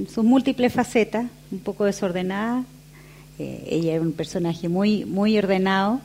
en 0.00 0.08
sus 0.08 0.24
múltiples 0.24 0.72
facetas, 0.72 1.26
un 1.50 1.58
poco 1.58 1.84
desordenada. 1.84 2.64
Eh, 3.38 3.64
ella 3.68 3.94
era 3.94 4.02
un 4.02 4.12
personaje 4.12 4.68
muy, 4.68 5.04
muy 5.04 5.36
ordenado, 5.36 6.00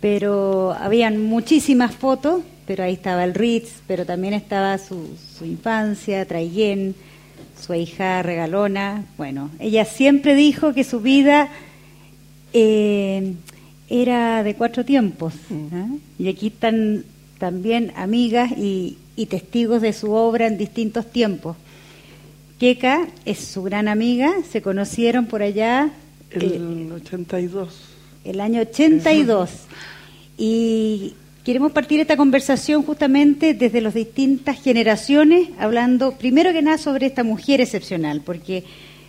pero 0.00 0.72
habían 0.78 1.22
muchísimas 1.22 1.94
fotos, 1.94 2.42
pero 2.66 2.84
ahí 2.84 2.92
estaba 2.92 3.24
el 3.24 3.34
Ritz, 3.34 3.82
pero 3.86 4.06
también 4.06 4.34
estaba 4.34 4.78
su, 4.78 5.08
su 5.36 5.44
infancia, 5.44 6.24
Traillén, 6.24 6.94
su 7.60 7.74
hija 7.74 8.22
regalona. 8.22 9.04
Bueno, 9.16 9.50
ella 9.58 9.84
siempre 9.84 10.34
dijo 10.34 10.72
que 10.72 10.84
su 10.84 11.00
vida 11.00 11.48
eh, 12.52 13.34
era 13.88 14.44
de 14.44 14.54
cuatro 14.54 14.84
tiempos. 14.84 15.34
¿ah? 15.72 15.88
Y 16.18 16.28
aquí 16.28 16.48
están 16.48 17.04
también 17.38 17.92
amigas 17.96 18.52
y, 18.52 18.98
y 19.16 19.26
testigos 19.26 19.82
de 19.82 19.92
su 19.92 20.12
obra 20.12 20.46
en 20.46 20.58
distintos 20.58 21.10
tiempos. 21.10 21.56
Keka 22.58 23.08
es 23.26 23.38
su 23.38 23.62
gran 23.62 23.86
amiga, 23.86 24.32
se 24.50 24.62
conocieron 24.62 25.26
por 25.26 25.42
allá. 25.42 25.90
El 26.30 26.90
82. 26.90 27.80
El 28.24 28.40
año 28.40 28.62
82. 28.62 29.50
Y 30.38 31.14
queremos 31.44 31.72
partir 31.72 32.00
esta 32.00 32.16
conversación 32.16 32.82
justamente 32.82 33.52
desde 33.52 33.82
las 33.82 33.92
distintas 33.92 34.62
generaciones, 34.62 35.50
hablando 35.58 36.12
primero 36.12 36.52
que 36.52 36.62
nada 36.62 36.78
sobre 36.78 37.06
esta 37.06 37.24
mujer 37.24 37.60
excepcional, 37.60 38.22
porque 38.22 38.64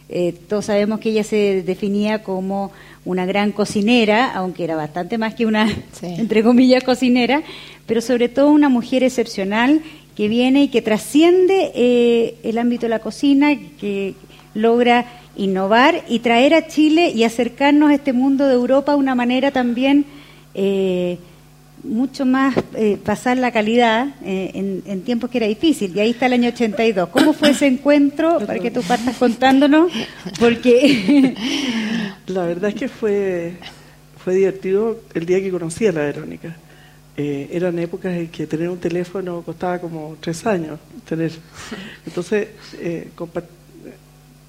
eh, 0.10 0.34
todos 0.48 0.66
sabemos 0.66 1.00
que 1.00 1.10
ella 1.10 1.24
se 1.24 1.64
definía 1.64 2.24
como 2.24 2.72
una 3.06 3.26
gran 3.26 3.54
cocinera, 3.54 4.34
aunque 4.34 4.66
era 4.66 4.76
bastante 4.76 5.18
más 5.18 5.36
que 5.36 5.46
una, 5.46 5.70
entre 6.02 6.44
comillas, 6.44 6.84
cocinera, 6.84 7.44
pero 7.86 8.02
sobre 8.02 8.28
todo 8.28 8.52
una 8.52 8.68
mujer 8.68 9.04
excepcional 9.04 9.82
que 10.18 10.28
viene 10.28 10.64
y 10.64 10.68
que 10.70 10.82
trasciende 10.82 11.72
eh, 11.76 12.38
el 12.42 12.58
ámbito 12.58 12.88
de 12.88 12.90
la 12.90 12.98
cocina, 12.98 13.56
que 13.80 14.16
logra 14.56 15.06
innovar 15.36 16.06
y 16.10 16.20
traer 16.20 16.56
a 16.56 16.66
Chile 16.66 17.12
y 17.14 17.24
acercarnos 17.24 17.92
a 17.92 17.94
este 17.94 18.14
mundo 18.14 18.48
de 18.48 18.56
Europa 18.56 18.94
de 18.94 18.98
una 18.98 19.14
manera 19.14 19.52
también 19.52 20.06
eh, 20.56 21.20
mucho 21.84 22.26
más 22.26 22.56
eh, 22.74 22.98
pasar 22.98 23.38
la 23.38 23.52
calidad 23.52 24.08
en, 24.26 24.82
en, 24.88 25.02
tiempos 25.02 25.30
que 25.30 25.38
era 25.38 25.46
difícil. 25.46 25.96
Y 25.96 26.00
ahí 26.00 26.10
está 26.10 26.26
el 26.26 26.34
año 26.34 26.50
82. 26.50 27.10
¿Cómo 27.10 27.34
fue 27.34 27.52
ese 27.52 27.68
encuentro? 27.68 28.40
Para 28.40 28.58
que 28.58 28.72
tú 28.72 28.82
partas 28.82 29.16
contándonos, 29.18 29.92
porque... 30.40 31.36
la 32.26 32.44
verdad 32.48 32.72
es 32.72 32.76
que 32.76 32.88
fue, 32.90 33.54
fue 34.18 34.34
divertido 34.34 35.00
el 35.14 35.28
día 35.28 35.40
que 35.42 35.52
conocí 35.52 35.86
a 35.86 35.92
la 35.92 36.02
Verónica 36.02 36.56
eh, 37.20 37.50
eran 37.52 37.80
épocas 37.80 38.14
en 38.14 38.28
que 38.28 38.46
tener 38.46 38.70
un 38.70 38.78
teléfono 38.78 39.42
costaba 39.42 39.80
como 39.80 40.16
tres 40.20 40.46
años 40.46 40.80
tener. 41.10 41.32
Entonces, 42.06 42.50
eh, 42.80 43.10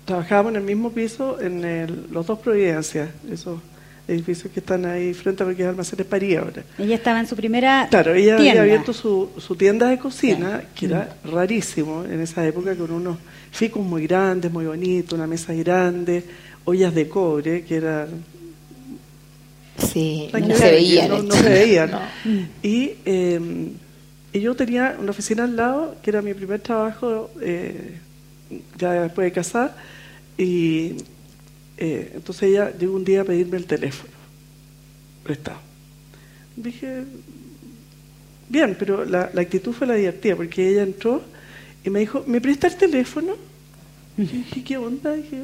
trabajábamos 0.04 0.50
en 0.52 0.56
el 0.56 0.62
mismo 0.64 0.92
piso 0.92 1.40
en 1.40 1.64
el, 1.64 2.06
los 2.10 2.26
dos 2.26 2.38
Providencias, 2.38 3.08
esos 3.30 3.58
edificios 4.06 4.52
que 4.52 4.60
están 4.60 4.84
ahí 4.84 5.14
frente 5.14 5.42
a 5.42 5.46
lo 5.46 5.56
que 5.56 5.62
es 5.62 5.68
Almacenes 5.68 6.06
París 6.06 6.38
ahora. 6.38 6.62
Ella 6.78 6.94
estaba 6.94 7.20
en 7.20 7.26
su 7.26 7.36
primera 7.36 7.88
Claro, 7.90 8.14
ella 8.14 8.36
había 8.36 8.60
abierto 8.60 8.92
su, 8.92 9.30
su 9.38 9.56
tienda 9.56 9.88
de 9.88 9.98
cocina, 9.98 10.62
que 10.74 10.86
era 10.86 11.16
mm. 11.24 11.30
rarísimo 11.30 12.04
en 12.04 12.20
esa 12.20 12.46
época, 12.46 12.74
con 12.74 12.90
unos 12.90 13.18
ficus 13.50 13.84
muy 13.84 14.06
grandes, 14.06 14.52
muy 14.52 14.66
bonitos, 14.66 15.14
una 15.14 15.26
mesa 15.26 15.54
grande, 15.54 16.22
ollas 16.64 16.94
de 16.94 17.08
cobre, 17.08 17.64
que 17.64 17.76
eran 17.76 18.08
Sí, 19.78 20.28
no 20.32 20.56
se 20.56 20.70
veía. 20.70 21.08
No, 21.08 21.32
se 21.32 21.48
veían. 21.48 21.90
Y, 22.62 22.92
eh, 23.04 23.40
y, 24.32 24.40
yo 24.40 24.54
tenía 24.54 24.96
una 24.98 25.10
oficina 25.10 25.44
al 25.44 25.56
lado, 25.56 25.96
que 26.02 26.10
era 26.10 26.22
mi 26.22 26.34
primer 26.34 26.60
trabajo 26.60 27.30
eh, 27.40 27.98
ya 28.76 28.92
después 28.92 29.26
de 29.26 29.32
casar, 29.32 29.76
y 30.36 30.94
eh, 31.76 32.12
entonces 32.14 32.50
ella 32.50 32.72
llegó 32.76 32.96
un 32.96 33.04
día 33.04 33.22
a 33.22 33.24
pedirme 33.24 33.56
el 33.56 33.66
teléfono 33.66 34.12
prestado. 35.22 35.58
Dije, 36.56 37.04
bien, 38.48 38.76
pero 38.78 39.04
la, 39.04 39.30
la 39.32 39.40
actitud 39.42 39.72
fue 39.72 39.86
la 39.86 39.94
divertida, 39.94 40.34
porque 40.34 40.68
ella 40.68 40.82
entró 40.82 41.22
y 41.84 41.90
me 41.90 42.00
dijo, 42.00 42.24
¿me 42.26 42.40
presta 42.40 42.66
el 42.66 42.76
teléfono? 42.76 43.34
Y 44.16 44.22
dije, 44.24 44.64
¿qué 44.64 44.76
onda? 44.76 45.12
Dije, 45.12 45.40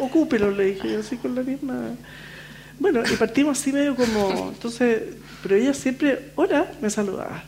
ocúpelo, 0.00 0.50
le 0.50 0.74
dije, 0.74 0.96
así 0.96 1.16
con 1.16 1.34
la 1.34 1.42
misma... 1.42 1.94
Bueno, 2.78 3.02
y 3.10 3.16
partimos 3.16 3.58
así 3.58 3.72
medio 3.72 3.96
como, 3.96 4.50
entonces, 4.54 5.02
pero 5.42 5.56
ella 5.56 5.72
siempre, 5.72 6.30
hola, 6.34 6.70
me 6.80 6.90
saludaba. 6.90 7.42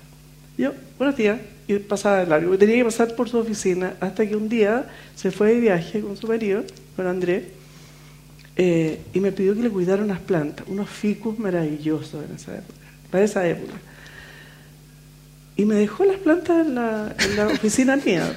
Yo, 0.56 0.72
buenos 0.96 1.16
días, 1.16 1.38
y 1.68 1.78
pasaba 1.78 2.20
de 2.20 2.26
largo. 2.26 2.56
Tenía 2.56 2.76
que 2.76 2.84
pasar 2.84 3.14
por 3.14 3.28
su 3.28 3.38
oficina 3.38 3.94
hasta 4.00 4.26
que 4.26 4.34
un 4.34 4.48
día 4.48 4.86
se 5.14 5.30
fue 5.30 5.54
de 5.54 5.60
viaje 5.60 6.00
con 6.00 6.16
su 6.16 6.26
marido, 6.26 6.64
con 6.96 7.06
Andrés, 7.06 7.44
eh, 8.56 9.00
y 9.12 9.20
me 9.20 9.30
pidió 9.30 9.54
que 9.54 9.62
le 9.62 9.70
cuidara 9.70 10.02
unas 10.02 10.20
plantas, 10.20 10.66
unos 10.66 10.88
ficus 10.88 11.38
maravillosos 11.38 12.24
en 12.28 12.34
esa 12.34 12.56
época, 12.56 12.80
para 13.10 13.24
esa 13.24 13.46
época. 13.46 13.74
Y 15.56 15.64
me 15.64 15.74
dejó 15.74 16.04
las 16.04 16.16
plantas 16.16 16.66
en 16.66 16.74
la, 16.74 17.14
en 17.18 17.36
la 17.36 17.46
oficina 17.48 17.96
mía. 17.96 18.32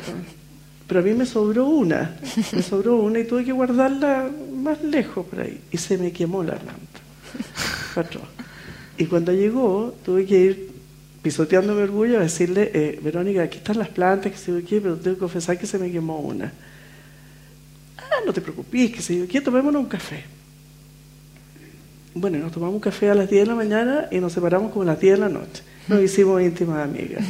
Pero 0.91 0.99
a 0.99 1.03
mí 1.03 1.13
me 1.13 1.25
sobró 1.25 1.67
una, 1.67 2.17
me 2.51 2.61
sobró 2.61 2.97
una 2.97 3.17
y 3.19 3.23
tuve 3.23 3.45
que 3.45 3.53
guardarla 3.53 4.29
más 4.53 4.83
lejos 4.83 5.25
por 5.25 5.39
ahí. 5.39 5.57
Y 5.71 5.77
se 5.77 5.97
me 5.97 6.11
quemó 6.11 6.43
la 6.43 6.55
planta. 6.55 8.19
Y 8.97 9.05
cuando 9.05 9.31
llegó, 9.31 9.95
tuve 10.03 10.25
que 10.25 10.37
ir 10.37 10.69
pisoteando 11.21 11.75
mi 11.75 11.81
orgullo 11.81 12.17
a 12.17 12.23
decirle, 12.23 12.71
eh, 12.73 12.99
Verónica, 13.01 13.43
aquí 13.43 13.59
están 13.59 13.77
las 13.77 13.87
plantas, 13.87 14.33
que 14.33 14.37
se 14.37 14.63
qué, 14.65 14.81
pero 14.81 14.97
tengo 14.97 15.15
que 15.15 15.19
confesar 15.21 15.57
que 15.57 15.65
se 15.65 15.79
me 15.79 15.89
quemó 15.89 16.19
una. 16.19 16.51
Ah, 17.97 18.19
no 18.25 18.33
te 18.33 18.41
preocupes, 18.41 18.91
que 18.91 19.01
se 19.01 19.17
yo, 19.17 19.25
¿qué? 19.29 19.39
Tomémonos 19.39 19.83
un 19.83 19.87
café. 19.87 20.25
Bueno, 22.13 22.37
nos 22.39 22.51
tomamos 22.51 22.75
un 22.75 22.81
café 22.81 23.09
a 23.09 23.15
las 23.15 23.29
10 23.29 23.43
de 23.43 23.47
la 23.47 23.55
mañana 23.55 24.07
y 24.11 24.17
nos 24.17 24.33
separamos 24.33 24.73
como 24.73 24.83
a 24.83 24.87
las 24.87 24.99
10 24.99 25.13
de 25.13 25.19
la 25.21 25.29
noche. 25.29 25.63
Nos 25.87 26.01
hicimos 26.01 26.41
íntimas 26.41 26.83
amigas. 26.83 27.23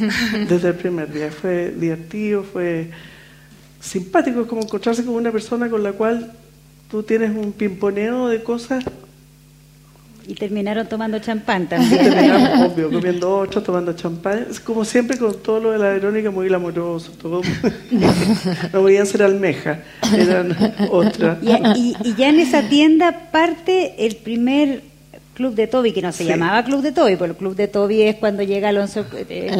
Desde 0.48 0.70
el 0.70 0.74
primer 0.74 1.12
día. 1.12 1.30
Fue 1.30 1.70
divertido, 1.70 2.42
fue 2.42 2.90
simpático, 3.82 4.42
es 4.42 4.46
como 4.46 4.62
encontrarse 4.62 5.04
con 5.04 5.14
una 5.14 5.32
persona 5.32 5.68
con 5.68 5.82
la 5.82 5.92
cual 5.92 6.32
tú 6.90 7.02
tienes 7.02 7.30
un 7.30 7.52
pimponeo 7.52 8.28
de 8.28 8.42
cosas. 8.42 8.84
Y 10.24 10.34
terminaron 10.34 10.86
tomando 10.86 11.18
champán 11.18 11.68
también. 11.68 12.04
terminamos, 12.04 12.70
obvio, 12.72 12.90
comiendo 12.92 13.38
otro, 13.38 13.60
tomando 13.60 13.92
champán. 13.94 14.46
Es 14.48 14.60
como 14.60 14.84
siempre 14.84 15.18
con 15.18 15.42
todo 15.42 15.58
lo 15.58 15.72
de 15.72 15.78
la 15.78 15.88
Verónica, 15.88 16.30
muy 16.30 16.46
glamoroso. 16.46 17.10
Todo. 17.20 17.42
no 18.72 18.80
podían 18.80 19.04
ser 19.04 19.24
almeja, 19.24 19.80
eran 20.16 20.56
otra. 20.90 21.38
y, 21.42 21.96
y 22.04 22.14
ya 22.14 22.28
en 22.28 22.38
esa 22.38 22.68
tienda 22.68 23.30
parte 23.32 24.06
el 24.06 24.14
primer 24.14 24.91
Club 25.34 25.54
de 25.54 25.66
Toby, 25.66 25.92
que 25.92 26.02
no 26.02 26.12
se 26.12 26.26
llamaba 26.26 26.62
Club 26.62 26.82
de 26.82 26.92
Toby, 26.92 27.16
porque 27.16 27.30
el 27.30 27.36
Club 27.36 27.56
de 27.56 27.66
Toby 27.66 28.02
es 28.02 28.16
cuando 28.16 28.42
llega 28.42 28.68
Alonso. 28.68 29.06
Eh, 29.16 29.50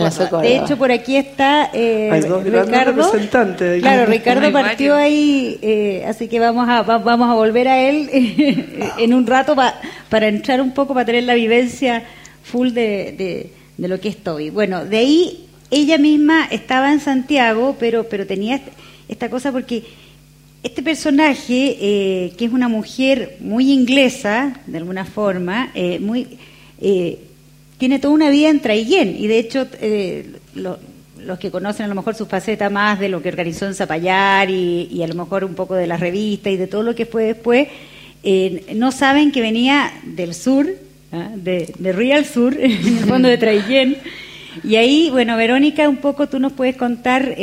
de 0.43 0.57
hecho, 0.57 0.77
por 0.77 0.93
aquí 0.93 1.17
está 1.17 1.71
eh, 1.73 2.11
Ricardo. 2.45 3.11
Claro, 3.81 4.07
Ricardo 4.07 4.53
partió 4.53 4.95
ahí, 4.95 5.59
eh, 5.63 6.05
así 6.07 6.29
que 6.29 6.39
vamos 6.39 6.69
a, 6.69 6.83
vamos 6.83 7.31
a 7.31 7.35
volver 7.35 7.69
a 7.69 7.81
él 7.89 8.11
en 8.99 9.15
un 9.15 9.27
rato 9.27 9.57
para 9.57 10.29
entrar 10.29 10.61
un 10.61 10.73
poco, 10.73 10.93
para 10.93 11.07
tener 11.07 11.25
la 11.25 11.35
vivencia 11.35 12.03
full 12.43 12.73
de, 12.73 13.51
de, 13.79 13.89
lo 13.89 13.99
que 13.99 14.11
es 14.11 14.19
Toby. 14.19 14.51
Bueno, 14.51 14.85
de 14.85 14.99
ahí 14.99 15.49
ella 15.71 15.97
misma 15.97 16.45
estaba 16.51 16.93
en 16.93 17.01
Santiago, 17.01 17.77
pero, 17.81 18.05
pero 18.05 18.27
tenía 18.27 18.61
esta 19.09 19.31
cosa 19.31 19.51
porque 19.53 19.85
este 20.63 20.83
personaje, 20.83 21.77
eh, 21.81 22.33
que 22.39 22.45
es 22.45 22.53
una 22.53 22.69
mujer 22.69 23.37
muy 23.41 23.73
inglesa, 23.73 24.61
de 24.67 24.79
alguna 24.79 25.05
forma, 25.05 25.73
eh, 25.75 26.01
eh, 26.81 27.19
tiene 27.79 27.99
toda 27.99 28.15
una 28.15 28.31
vida 28.31 28.49
en 28.49 28.61
Traiguén, 28.61 29.17
y 29.19 29.27
de 29.27 29.39
hecho 29.39 29.67
los 30.55 31.39
que 31.39 31.51
conocen 31.51 31.87
a 31.87 31.89
lo 31.89 31.95
mejor 31.97 32.15
su 32.15 32.27
faceta 32.27 32.71
más 32.71 33.01
de 33.01 33.09
lo 33.09 33.23
que 33.23 33.29
organizó 33.29 33.67
en 33.67 33.75
Zapallar 33.75 34.51
y, 34.51 35.03
a 35.03 35.09
lo 35.09 35.15
mejor 35.15 35.45
un 35.45 35.55
poco 35.55 35.75
de 35.75 35.89
la 35.89 35.97
revista 35.97 36.49
y 36.49 36.57
de 36.57 36.69
todo 36.69 36.85
lo 36.85 36.95
que 36.95 37.07
fue 37.07 37.25
después, 37.25 37.67
no 38.75 38.93
saben 38.93 39.33
que 39.33 39.41
venía 39.41 39.93
del 40.05 40.33
sur, 40.33 40.69
¿ah? 41.11 41.31
de, 41.35 41.75
de, 41.77 41.93
Real 41.93 42.25
Sur, 42.25 42.55
en 42.61 42.71
el 42.71 43.05
fondo 43.05 43.29
de 43.29 43.37
Traiguén. 43.37 43.97
Y 44.63 44.77
ahí, 44.77 45.11
bueno, 45.11 45.37
Verónica, 45.37 45.89
un 45.89 45.97
poco 45.97 46.29
tú 46.29 46.39
nos 46.39 46.53
puedes 46.53 46.77
contar 46.77 47.35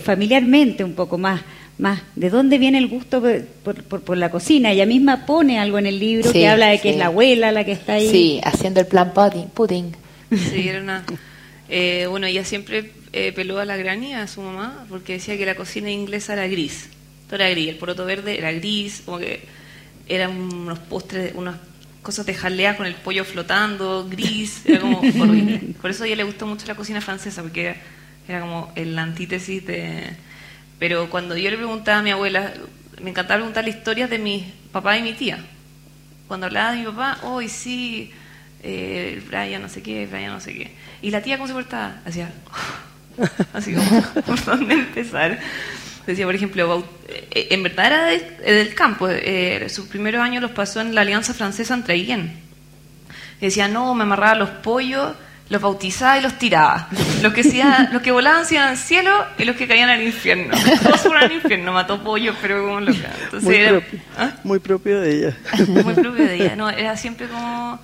familiarmente 0.00 0.84
un 0.84 0.94
poco 0.94 1.18
más 1.18 1.42
más 1.78 2.02
de 2.14 2.30
dónde 2.30 2.58
viene 2.58 2.78
el 2.78 2.88
gusto 2.88 3.22
por, 3.62 3.82
por, 3.82 4.16
la 4.16 4.30
cocina. 4.30 4.72
Ella 4.72 4.86
misma 4.86 5.26
pone 5.26 5.58
algo 5.58 5.78
en 5.78 5.86
el 5.86 5.98
libro 5.98 6.32
que 6.32 6.48
habla 6.48 6.68
de 6.68 6.80
que 6.80 6.90
es 6.90 6.96
la 6.96 7.06
abuela 7.06 7.52
la 7.52 7.64
que 7.64 7.72
está 7.72 7.94
ahí. 7.94 8.10
Sí, 8.10 8.40
haciendo 8.44 8.80
el 8.80 8.86
plan 8.86 9.12
pudding. 9.12 9.48
pudding. 9.48 9.92
Sí, 10.30 10.68
era 10.68 10.80
una... 10.80 11.04
Eh, 11.68 12.06
bueno, 12.08 12.26
ella 12.26 12.44
siempre 12.44 12.92
eh, 13.12 13.32
peló 13.32 13.58
a 13.58 13.64
la 13.64 13.76
granny, 13.76 14.14
a 14.14 14.26
su 14.26 14.40
mamá, 14.40 14.86
porque 14.88 15.14
decía 15.14 15.36
que 15.36 15.44
la 15.44 15.54
cocina 15.54 15.90
inglesa 15.90 16.32
era 16.32 16.46
gris. 16.46 16.88
Todo 17.26 17.36
era 17.36 17.50
gris. 17.50 17.68
El 17.68 17.76
poroto 17.76 18.04
verde 18.04 18.38
era 18.38 18.52
gris, 18.52 19.02
como 19.04 19.18
que 19.18 19.42
eran 20.08 20.30
unos 20.30 20.78
postres, 20.78 21.32
unas 21.34 21.56
cosas 22.02 22.24
de 22.24 22.34
jalea 22.34 22.76
con 22.76 22.86
el 22.86 22.94
pollo 22.94 23.24
flotando, 23.24 24.06
gris, 24.08 24.64
era 24.64 24.80
como 24.80 24.98
horrible. 25.20 25.74
Por 25.80 25.90
eso 25.90 26.04
a 26.04 26.06
ella 26.06 26.16
le 26.16 26.24
gustó 26.24 26.46
mucho 26.46 26.66
la 26.66 26.76
cocina 26.76 27.00
francesa, 27.00 27.42
porque 27.42 27.62
era, 27.62 27.76
era 28.28 28.40
como 28.40 28.72
el 28.76 28.96
antítesis 28.98 29.66
de 29.66 30.16
Pero 30.78 31.08
cuando 31.08 31.36
yo 31.36 31.50
le 31.50 31.56
preguntaba 31.56 31.98
a 31.98 32.02
mi 32.02 32.10
abuela, 32.10 32.52
me 33.00 33.10
encantaba 33.10 33.38
preguntarle 33.38 33.70
historias 33.70 34.10
de 34.10 34.18
mi 34.18 34.52
papá 34.72 34.96
y 34.98 35.02
mi 35.02 35.14
tía. 35.14 35.38
Cuando 36.28 36.46
hablaba 36.46 36.72
de 36.72 36.78
mi 36.78 36.84
papá, 36.84 37.18
hoy 37.22 37.48
sí, 37.48 38.12
eh, 38.62 39.22
Brian 39.26 39.62
no 39.62 39.68
sé 39.68 39.82
qué, 39.82 40.06
Brian 40.06 40.32
no 40.32 40.40
sé 40.40 40.54
qué. 40.54 40.74
Y 41.02 41.10
la 41.10 41.22
tía, 41.22 41.36
¿cómo 41.36 41.48
se 41.48 41.54
portaba? 41.54 42.00
Hacía, 42.04 42.30
así 43.52 43.74
como, 43.74 44.02
¿por 44.26 44.44
dónde 44.44 44.74
empezar? 44.74 45.38
Decía, 46.06 46.24
por 46.24 46.34
ejemplo, 46.34 46.84
eh, 47.08 47.48
en 47.50 47.62
verdad 47.62 47.86
era 47.86 48.52
del 48.54 48.74
campo. 48.74 49.08
Eh, 49.08 49.68
sus 49.68 49.86
primeros 49.86 50.20
años 50.20 50.42
los 50.42 50.52
pasó 50.52 50.80
en 50.80 50.94
la 50.94 51.00
Alianza 51.00 51.34
Francesa 51.34 51.74
entre 51.74 51.94
Traiguén. 51.94 52.32
Decía, 53.40 53.68
no, 53.68 53.94
me 53.94 54.04
amarraba 54.04 54.34
los 54.34 54.50
pollos 54.50 55.14
los 55.48 55.62
bautizaba 55.62 56.18
y 56.18 56.22
los 56.22 56.38
tiraba. 56.38 56.88
Los 57.22 57.32
que, 57.32 57.42
los 57.92 58.02
que 58.02 58.10
volaban 58.10 58.44
se 58.44 58.54
iban 58.54 58.68
al 58.68 58.76
cielo 58.76 59.12
y 59.38 59.44
los 59.44 59.56
que 59.56 59.66
caían 59.66 59.88
al 59.88 60.02
infierno. 60.02 60.54
Todos 60.82 61.00
fueron 61.00 61.24
al 61.24 61.32
infierno, 61.32 61.72
mató 61.72 62.02
pollo, 62.02 62.34
pero 62.42 62.64
como 62.64 62.80
loca. 62.80 63.10
muy, 63.40 63.58
propio, 63.66 64.00
¿ah? 64.18 64.32
muy 64.42 64.58
propio 64.58 65.00
de 65.00 65.16
ella. 65.16 65.36
Muy 65.68 65.94
propio 65.94 66.24
de 66.24 66.34
ella. 66.34 66.56
No, 66.56 66.70
era 66.70 66.96
siempre 66.96 67.26
como... 67.26 67.78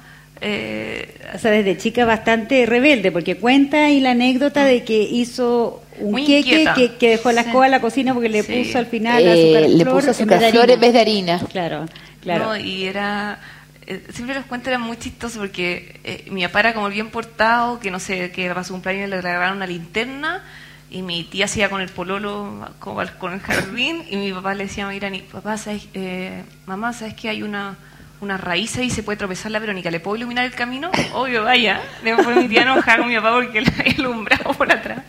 Eh, 0.44 1.20
o 1.32 1.38
sea, 1.38 1.52
desde 1.52 1.76
chica 1.76 2.04
bastante 2.04 2.66
rebelde, 2.66 3.12
porque 3.12 3.36
cuenta 3.36 3.84
ahí 3.84 4.00
la 4.00 4.10
anécdota 4.10 4.64
de 4.64 4.82
que 4.82 5.00
hizo 5.00 5.84
un 6.00 6.16
queque 6.16 6.66
que, 6.98 7.10
dejó 7.10 7.30
la 7.30 7.42
escoba 7.42 7.66
en 7.66 7.70
la 7.70 7.80
cocina 7.80 8.12
porque 8.12 8.28
le 8.28 8.42
puso 8.42 8.78
al 8.78 8.86
final 8.86 9.22
eh, 9.24 9.68
le 9.68 9.86
puso 9.86 10.10
azúcar 10.10 10.42
flor 10.50 10.68
en 10.68 10.80
vez 10.80 10.92
de 10.94 11.00
harina. 11.00 11.40
Claro, 11.48 11.86
claro. 12.20 12.46
No, 12.46 12.56
y 12.56 12.86
era 12.86 13.38
eh, 13.86 14.04
siempre 14.12 14.34
los 14.34 14.44
cuentos 14.46 14.68
eran 14.68 14.82
muy 14.82 14.96
chistosos 14.96 15.38
porque 15.38 16.00
eh, 16.04 16.26
mi 16.30 16.42
papá 16.46 16.60
era 16.60 16.74
como 16.74 16.88
bien 16.88 17.10
portado, 17.10 17.80
que 17.80 17.90
no 17.90 17.98
sé, 17.98 18.30
que 18.30 18.48
pasó 18.52 18.74
un 18.74 18.80
cumpleaños 18.80 19.10
le 19.10 19.20
regalaron 19.20 19.56
una 19.56 19.66
linterna 19.66 20.42
y 20.90 21.02
mi 21.02 21.24
tía 21.24 21.48
se 21.48 21.60
iba 21.60 21.68
con 21.68 21.80
el 21.80 21.88
pololo 21.88 22.68
como 22.78 23.02
con 23.18 23.32
el 23.32 23.40
jardín 23.40 24.04
y 24.10 24.16
mi 24.16 24.32
papá 24.32 24.54
le 24.54 24.64
decía 24.64 24.86
a 24.86 24.90
Mirani, 24.90 25.22
papá, 25.22 25.56
¿sabes, 25.56 25.88
eh, 25.94 26.44
mamá, 26.66 26.92
¿sabes 26.92 27.14
que 27.14 27.28
hay 27.28 27.42
una, 27.42 27.76
una 28.20 28.36
raíz 28.36 28.76
ahí 28.76 28.90
se 28.90 29.02
puede 29.02 29.16
tropezar 29.16 29.50
la 29.50 29.58
Verónica? 29.58 29.90
¿Le 29.90 30.00
puedo 30.00 30.16
iluminar 30.16 30.44
el 30.44 30.52
camino? 30.52 30.90
Obvio, 31.14 31.44
vaya. 31.44 31.80
Después 32.04 32.36
mi 32.36 32.48
tía 32.48 32.62
enojada 32.62 32.98
con 32.98 33.08
mi 33.08 33.16
papá 33.16 33.32
porque 33.32 33.62
le 33.62 33.72
había 33.78 33.94
alumbrado 33.98 34.52
por 34.52 34.70
atrás. 34.70 35.02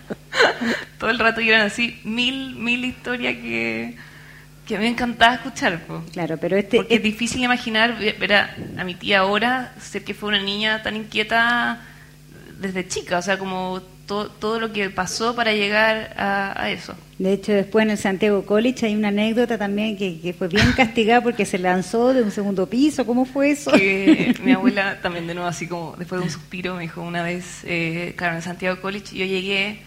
Todo 0.97 1.09
el 1.09 1.19
rato 1.19 1.41
eran 1.41 1.61
así 1.61 1.99
mil, 2.05 2.55
mil 2.55 2.85
historias 2.85 3.35
que 3.35 3.95
que 4.65 4.77
me 4.77 4.87
encantaba 4.87 5.35
escuchar. 5.35 5.81
Claro, 6.11 6.37
pero 6.37 6.57
este, 6.57 6.77
Porque 6.77 6.95
es 6.95 7.03
difícil 7.03 7.43
imaginar 7.43 7.97
ver 7.97 8.33
a, 8.33 8.83
mi 8.85 8.95
tía 8.95 9.19
ahora, 9.19 9.73
ser 9.79 10.03
que 10.03 10.13
fue 10.13 10.29
una 10.29 10.41
niña 10.41 10.81
tan 10.83 10.95
inquieta 10.95 11.81
desde 12.59 12.87
chica, 12.87 13.17
o 13.17 13.21
sea, 13.21 13.37
como 13.37 13.81
todo 14.05 14.59
lo 14.59 14.71
que 14.71 14.89
pasó 14.89 15.35
para 15.35 15.53
llegar 15.53 16.13
a, 16.17 16.69
eso. 16.69 16.93
De 17.17 17.33
hecho, 17.33 17.51
después 17.51 17.83
en 17.83 17.91
el 17.91 17.97
Santiago 17.97 18.45
College 18.45 18.85
hay 18.85 18.95
una 18.95 19.07
anécdota 19.07 19.57
también 19.57 19.97
que, 19.97 20.35
fue 20.37 20.47
bien 20.47 20.71
castigada 20.75 21.21
porque 21.21 21.45
se 21.45 21.57
lanzó 21.57 22.13
de 22.13 22.21
un 22.21 22.31
segundo 22.31 22.67
piso. 22.67 23.05
¿Cómo 23.05 23.25
fue 23.25 23.51
eso? 23.51 23.71
mi 24.43 24.51
abuela 24.51 24.99
también 25.01 25.25
de 25.27 25.33
nuevo, 25.33 25.49
así 25.49 25.67
como 25.67 25.95
después 25.97 26.19
de 26.19 26.25
un 26.25 26.31
suspiro, 26.31 26.75
me 26.75 26.83
dijo 26.83 27.01
una 27.01 27.23
vez, 27.23 27.61
eh, 27.63 28.13
claro, 28.17 28.33
en 28.33 28.37
el 28.37 28.43
Santiago 28.43 28.81
College 28.81 29.15
yo 29.15 29.25
llegué 29.25 29.81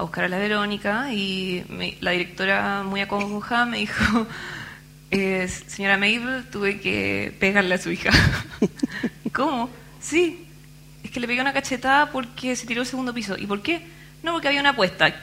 a 0.00 0.02
buscar 0.02 0.24
a 0.24 0.28
la 0.28 0.38
Verónica 0.38 1.12
y 1.12 1.62
la 2.00 2.12
directora 2.12 2.82
muy 2.82 3.02
acongojada 3.02 3.66
me 3.66 3.78
dijo, 3.78 4.26
eh, 5.10 5.46
señora 5.66 5.96
Mabel, 5.96 6.44
tuve 6.50 6.80
que 6.80 7.34
pegarle 7.38 7.74
a 7.74 7.78
su 7.78 7.90
hija. 7.90 8.10
¿Cómo? 9.32 9.68
Sí, 10.00 10.46
es 11.04 11.10
que 11.10 11.20
le 11.20 11.26
pegué 11.26 11.42
una 11.42 11.52
cachetada 11.52 12.10
porque 12.10 12.56
se 12.56 12.66
tiró 12.66 12.80
el 12.80 12.86
segundo 12.86 13.12
piso. 13.12 13.36
¿Y 13.38 13.46
por 13.46 13.60
qué? 13.60 13.82
No, 14.22 14.32
porque 14.32 14.48
había 14.48 14.60
una 14.60 14.70
apuesta. 14.70 15.14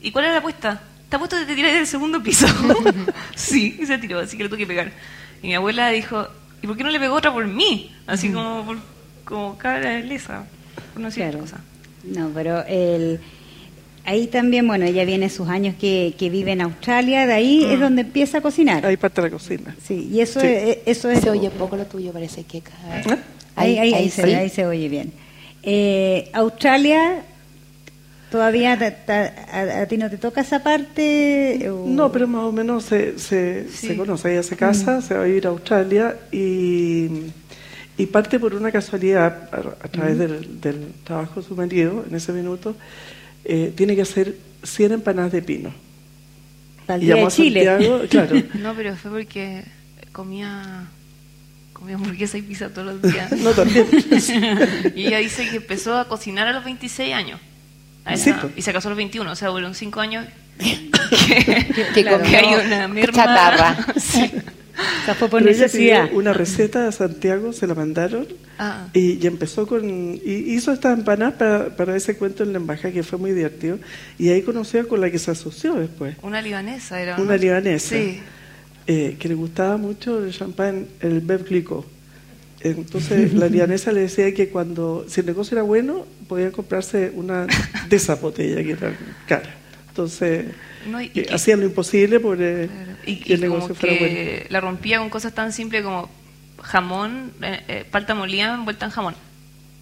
¿Y 0.00 0.10
cuál 0.10 0.24
era 0.24 0.34
la 0.34 0.40
apuesta? 0.40 0.80
Te 1.10 1.16
apuesto 1.16 1.36
que 1.38 1.44
te 1.44 1.54
tiré 1.54 1.74
del 1.74 1.86
segundo 1.86 2.22
piso. 2.22 2.46
sí, 3.36 3.76
y 3.78 3.84
se 3.84 3.98
tiró, 3.98 4.20
así 4.20 4.38
que 4.38 4.44
lo 4.44 4.48
tuve 4.48 4.60
que 4.60 4.66
pegar. 4.66 4.90
Y 5.42 5.48
mi 5.48 5.54
abuela 5.54 5.90
dijo, 5.90 6.26
¿y 6.62 6.66
por 6.66 6.78
qué 6.78 6.82
no 6.82 6.90
le 6.90 6.98
pegó 6.98 7.14
otra 7.14 7.30
por 7.30 7.46
mí? 7.46 7.94
Así 8.06 8.32
como, 8.32 8.64
por, 8.64 8.78
como 9.26 9.58
cara 9.58 9.80
de 9.80 10.02
lesa, 10.02 10.46
por 10.94 11.02
no 11.02 11.08
decir 11.08 11.36
cosa. 11.38 11.60
No, 12.04 12.30
pero 12.34 12.64
el 12.66 13.20
Ahí 14.06 14.26
también, 14.26 14.66
bueno, 14.66 14.84
ella 14.84 15.06
viene 15.06 15.30
sus 15.30 15.48
años 15.48 15.74
que, 15.80 16.14
que 16.18 16.28
vive 16.28 16.52
en 16.52 16.60
Australia, 16.60 17.26
de 17.26 17.32
ahí 17.32 17.64
es 17.64 17.78
mm. 17.78 17.80
donde 17.80 18.02
empieza 18.02 18.38
a 18.38 18.40
cocinar. 18.42 18.84
Ahí 18.84 18.98
parte 18.98 19.22
la 19.22 19.30
cocina. 19.30 19.74
Sí, 19.82 20.10
y 20.12 20.20
eso, 20.20 20.40
Es, 20.40 20.78
eso 20.84 21.10
es... 21.10 21.20
Se 21.20 21.30
oye 21.30 21.48
poco 21.48 21.76
lo 21.76 21.86
tuyo, 21.86 22.12
parece 22.12 22.44
que... 22.44 22.58
¿Eh? 22.58 22.62
Ahí, 23.56 23.78
ahí, 23.78 23.94
ahí, 23.94 24.10
se, 24.10 24.36
ahí, 24.36 24.50
se, 24.50 24.66
oye 24.66 24.90
bien. 24.90 25.12
Eh, 25.62 26.28
Australia, 26.34 27.22
¿todavía 28.30 28.72
a, 28.72 29.86
ti 29.86 29.96
no 29.96 30.10
te 30.10 30.18
toca 30.18 30.42
esa 30.42 30.62
parte? 30.62 31.70
No, 31.86 32.12
pero 32.12 32.28
más 32.28 32.42
o 32.44 32.52
menos 32.52 32.84
se, 32.84 33.18
se, 33.18 33.70
se 33.70 33.96
conoce. 33.96 34.32
Ella 34.32 34.42
se 34.42 34.56
casa, 34.56 34.98
mm. 34.98 35.02
se 35.02 35.14
va 35.14 35.24
a 35.24 35.28
ir 35.28 35.46
a 35.46 35.50
Australia 35.50 36.14
y, 36.30 37.08
y 37.96 38.06
parte 38.06 38.38
por 38.38 38.54
una 38.54 38.70
casualidad 38.70 39.48
a, 39.50 39.88
través 39.88 40.16
mm. 40.16 40.18
del, 40.18 40.60
del 40.60 40.92
trabajo 41.04 41.40
de 41.40 41.46
su 41.46 41.56
marido 41.56 42.04
en 42.06 42.14
ese 42.14 42.32
minuto 42.32 42.74
eh, 43.44 43.72
tiene 43.74 43.94
que 43.94 44.02
hacer 44.02 44.36
100 44.62 44.92
empanadas 44.92 45.32
de 45.32 45.42
pino. 45.42 45.72
y 47.00 47.06
llamó 47.06 47.26
a 47.26 47.30
Santiago, 47.30 48.02
claro. 48.10 48.42
No, 48.54 48.74
pero 48.74 48.96
fue 48.96 49.10
porque 49.10 49.64
comía 50.12 50.88
comía 51.72 51.96
hamburguesa 51.96 52.38
y 52.38 52.42
pizza 52.42 52.70
todos 52.70 52.94
los 52.94 53.02
días. 53.12 53.30
no, 53.32 53.50
también. 53.52 53.86
y 54.94 55.06
ella 55.06 55.18
dice 55.18 55.48
que 55.50 55.56
empezó 55.56 55.98
a 55.98 56.08
cocinar 56.08 56.46
a 56.48 56.52
los 56.52 56.64
26 56.64 57.12
años. 57.14 57.40
y 58.56 58.62
se 58.62 58.72
casó 58.72 58.88
a 58.88 58.90
los 58.90 58.96
21, 58.96 59.30
o 59.30 59.36
sea, 59.36 59.50
fueron 59.50 59.74
5 59.74 60.00
años 60.00 60.26
que, 60.58 60.90
que, 61.94 62.04
comió 62.04 62.60
una 62.64 62.88
merma. 62.88 63.86
sí. 63.96 64.30
O 65.08 65.14
fue 65.14 65.28
por 65.28 65.42
necesidad. 65.42 66.10
una 66.12 66.32
receta 66.32 66.88
a 66.88 66.92
Santiago, 66.92 67.52
se 67.52 67.66
la 67.66 67.74
mandaron 67.74 68.26
ah. 68.58 68.88
y, 68.92 69.24
empezó 69.26 69.66
con. 69.66 69.84
Y 70.14 70.54
hizo 70.54 70.72
estas 70.72 70.98
empanadas 70.98 71.34
para, 71.34 71.76
para, 71.76 71.96
ese 71.96 72.16
cuento 72.16 72.42
en 72.42 72.52
la 72.52 72.58
embajada 72.58 72.92
que 72.92 73.02
fue 73.02 73.18
muy 73.18 73.32
divertido. 73.32 73.78
Y 74.18 74.30
ahí 74.30 74.42
conoció 74.42 74.86
con 74.88 75.00
la 75.00 75.10
que 75.10 75.18
se 75.18 75.30
asoció 75.30 75.74
después. 75.74 76.16
Una 76.22 76.42
libanesa 76.42 77.00
era. 77.00 77.16
Una 77.20 77.36
libanesa. 77.36 77.96
Sí. 77.96 78.20
Eh, 78.86 79.16
que 79.18 79.28
le 79.28 79.34
gustaba 79.34 79.76
mucho 79.78 80.22
el 80.22 80.32
champán, 80.32 80.86
el 81.00 81.20
Bev 81.20 81.44
Clicquot. 81.44 81.86
Entonces 82.60 83.34
la 83.34 83.46
libanesa 83.46 83.92
le 83.92 84.00
decía 84.00 84.32
que 84.32 84.48
cuando, 84.48 85.04
si 85.06 85.20
el 85.20 85.26
negocio 85.26 85.54
era 85.54 85.62
bueno, 85.62 86.06
podían 86.28 86.50
comprarse 86.50 87.12
una 87.14 87.46
de 87.88 87.96
esa 87.96 88.14
botella 88.16 88.62
que 88.62 88.72
era 88.72 88.96
cara. 89.28 89.54
Entonces 89.88 90.46
hacían 91.32 91.60
lo 91.60 91.66
imposible 91.66 92.20
por 92.20 92.38
eh, 92.40 92.68
que 93.04 93.34
el 93.34 93.40
negocio 93.40 93.74
fuera 93.74 93.96
bueno. 93.98 94.18
La 94.48 94.60
rompía 94.60 94.98
con 94.98 95.10
cosas 95.10 95.32
tan 95.34 95.52
simples 95.52 95.82
como 95.82 96.08
jamón, 96.62 97.32
eh, 97.42 97.60
eh, 97.68 97.84
palta 97.90 98.14
molida 98.14 98.54
envuelta 98.54 98.86
en 98.86 98.90
jamón. 98.90 99.14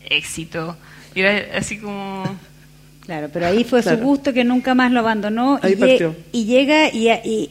Éxito. 0.09 0.76
Y 1.15 1.21
era 1.21 1.59
así 1.59 1.79
como... 1.79 2.25
Claro, 3.05 3.31
pero 3.33 3.47
ahí 3.47 3.65
fue 3.65 3.83
su 3.83 3.97
gusto 3.97 4.33
que 4.33 4.45
nunca 4.45 4.75
más 4.75 4.93
lo 4.93 5.00
abandonó. 5.00 5.59
Ahí 5.62 5.76
y, 6.33 6.38
y, 6.38 6.45
llega 6.45 6.88
y, 6.88 7.50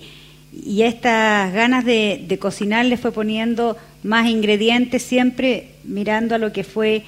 y, 0.54 0.82
a 0.82 0.88
estas 0.88 1.54
ganas 1.54 1.84
de, 1.84 2.24
de, 2.26 2.40
cocinar 2.40 2.86
le 2.86 2.96
fue 2.96 3.12
poniendo 3.12 3.76
más 4.02 4.30
ingredientes, 4.30 5.04
siempre 5.04 5.72
mirando 5.84 6.36
a 6.36 6.38
lo 6.38 6.54
que 6.54 6.64
fue 6.64 7.04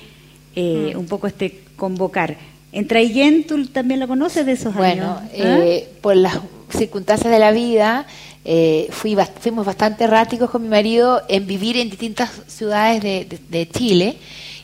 mm. 0.58 0.98
un 0.98 1.06
poco 1.08 1.28
este 1.28 1.62
convocar. 1.78 2.36
En 2.74 2.88
Traillén, 2.88 3.46
¿tú 3.46 3.68
también 3.68 4.00
lo 4.00 4.08
conoces 4.08 4.46
de 4.48 4.54
esos 4.54 4.76
años? 4.76 5.22
Bueno, 5.22 5.22
eh, 5.32 5.88
¿Ah? 5.88 5.98
por 6.02 6.16
las 6.16 6.40
circunstancias 6.76 7.32
de 7.32 7.38
la 7.38 7.52
vida, 7.52 8.08
eh, 8.44 8.88
fui, 8.90 9.16
fuimos 9.40 9.66
bastante 9.66 10.04
erráticos 10.06 10.50
con 10.50 10.64
mi 10.64 10.70
marido 10.70 11.22
en 11.30 11.46
vivir 11.46 11.78
en 11.78 11.92
distintas 11.92 12.32
ciudades 12.48 13.02
de, 13.02 13.70
Chile 13.72 14.18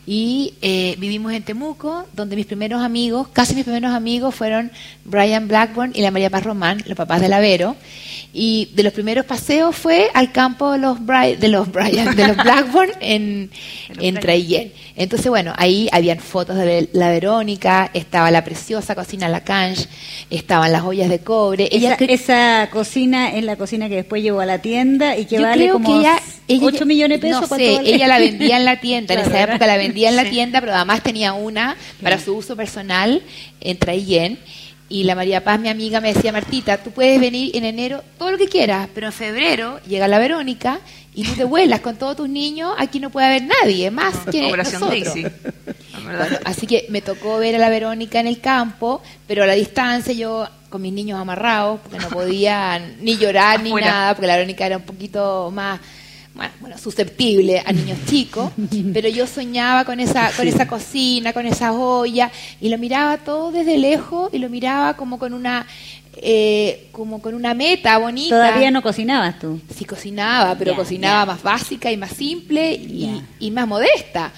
y 0.07 0.55
eh, 0.63 0.95
vivimos 0.97 1.31
en 1.33 1.43
Temuco, 1.43 2.07
donde 2.13 2.35
mis 2.35 2.47
primeros 2.47 2.81
amigos, 2.81 3.27
casi 3.31 3.53
mis 3.53 3.63
primeros 3.63 3.91
amigos 3.91 4.33
fueron 4.33 4.71
Brian 5.05 5.47
Blackburn 5.47 5.91
y 5.93 6.01
la 6.01 6.09
María 6.09 6.31
Paz 6.31 6.43
Román, 6.43 6.83
los 6.87 6.97
papás 6.97 7.21
de 7.21 7.29
Lavero. 7.29 7.75
Y 8.33 8.69
de 8.73 8.83
los 8.83 8.93
primeros 8.93 9.25
paseos 9.25 9.75
fue 9.75 10.09
al 10.15 10.31
campo 10.31 10.71
de 10.71 10.79
los, 10.79 10.97
de 11.05 11.47
los, 11.47 11.71
Brian, 11.71 12.15
de 12.15 12.27
los 12.27 12.37
Blackburn 12.43 12.89
en, 13.01 13.51
en 13.99 14.15
Traillén. 14.15 14.73
Entonces, 14.99 15.29
bueno, 15.29 15.53
ahí 15.55 15.87
habían 15.93 16.19
fotos 16.19 16.57
de 16.57 16.89
la 16.91 17.09
Verónica, 17.09 17.89
estaba 17.93 18.29
la 18.31 18.43
preciosa 18.43 18.95
cocina 18.95 19.29
La 19.29 19.45
Canche, 19.45 19.87
estaban 20.29 20.73
las 20.73 20.83
ollas 20.83 21.07
de 21.07 21.19
cobre. 21.19 21.69
Esa, 21.71 21.93
esa 21.93 22.69
cocina 22.69 23.33
es 23.33 23.45
la 23.45 23.55
cocina 23.55 23.87
que 23.87 23.95
después 23.95 24.21
llevó 24.21 24.41
a 24.41 24.45
la 24.45 24.59
tienda 24.59 25.15
y 25.15 25.23
que 25.23 25.39
vale 25.39 25.69
como 25.69 26.01
ella, 26.01 26.19
8 26.49 26.85
millones 26.85 27.21
de 27.21 27.29
pesos. 27.29 27.49
No 27.49 27.55
sé, 27.55 27.79
ella 27.85 28.09
la 28.09 28.19
vendía 28.19 28.57
en 28.57 28.65
la 28.65 28.81
tienda, 28.81 29.13
en 29.13 29.19
esa 29.25 29.41
época 29.41 29.65
la 29.65 29.77
vendía 29.77 30.09
en 30.09 30.17
la 30.17 30.29
tienda, 30.29 30.59
pero 30.59 30.75
además 30.75 31.01
tenía 31.01 31.31
una 31.31 31.77
para 32.03 32.19
su 32.19 32.35
uso 32.35 32.57
personal 32.57 33.23
en 33.61 33.77
Traillén. 33.77 34.37
Y 34.89 35.03
la 35.03 35.13
María 35.13 35.43
Paz, 35.43 35.59
mi 35.59 35.69
amiga, 35.69 36.01
me 36.01 36.13
decía, 36.13 36.31
Martita, 36.31 36.77
tú 36.77 36.89
puedes 36.89 37.21
venir 37.21 37.55
en 37.55 37.63
enero 37.63 38.03
todo 38.17 38.31
lo 38.31 38.37
que 38.39 38.47
quieras, 38.47 38.89
pero 38.93 39.07
en 39.07 39.13
febrero 39.13 39.79
llega 39.87 40.07
la 40.07 40.17
Verónica 40.17 40.79
y 41.13 41.23
tú 41.23 41.33
te 41.35 41.43
vuelas 41.43 41.81
con 41.81 41.95
todos 41.95 42.17
tus 42.17 42.27
niños, 42.27 42.73
aquí 42.77 42.99
no 42.99 43.11
puede 43.11 43.27
haber 43.27 43.43
nadie 43.43 43.91
más 43.91 44.15
que 44.31 44.51
nosotros. 44.51 45.13
así 46.43 46.65
que 46.65 46.87
me 46.89 47.01
tocó 47.01 47.37
ver 47.37 47.55
a 47.55 47.59
la 47.59 47.69
Verónica 47.69 48.19
en 48.19 48.25
el 48.25 48.39
campo, 48.39 49.03
pero 49.27 49.43
a 49.43 49.47
la 49.47 49.53
distancia 49.53 50.13
yo 50.13 50.47
con 50.69 50.81
mis 50.81 50.93
niños 50.93 51.19
amarrados, 51.19 51.79
porque 51.81 51.99
no 51.99 52.09
podían 52.09 52.97
ni 53.01 53.17
llorar 53.17 53.61
ni 53.61 53.71
nada, 53.71 54.15
porque 54.15 54.27
la 54.27 54.37
Verónica 54.37 54.65
era 54.65 54.77
un 54.77 54.83
poquito 54.83 55.51
más 55.53 55.79
bueno, 56.59 56.77
susceptible 56.77 57.61
a 57.65 57.71
niños 57.71 57.97
chicos, 58.07 58.51
pero 58.93 59.09
yo 59.09 59.27
soñaba 59.27 59.85
con 59.85 59.99
esa, 59.99 60.31
con 60.35 60.47
esa 60.47 60.67
cocina, 60.67 61.33
con 61.33 61.45
esa 61.45 61.73
olla, 61.73 62.31
y 62.61 62.69
lo 62.69 62.77
miraba 62.77 63.17
todo 63.17 63.51
desde 63.51 63.77
lejos 63.77 64.29
y 64.33 64.39
lo 64.39 64.49
miraba 64.49 64.95
como 64.95 65.19
con 65.19 65.33
una 65.33 65.65
eh, 66.21 66.89
como 66.91 67.21
con 67.21 67.33
una 67.33 67.53
meta 67.53 67.97
bonita. 67.97 68.35
¿Todavía 68.35 68.71
no 68.71 68.81
cocinabas 68.81 69.39
tú? 69.39 69.61
Sí 69.73 69.85
cocinaba, 69.85 70.55
pero 70.55 70.75
cocinaba 70.75 71.25
más 71.25 71.43
básica 71.43 71.91
y 71.91 71.97
más 71.97 72.11
simple 72.11 72.73
y, 72.73 73.51
más 73.51 73.67
modesta. 73.67 74.31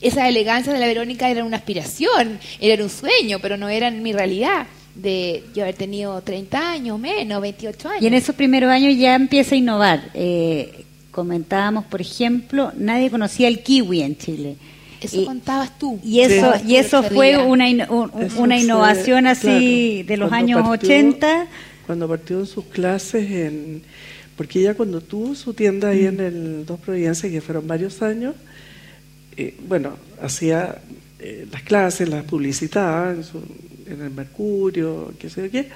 esa 0.00 0.28
elegancia 0.28 0.72
de 0.72 0.78
la 0.78 0.86
Verónica 0.86 1.28
era 1.30 1.44
una 1.44 1.56
aspiración, 1.56 2.40
era 2.60 2.82
un 2.82 2.90
sueño, 2.90 3.38
pero 3.40 3.56
no 3.56 3.68
era 3.68 3.90
mi 3.90 4.12
realidad 4.12 4.66
de 4.94 5.44
yo 5.54 5.62
haber 5.62 5.76
tenido 5.76 6.20
30 6.20 6.70
años 6.70 6.98
menos, 6.98 7.40
28 7.40 7.88
años. 7.88 8.02
Y 8.02 8.06
en 8.06 8.14
esos 8.14 8.34
primeros 8.34 8.70
años 8.70 8.96
ya 8.96 9.14
empieza 9.14 9.54
a 9.54 9.58
innovar. 9.58 10.10
Eh, 10.14 10.84
comentábamos, 11.18 11.84
por 11.86 12.00
ejemplo, 12.00 12.70
nadie 12.76 13.10
conocía 13.10 13.48
el 13.48 13.64
kiwi 13.64 14.02
en 14.02 14.16
Chile. 14.16 14.56
Eso 15.00 15.24
contabas 15.24 15.76
tú. 15.76 15.98
Y 16.04 16.20
eso, 16.20 16.52
y 16.64 16.76
eso 16.76 17.02
fue 17.02 17.36
una, 17.38 17.66
una 18.36 18.56
innovación 18.56 19.26
así 19.26 20.04
de 20.04 20.16
los 20.16 20.30
años 20.30 20.64
80. 20.64 21.48
Cuando 21.86 22.06
partió 22.06 22.38
en 22.38 22.46
sus 22.46 22.66
clases, 22.66 23.28
en, 23.28 23.82
porque 24.36 24.60
ella 24.60 24.74
cuando 24.74 25.00
tuvo 25.00 25.34
su 25.34 25.54
tienda 25.54 25.88
ahí 25.88 26.06
en 26.06 26.20
el 26.20 26.64
Dos 26.64 26.78
Providencias, 26.78 27.32
que 27.32 27.40
fueron 27.40 27.66
varios 27.66 28.00
años, 28.00 28.36
eh, 29.36 29.56
bueno, 29.66 29.96
hacía 30.22 30.78
eh, 31.18 31.48
las 31.50 31.62
clases, 31.62 32.08
las 32.08 32.22
publicitaba 32.22 33.10
en, 33.10 33.24
en 33.92 34.02
el 34.02 34.10
Mercurio, 34.10 35.12
qué 35.18 35.28
sé 35.28 35.42
yo 35.42 35.50
qué 35.50 35.66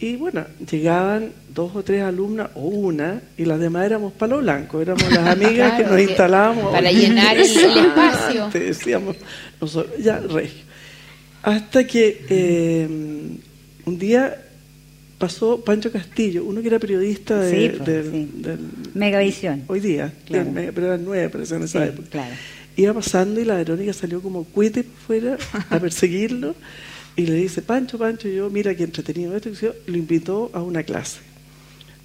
y 0.00 0.16
bueno, 0.16 0.44
llegaban 0.70 1.30
dos 1.54 1.74
o 1.76 1.82
tres 1.82 2.02
alumnas 2.02 2.50
o 2.54 2.62
una, 2.62 3.22
y 3.36 3.44
las 3.44 3.60
demás 3.60 3.86
éramos 3.86 4.12
palo 4.12 4.38
blanco, 4.38 4.80
éramos 4.80 5.10
las 5.12 5.26
amigas 5.40 5.74
que 5.80 5.84
nos 5.84 6.00
instalábamos. 6.00 6.72
Para 6.72 6.90
llenar 6.90 7.36
el, 7.36 7.42
espacio. 7.46 8.50
Decíamos, 8.52 9.16
nosotros, 9.60 9.94
ya, 10.02 10.18
regio. 10.18 10.64
Hasta 11.42 11.86
que 11.86 12.24
eh, 12.28 12.88
un 13.84 13.98
día 13.98 14.42
pasó 15.18 15.62
Pancho 15.62 15.92
Castillo, 15.92 16.44
uno 16.44 16.60
que 16.60 16.68
era 16.68 16.78
periodista 16.78 17.38
de, 17.38 17.70
pues, 17.70 17.86
del, 17.86 18.58
Megavisión. 18.94 19.62
Hoy 19.68 19.80
día, 19.80 20.12
claro. 20.26 20.50
pero 20.54 20.86
eran 20.88 21.04
nueve, 21.04 21.28
parece 21.28 21.54
en 21.54 21.62
esa 21.62 21.84
época. 21.84 22.08
Claro. 22.10 22.34
Iba 22.76 22.92
pasando 22.94 23.40
y 23.40 23.44
la 23.44 23.54
Verónica 23.54 23.92
salió 23.92 24.20
como 24.20 24.44
cuete 24.44 24.82
fuera 24.82 25.38
a 25.70 25.78
perseguirlo. 25.78 26.54
Y 27.16 27.26
le 27.26 27.34
dice, 27.34 27.62
Pancho, 27.62 27.98
Pancho, 27.98 28.28
yo, 28.28 28.50
mira 28.50 28.74
qué 28.74 28.84
entretenido 28.84 29.36
esto, 29.36 29.50
y 29.50 29.90
lo 29.90 29.96
invitó 29.96 30.50
a 30.52 30.62
una 30.62 30.82
clase. 30.82 31.20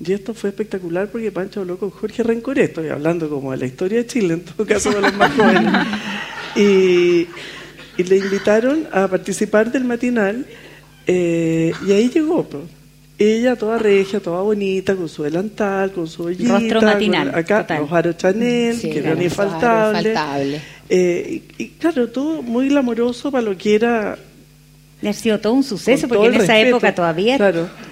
Y 0.05 0.13
esto 0.13 0.33
fue 0.33 0.51
espectacular 0.51 1.09
porque 1.09 1.31
Pancho 1.31 1.61
habló 1.61 1.77
con 1.77 1.89
Jorge 1.89 2.23
Rencoré, 2.23 2.65
estoy 2.65 2.87
hablando 2.87 3.29
como 3.29 3.51
de 3.51 3.57
la 3.57 3.65
historia 3.65 3.97
de 3.97 4.05
Chile, 4.05 4.35
en 4.35 4.41
todo 4.41 4.65
caso 4.65 4.91
de 4.91 5.01
los 5.01 5.13
más 5.15 5.31
jóvenes. 5.33 5.73
Y, 6.55 7.27
le 8.01 8.17
invitaron 8.17 8.87
a 8.93 9.09
participar 9.09 9.71
del 9.73 9.83
matinal 9.83 10.45
eh, 11.05 11.73
y 11.85 11.91
ahí 11.91 12.09
llegó. 12.09 12.45
Pues. 12.45 12.63
Ella 13.17 13.57
toda 13.57 13.77
regia, 13.77 14.21
toda 14.21 14.41
bonita, 14.41 14.95
con 14.95 15.09
su 15.09 15.23
delantal, 15.23 15.91
con 15.91 16.07
su 16.07 16.23
ollita. 16.23 16.59
Rostro 16.59 16.81
matinal. 16.81 17.35
acá, 17.35 17.67
los 17.77 17.91
aros 17.91 18.15
Chanel, 18.15 18.79
que 18.79 18.99
eran 18.99 19.21
infaltables. 19.21 20.17
Eh, 20.87 21.43
y, 21.57 21.63
y, 21.63 21.67
claro, 21.77 22.07
todo 22.07 22.41
muy 22.41 22.69
glamoroso 22.69 23.31
para 23.31 23.41
lo 23.41 23.57
que 23.57 23.75
era 23.75 24.17
ha 25.07 25.13
sido 25.13 25.39
todo 25.39 25.53
un 25.53 25.63
suceso, 25.63 26.07
porque 26.07 26.27
en 26.27 26.35
esa 26.35 26.59
época 26.59 26.93
todavía, 26.93 27.37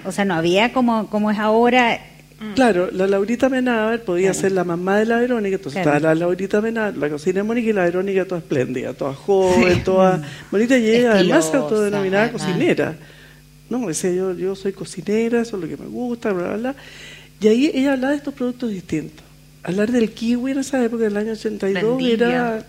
o 0.04 0.12
sea, 0.12 0.24
no 0.24 0.34
había 0.34 0.72
como, 0.72 1.08
como 1.08 1.30
es 1.30 1.38
ahora. 1.38 2.00
Mm. 2.40 2.52
Claro, 2.52 2.90
la 2.92 3.06
Laurita 3.06 3.48
Menábar 3.48 4.02
podía 4.02 4.32
ser 4.34 4.52
la 4.52 4.62
mamá 4.62 4.98
de 4.98 5.06
la 5.06 5.16
Verónica, 5.16 5.56
entonces 5.56 5.80
estaba 5.80 5.98
la 5.98 6.14
Laurita 6.14 6.60
Menábar, 6.60 6.96
la 6.96 7.08
cocina 7.08 7.36
de 7.36 7.42
Mónica 7.44 7.70
y 7.70 7.72
la 7.72 7.84
Verónica 7.84 8.24
toda 8.26 8.40
espléndida, 8.40 8.92
toda 8.92 9.14
joven, 9.14 9.82
toda 9.84 10.22
bonita 10.50 10.76
y 10.76 10.88
ella 10.90 11.12
además 11.12 11.48
se 11.50 11.56
autodenominaba 11.56 12.30
cocinera. 12.30 12.96
No, 13.70 13.86
decía 13.86 14.12
yo, 14.12 14.34
yo 14.34 14.54
soy 14.54 14.72
cocinera, 14.72 15.42
eso 15.42 15.56
es 15.56 15.62
lo 15.62 15.68
que 15.68 15.76
me 15.76 15.88
gusta, 15.88 16.32
bla, 16.32 16.48
bla, 16.48 16.56
bla. 16.56 16.74
Y 17.40 17.48
ahí 17.48 17.70
ella 17.74 17.92
hablaba 17.92 18.12
de 18.12 18.18
estos 18.18 18.34
productos 18.34 18.70
distintos. 18.70 19.24
Hablar 19.62 19.90
del 19.90 20.10
kiwi 20.10 20.52
en 20.52 20.58
esa 20.58 20.82
época, 20.82 21.04
del 21.04 21.16
año 21.16 21.32
82, 21.32 22.02
era 22.02 22.64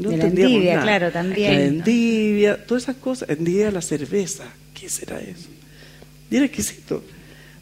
no 0.00 0.10
de 0.10 0.16
la 0.16 0.24
endivia, 0.24 0.82
claro, 0.82 1.10
también. 1.10 1.54
La 1.54 1.62
endivia, 1.62 2.66
todas 2.66 2.84
esas 2.84 2.96
cosas. 2.96 3.28
Endivia 3.28 3.70
la 3.70 3.82
cerveza. 3.82 4.44
¿Qué 4.74 4.88
será 4.88 5.20
eso? 5.20 5.48
Y 6.30 6.36
era 6.36 6.46
exquisito. 6.46 7.02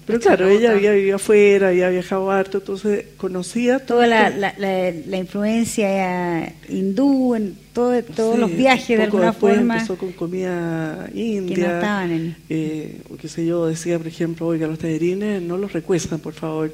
Pero 0.07 0.21
claro, 0.21 0.49
ella 0.49 0.71
había 0.71 0.93
vivido 0.93 1.17
afuera, 1.17 1.69
había 1.69 1.91
viajado 1.91 2.31
harto, 2.31 2.59
entonces 2.59 3.05
conocía 3.19 3.79
toda 3.79 4.07
la, 4.07 4.31
la, 4.31 4.55
la, 4.57 5.17
influencia 5.19 6.55
hindú 6.67 7.35
en 7.35 7.59
todo, 7.75 8.03
todos 8.03 8.39
los 8.39 8.51
viajes 8.51 8.97
de 8.97 9.05
alguna 9.05 9.35
forma. 9.35 9.75
Empezó 9.75 9.99
con 9.99 10.13
comida 10.13 11.11
india. 11.13 11.55
Que 11.55 11.61
no 11.61 11.75
estaban 11.75 12.11
en... 12.11 12.37
eh, 12.49 13.03
qué 13.21 13.29
sé 13.29 13.45
yo, 13.45 13.67
decía, 13.67 13.99
por 13.99 14.07
ejemplo, 14.07 14.47
oiga, 14.47 14.67
los 14.67 14.79
tallarines 14.79 15.43
no 15.43 15.59
los 15.59 15.75
recuestan, 15.75 16.21
por 16.21 16.33
favor 16.33 16.73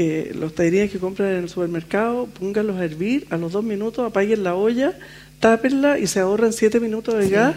eh, 0.00 0.30
los 0.32 0.54
tallarines 0.54 0.92
que 0.92 1.00
compran 1.00 1.30
en 1.30 1.36
el 1.38 1.48
supermercado, 1.48 2.26
pónganlos 2.26 2.76
a 2.76 2.84
hervir, 2.84 3.26
a 3.30 3.36
los 3.36 3.50
dos 3.50 3.64
minutos 3.64 4.06
apaguen 4.06 4.44
la 4.44 4.54
olla, 4.54 4.96
tápenla 5.40 5.98
y 5.98 6.06
se 6.06 6.20
ahorran 6.20 6.52
siete 6.52 6.78
minutos 6.78 7.16
de 7.18 7.28
gas, 7.28 7.56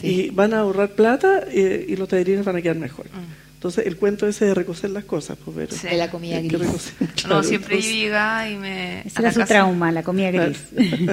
y 0.00 0.30
van 0.30 0.54
a 0.54 0.60
ahorrar 0.60 0.90
plata 0.90 1.42
eh, 1.50 1.84
y 1.88 1.96
los 1.96 2.08
tallarines 2.08 2.44
van 2.44 2.54
a 2.54 2.62
quedar 2.62 2.76
mejor. 2.76 3.06
Mm. 3.06 3.50
Entonces, 3.54 3.88
el 3.88 3.96
cuento 3.96 4.28
ese 4.28 4.44
de 4.44 4.54
recocer 4.54 4.90
las 4.90 5.02
cosas, 5.02 5.36
pues, 5.44 5.68
pero, 5.68 5.90
de 5.90 5.98
la 5.98 6.08
comida 6.12 6.40
gris. 6.40 6.92
no, 7.28 7.42
siempre 7.42 7.82
yo 7.82 7.90
llegaba 7.90 8.48
y 8.48 8.56
me... 8.56 9.00
Ese 9.00 9.20
era 9.20 9.32
su 9.32 9.44
trauma, 9.44 9.90
la 9.90 10.04
comida 10.04 10.30
gris. 10.30 10.58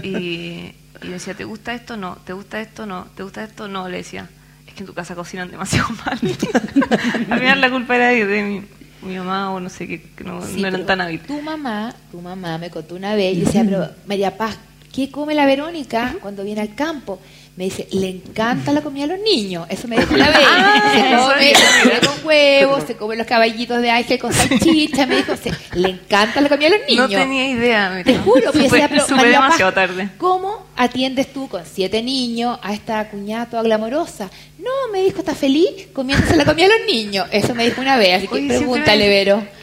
y, 0.04 0.74
y 1.02 1.08
decía, 1.10 1.34
¿te 1.34 1.44
gusta 1.44 1.74
esto? 1.74 1.98
No. 1.98 2.20
¿Te 2.24 2.34
gusta 2.34 2.62
esto? 2.62 2.86
No. 2.86 3.08
¿Te 3.16 3.24
gusta 3.24 3.44
esto? 3.44 3.68
No. 3.68 3.90
Le 3.90 3.98
decía, 3.98 4.30
es 4.68 4.76
que 4.76 4.82
en 4.82 4.86
tu 4.86 4.94
casa 4.94 5.16
cocinan 5.16 5.50
demasiado 5.50 5.90
mal. 6.06 6.20
a 7.32 7.36
mí 7.36 7.62
la 7.62 7.70
culpa 7.72 7.96
era 7.96 8.10
de, 8.10 8.26
de 8.28 8.44
mí 8.44 8.62
mi 9.02 9.18
mamá 9.18 9.52
o 9.52 9.60
no 9.60 9.70
sé 9.70 9.88
qué, 9.88 10.02
que 10.02 10.24
no, 10.24 10.42
eran 10.46 10.86
tan 10.86 11.02
hábiles. 11.02 11.26
Tu 11.28 11.42
mamá, 11.42 11.94
tu 12.12 12.22
mamá 12.22 12.58
me 12.58 12.70
contó 12.70 12.96
una 12.96 13.16
vez 13.16 13.38
y 13.38 13.42
decía, 13.42 13.64
pero 13.64 13.90
María 14.06 14.38
Paz, 14.38 14.58
¿qué 14.92 15.12
come 15.12 15.36
la 15.36 15.46
Verónica 15.46 16.16
cuando 16.22 16.44
viene 16.44 16.62
al 16.62 16.76
campo? 16.76 17.20
Me 17.58 17.64
dice, 17.64 17.88
le 17.92 18.08
encanta 18.08 18.72
la 18.72 18.82
comida 18.82 19.06
a 19.06 19.08
los 19.08 19.20
niños. 19.20 19.66
Eso 19.68 19.88
me 19.88 19.98
dijo 19.98 20.14
una 20.14 20.28
vez. 20.30 20.38
Ah, 20.48 20.92
se 20.94 21.82
come 21.82 22.00
con 22.06 22.28
huevos, 22.28 22.84
se 22.86 22.96
come 22.96 23.16
los 23.16 23.26
caballitos 23.26 23.82
de 23.82 23.90
Ángel 23.90 24.20
con 24.20 24.32
salchicha. 24.32 25.08
Me 25.08 25.16
dijo, 25.18 25.34
le 25.74 25.90
encanta 25.90 26.40
la 26.40 26.50
comida 26.50 26.68
a 26.68 26.78
los 26.78 26.88
niños. 26.88 27.10
No 27.12 27.18
tenía 27.18 27.50
idea. 27.50 28.04
Te 28.06 28.16
juro. 28.20 28.52
que 28.52 28.60
decía, 28.60 28.88
pero 28.88 29.06
demasiado 29.08 29.74
tarde. 29.74 30.08
¿Cómo 30.20 30.68
atiendes 30.76 31.34
tú 31.34 31.48
con 31.50 31.64
siete 31.66 32.04
niños 32.04 32.60
a 32.62 32.76
esta 32.76 33.10
cuñada 33.10 33.48
toda 33.48 33.64
glamorosa? 33.64 34.30
No, 34.60 34.92
me 34.94 35.02
dijo, 35.02 35.20
está 35.20 35.34
feliz 35.34 35.88
comiéndose 35.94 36.36
la 36.36 36.46
comida 36.46 36.68
a 36.68 36.78
los 36.78 36.86
niños. 36.86 37.28
Eso 37.32 37.56
me 37.56 37.66
dijo 37.66 37.82
una 37.82 37.98
vez. 37.98 38.18
Así 38.18 38.28
que 38.28 38.40
pregúntale, 38.48 39.10
Vero. 39.10 39.57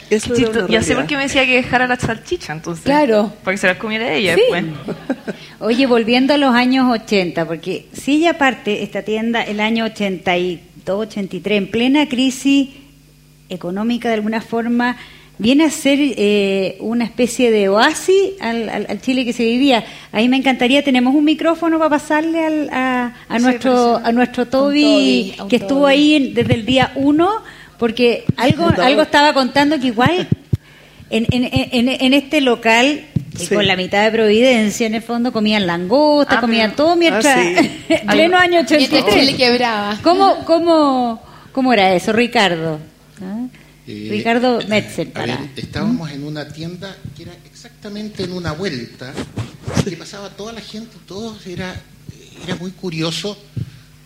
Ya 0.68 0.82
sé 0.82 0.94
por 0.94 1.06
qué 1.06 1.16
me 1.16 1.24
decía 1.24 1.46
que 1.46 1.56
dejara 1.56 1.86
la 1.86 1.96
salchicha, 1.96 2.52
entonces. 2.52 2.84
Claro. 2.84 3.32
Para 3.42 3.54
que 3.54 3.58
se 3.58 3.66
las 3.66 3.76
comiera 3.78 4.12
ella 4.12 4.36
después. 4.36 4.64
Oye, 5.60 5.86
volviendo 5.86 6.34
a 6.34 6.36
los 6.36 6.54
años 6.54 6.90
80, 6.90 7.46
porque 7.46 7.86
si 7.92 8.16
ella 8.16 8.36
parte 8.38 8.82
esta 8.82 9.02
tienda 9.02 9.42
el 9.42 9.60
año 9.60 9.84
82, 9.86 11.06
83, 11.08 11.58
en 11.58 11.70
plena 11.70 12.08
crisis 12.08 12.70
económica 13.48 14.08
de 14.08 14.14
alguna 14.14 14.40
forma, 14.40 14.96
viene 15.38 15.64
a 15.64 15.70
ser 15.70 15.98
eh, 16.00 16.76
una 16.80 17.04
especie 17.04 17.50
de 17.50 17.68
oasis 17.68 18.32
al, 18.40 19.00
Chile 19.00 19.24
que 19.24 19.32
se 19.32 19.44
vivía. 19.44 19.84
Ahí 20.12 20.28
me 20.28 20.36
encantaría, 20.36 20.84
tenemos 20.84 21.14
un 21.14 21.24
micrófono 21.24 21.78
para 21.78 21.90
pasarle 21.90 22.68
a, 22.70 23.12
nuestro, 23.40 23.96
a 23.96 24.12
nuestro 24.12 24.46
Toby, 24.46 25.34
que 25.48 25.56
estuvo 25.56 25.86
ahí 25.86 26.32
desde 26.32 26.54
el 26.54 26.66
día 26.66 26.92
uno, 26.94 27.42
porque 27.84 28.24
algo, 28.38 28.70
algo 28.80 29.02
estaba 29.02 29.34
contando 29.34 29.78
que 29.78 29.88
igual 29.88 30.26
en, 31.10 31.26
en, 31.30 31.88
en 31.90 32.14
este 32.14 32.40
local 32.40 33.04
y 33.38 33.46
con 33.46 33.66
la 33.66 33.76
mitad 33.76 34.04
de 34.04 34.10
Providencia, 34.10 34.86
en 34.86 34.94
el 34.94 35.02
fondo, 35.02 35.34
comían 35.34 35.66
langosta, 35.66 36.38
ah, 36.38 36.40
comían 36.40 36.74
todo 36.76 36.96
mientras. 36.96 37.36
Ah, 37.36 38.12
pleno 38.12 38.38
año 38.38 38.60
83. 38.60 39.26
le 39.26 39.36
quebraba. 39.36 39.98
¿Cómo, 40.02 40.46
cómo, 40.46 41.22
¿Cómo 41.52 41.74
era 41.74 41.94
eso, 41.94 42.14
Ricardo? 42.14 42.78
¿Ah? 43.20 43.48
Eh, 43.86 44.08
Ricardo 44.10 44.60
Metzer. 44.66 45.12
estábamos 45.54 46.10
en 46.10 46.24
una 46.24 46.48
tienda 46.48 46.96
que 47.14 47.24
era 47.24 47.34
exactamente 47.44 48.24
en 48.24 48.32
una 48.32 48.52
vuelta, 48.52 49.12
que 49.84 49.94
pasaba 49.98 50.30
toda 50.30 50.54
la 50.54 50.62
gente, 50.62 50.96
todos 51.06 51.46
era, 51.46 51.78
era 52.46 52.56
muy 52.56 52.70
curioso 52.70 53.36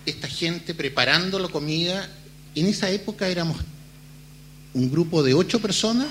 esta 0.05 0.27
gente 0.27 0.75
preparando 0.75 1.39
la 1.39 1.47
comida. 1.47 2.09
En 2.61 2.67
esa 2.67 2.91
época 2.91 3.29
éramos 3.29 3.57
un 4.75 4.91
grupo 4.91 5.23
de 5.23 5.35
ocho 5.35 5.61
personas, 5.61 6.09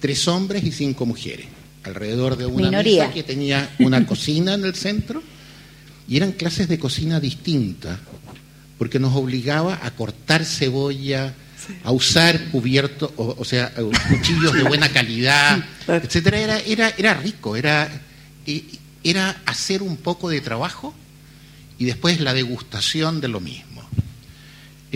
tres 0.00 0.26
hombres 0.26 0.64
y 0.64 0.72
cinco 0.72 1.06
mujeres 1.06 1.46
alrededor 1.84 2.36
de 2.36 2.46
una 2.46 2.82
mesa 2.82 3.12
que 3.12 3.22
tenía 3.22 3.70
una 3.78 4.04
cocina 4.06 4.54
en 4.54 4.64
el 4.64 4.74
centro 4.74 5.22
y 6.08 6.16
eran 6.16 6.32
clases 6.32 6.68
de 6.68 6.80
cocina 6.80 7.20
distintas, 7.20 7.98
porque 8.76 8.98
nos 8.98 9.14
obligaba 9.14 9.78
a 9.82 9.92
cortar 9.92 10.44
cebolla, 10.44 11.34
a 11.84 11.92
usar 11.92 12.50
cubiertos, 12.50 13.12
o, 13.16 13.44
sea, 13.44 13.72
cuchillos 14.08 14.52
de 14.52 14.64
buena 14.64 14.88
calidad, 14.88 15.64
etcétera. 15.86 16.40
Era, 16.40 16.58
era, 16.58 16.88
era 16.90 17.14
rico, 17.14 17.56
era, 17.56 17.88
era 19.04 19.42
hacer 19.46 19.82
un 19.82 19.96
poco 19.96 20.28
de 20.28 20.40
trabajo 20.40 20.92
y 21.78 21.84
después 21.84 22.20
la 22.20 22.34
degustación 22.34 23.20
de 23.20 23.28
lo 23.28 23.40
mismo. 23.40 23.65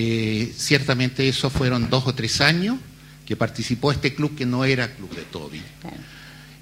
Eh, 0.02 0.50
ciertamente 0.56 1.28
eso 1.28 1.50
fueron 1.50 1.90
dos 1.90 2.06
o 2.06 2.14
tres 2.14 2.40
años 2.40 2.78
que 3.26 3.36
participó 3.36 3.92
este 3.92 4.14
club 4.14 4.34
que 4.34 4.46
no 4.46 4.64
era 4.64 4.94
Club 4.94 5.14
de 5.14 5.22
Toby. 5.24 5.60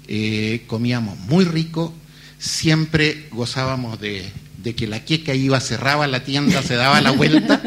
Eh, 0.09 0.65
comíamos 0.67 1.17
muy 1.19 1.45
rico, 1.45 1.93
siempre 2.37 3.29
gozábamos 3.31 3.97
de, 4.01 4.29
que 4.75 4.87
la 4.87 5.05
queca 5.05 5.33
iba, 5.33 5.57
cerraba 5.61 6.05
la 6.07 6.25
tienda, 6.25 6.61
se 6.61 6.75
daba 6.75 6.99
la 6.99 7.11
vuelta 7.11 7.61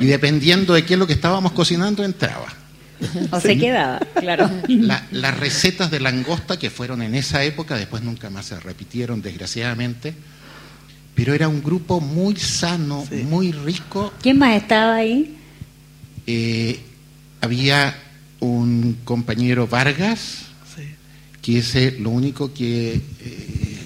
y 0.00 0.06
dependiendo 0.06 0.72
de 0.72 0.86
qué 0.86 0.94
es 0.94 0.98
lo 0.98 1.06
que 1.06 1.12
estábamos 1.12 1.52
cocinando 1.52 2.04
entraba. 2.04 2.48
O 3.32 3.38
se 3.38 3.58
quedaba, 3.58 4.00
claro. 4.14 4.50
las 5.10 5.38
recetas 5.38 5.90
de 5.90 6.00
langosta 6.00 6.58
que 6.58 6.70
fueron 6.70 7.02
en 7.02 7.14
esa 7.14 7.44
época, 7.44 7.76
después 7.76 8.02
nunca 8.02 8.30
más 8.30 8.46
se 8.46 8.58
repitieron, 8.58 9.20
desgraciadamente, 9.20 10.14
pero 11.14 11.34
era 11.34 11.48
un 11.48 11.62
grupo 11.62 12.00
muy 12.00 12.36
sano, 12.36 13.06
muy 13.28 13.52
rico. 13.52 14.12
¿Quién 14.22 14.38
más 14.38 14.56
estaba 14.56 14.96
ahí? 14.96 15.36
Eh, 16.26 16.80
había 17.40 17.96
un 18.40 18.98
compañero 19.04 19.66
Vargas, 19.66 20.46
que 21.40 21.58
es 21.58 21.98
lo 22.00 22.10
único 22.10 22.52
que... 22.52 22.94
Eh, 22.94 23.78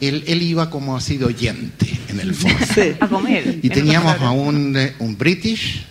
él, 0.00 0.22
él, 0.28 0.42
iba 0.42 0.70
como 0.70 0.96
así 0.96 1.16
de 1.16 1.24
oyente, 1.24 1.86
en 2.08 2.20
el 2.20 2.34
fondo. 2.34 2.56
A 3.00 3.08
comer. 3.08 3.58
Y 3.62 3.68
teníamos 3.68 4.20
a 4.20 4.30
un, 4.30 4.76
eh, 4.76 4.94
un 5.00 5.18
British, 5.18 5.84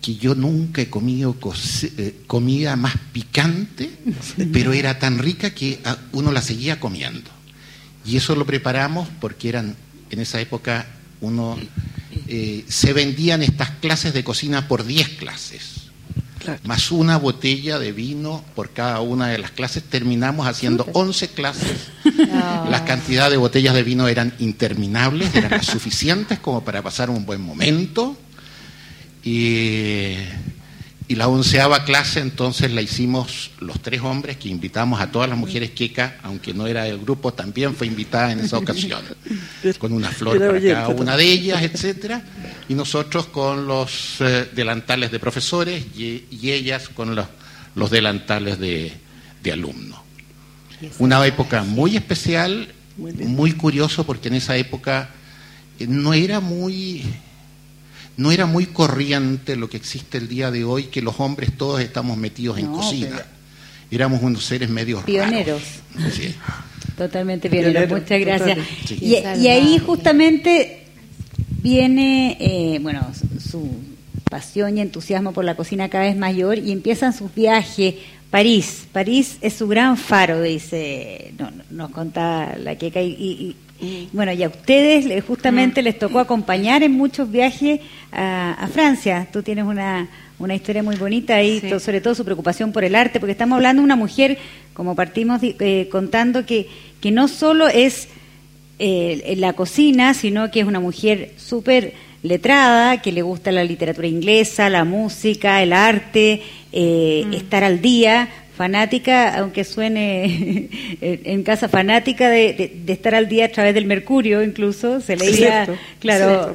que 0.00 0.14
yo 0.16 0.34
nunca 0.34 0.80
he 0.80 0.88
comido 0.88 1.36
comida 2.26 2.76
más 2.76 2.94
picante, 3.12 3.90
pero 4.52 4.72
era 4.72 4.98
tan 4.98 5.18
rica 5.18 5.50
que 5.50 5.78
uno 6.12 6.32
la 6.32 6.40
seguía 6.40 6.80
comiendo. 6.80 7.35
Y 8.06 8.16
eso 8.16 8.36
lo 8.36 8.46
preparamos 8.46 9.08
porque 9.20 9.48
eran, 9.48 9.76
en 10.10 10.20
esa 10.20 10.40
época, 10.40 10.86
uno 11.20 11.58
eh, 12.28 12.64
se 12.68 12.92
vendían 12.92 13.42
estas 13.42 13.70
clases 13.70 14.14
de 14.14 14.24
cocina 14.24 14.68
por 14.68 14.84
10 14.84 15.08
clases. 15.10 15.76
Más 16.62 16.92
una 16.92 17.16
botella 17.16 17.80
de 17.80 17.90
vino 17.90 18.44
por 18.54 18.70
cada 18.70 19.00
una 19.00 19.26
de 19.26 19.38
las 19.38 19.50
clases, 19.50 19.82
terminamos 19.82 20.46
haciendo 20.46 20.86
11 20.92 21.28
clases. 21.30 21.88
Las 22.70 22.82
cantidades 22.82 23.32
de 23.32 23.36
botellas 23.36 23.74
de 23.74 23.82
vino 23.82 24.06
eran 24.06 24.32
interminables, 24.38 25.34
eran 25.34 25.50
las 25.50 25.66
suficientes 25.66 26.38
como 26.38 26.62
para 26.64 26.82
pasar 26.82 27.10
un 27.10 27.26
buen 27.26 27.40
momento. 27.40 28.16
Y 29.24 30.14
y 31.08 31.14
la 31.14 31.28
onceava 31.28 31.84
clase 31.84 32.20
entonces 32.20 32.72
la 32.72 32.82
hicimos 32.82 33.52
los 33.60 33.80
tres 33.80 34.00
hombres 34.00 34.38
que 34.38 34.48
invitamos 34.48 35.00
a 35.00 35.10
todas 35.10 35.28
las 35.28 35.38
mujeres 35.38 35.70
queca, 35.70 36.18
aunque 36.22 36.52
no 36.52 36.66
era 36.66 36.84
del 36.84 36.98
grupo, 36.98 37.32
también 37.32 37.74
fue 37.74 37.86
invitada 37.86 38.32
en 38.32 38.40
esa 38.40 38.58
ocasión, 38.58 39.02
con 39.78 39.92
una 39.92 40.10
flor 40.10 40.38
para 40.38 40.60
cada 40.60 40.88
una 40.88 41.16
de 41.16 41.24
ellas, 41.24 41.62
etcétera, 41.62 42.22
y 42.68 42.74
nosotros 42.74 43.26
con 43.26 43.66
los 43.66 44.16
eh, 44.20 44.50
delantales 44.52 45.12
de 45.12 45.20
profesores 45.20 45.84
y, 45.96 46.24
ellas 46.50 46.88
con 46.88 47.14
los, 47.14 47.90
delantales 47.90 48.58
de, 48.58 48.92
de 49.42 49.52
alumnos. 49.52 50.00
Una 50.98 51.24
época 51.26 51.62
muy 51.62 51.96
especial, 51.96 52.68
muy 52.96 53.52
curioso 53.52 54.04
porque 54.04 54.28
en 54.28 54.34
esa 54.34 54.56
época 54.56 55.10
eh, 55.78 55.86
no 55.86 56.14
era 56.14 56.40
muy 56.40 57.04
no 58.16 58.32
era 58.32 58.46
muy 58.46 58.66
corriente 58.66 59.56
lo 59.56 59.68
que 59.68 59.76
existe 59.76 60.18
el 60.18 60.28
día 60.28 60.50
de 60.50 60.64
hoy, 60.64 60.84
que 60.84 61.02
los 61.02 61.20
hombres 61.20 61.56
todos 61.56 61.80
estamos 61.80 62.16
metidos 62.16 62.58
en 62.58 62.66
cocina. 62.66 63.24
Éramos 63.90 64.22
unos 64.22 64.44
seres 64.44 64.68
medios 64.68 65.04
pioneros. 65.04 65.62
Totalmente 66.96 67.50
pioneros, 67.50 67.88
muchas 67.88 68.20
gracias. 68.20 68.58
Y, 69.00 69.14
ahí 69.16 69.78
justamente 69.78 70.86
viene, 71.62 72.36
eh, 72.40 72.78
bueno, 72.80 73.06
su 73.38 73.70
pasión 74.30 74.76
y 74.76 74.80
entusiasmo 74.80 75.32
por 75.32 75.44
la 75.44 75.54
cocina 75.54 75.88
cada 75.88 76.04
vez 76.04 76.16
mayor 76.16 76.58
y 76.58 76.72
empiezan 76.72 77.12
sus 77.12 77.34
viajes. 77.34 77.94
París, 78.30 78.86
París 78.92 79.38
es 79.40 79.54
su 79.54 79.68
gran 79.68 79.96
faro, 79.96 80.42
dice, 80.42 81.32
no, 81.38 81.50
nos 81.70 81.90
contaba 81.90 82.56
la 82.56 82.76
que 82.76 82.88
y, 83.02 83.56
bueno, 84.12 84.32
y 84.32 84.42
a 84.42 84.48
ustedes 84.48 85.24
justamente 85.24 85.82
les 85.82 85.98
tocó 85.98 86.18
acompañar 86.18 86.82
en 86.82 86.92
muchos 86.92 87.30
viajes 87.30 87.80
a, 88.12 88.68
Francia. 88.72 89.28
Tú 89.32 89.42
tienes 89.42 89.64
una, 89.64 90.08
una 90.38 90.54
historia 90.54 90.82
muy 90.82 90.96
bonita 90.96 91.36
ahí, 91.36 91.62
sobre 91.80 92.00
todo 92.00 92.14
su 92.14 92.24
preocupación 92.24 92.72
por 92.72 92.84
el 92.84 92.94
arte, 92.94 93.20
porque 93.20 93.32
estamos 93.32 93.56
hablando 93.56 93.82
de 93.82 93.84
una 93.84 93.96
mujer, 93.96 94.38
como 94.74 94.94
partimos 94.94 95.40
eh, 95.42 95.88
contando, 95.90 96.46
que, 96.46 96.68
que 97.00 97.10
no 97.10 97.28
solo 97.28 97.68
es 97.68 98.08
eh, 98.78 99.34
la 99.38 99.54
cocina, 99.54 100.12
sino 100.14 100.50
que 100.50 100.60
es 100.60 100.66
una 100.66 100.80
mujer 100.80 101.32
súper 101.36 101.94
letrada, 102.22 103.00
que 103.00 103.12
le 103.12 103.22
gusta 103.22 103.52
la 103.52 103.64
literatura 103.64 104.06
inglesa, 104.06 104.68
la 104.68 104.84
música, 104.84 105.62
el 105.62 105.72
arte, 105.72 106.42
eh, 106.72 107.24
mm. 107.26 107.32
estar 107.32 107.64
al 107.64 107.80
día, 107.80 108.28
fanática, 108.56 109.38
aunque 109.38 109.64
suene 109.64 110.68
en 111.00 111.42
casa, 111.42 111.68
fanática 111.68 112.30
de, 112.30 112.82
estar 112.86 113.14
al 113.14 113.28
día 113.28 113.46
a 113.46 113.48
través 113.48 113.74
del 113.74 113.84
Mercurio, 113.84 114.42
incluso, 114.42 115.00
se 115.00 115.16
leía, 115.16 115.68
claro, 116.00 116.54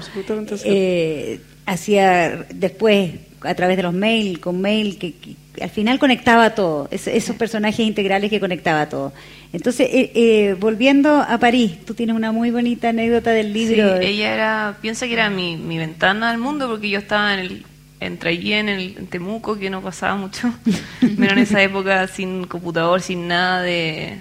eh, 0.66 1.40
hacía 1.66 2.46
después 2.54 3.12
a 3.42 3.56
través 3.56 3.78
de 3.78 3.84
los 3.84 3.94
mails, 3.94 4.40
con 4.40 4.60
mail, 4.62 4.98
que, 4.98 5.14
al 5.62 5.70
final 5.70 6.00
conectaba 6.00 6.56
todo, 6.56 6.88
esos 6.92 7.36
personajes 7.36 7.86
integrales 7.86 8.30
que 8.30 8.40
conectaba 8.40 8.88
todo. 8.90 9.14
Entonces, 9.54 9.90
eh, 9.92 10.12
eh, 10.16 10.56
volviendo 10.58 11.18
a 11.18 11.38
París, 11.38 11.74
tú 11.86 11.94
tienes 11.94 12.16
una 12.16 12.32
muy 12.32 12.52
bonita 12.52 12.90
anécdota 12.90 13.32
del 13.32 13.52
libro. 13.52 14.00
Sí, 14.00 14.06
ella 14.06 14.34
era, 14.34 14.78
piensa 14.82 15.08
que 15.08 15.14
era 15.14 15.30
mi, 15.30 15.58
mi 15.58 15.78
ventana 15.78 16.30
al 16.30 16.38
mundo 16.38 16.70
porque 16.70 16.90
yo 16.90 17.00
estaba 17.00 17.34
en 17.34 17.40
el 17.42 17.66
entre 18.02 18.32
allí 18.32 18.52
en, 18.54 18.68
el, 18.68 19.08
Temuco, 19.08 19.58
que 19.58 19.70
no 19.70 19.82
pasaba 19.82 20.16
mucho, 20.16 20.52
pero 21.00 21.32
en 21.32 21.38
esa 21.38 21.62
época 21.62 22.08
sin 22.08 22.46
computador, 22.48 23.02
sin 23.02 23.28
nada 23.28 23.62
de... 23.62 24.20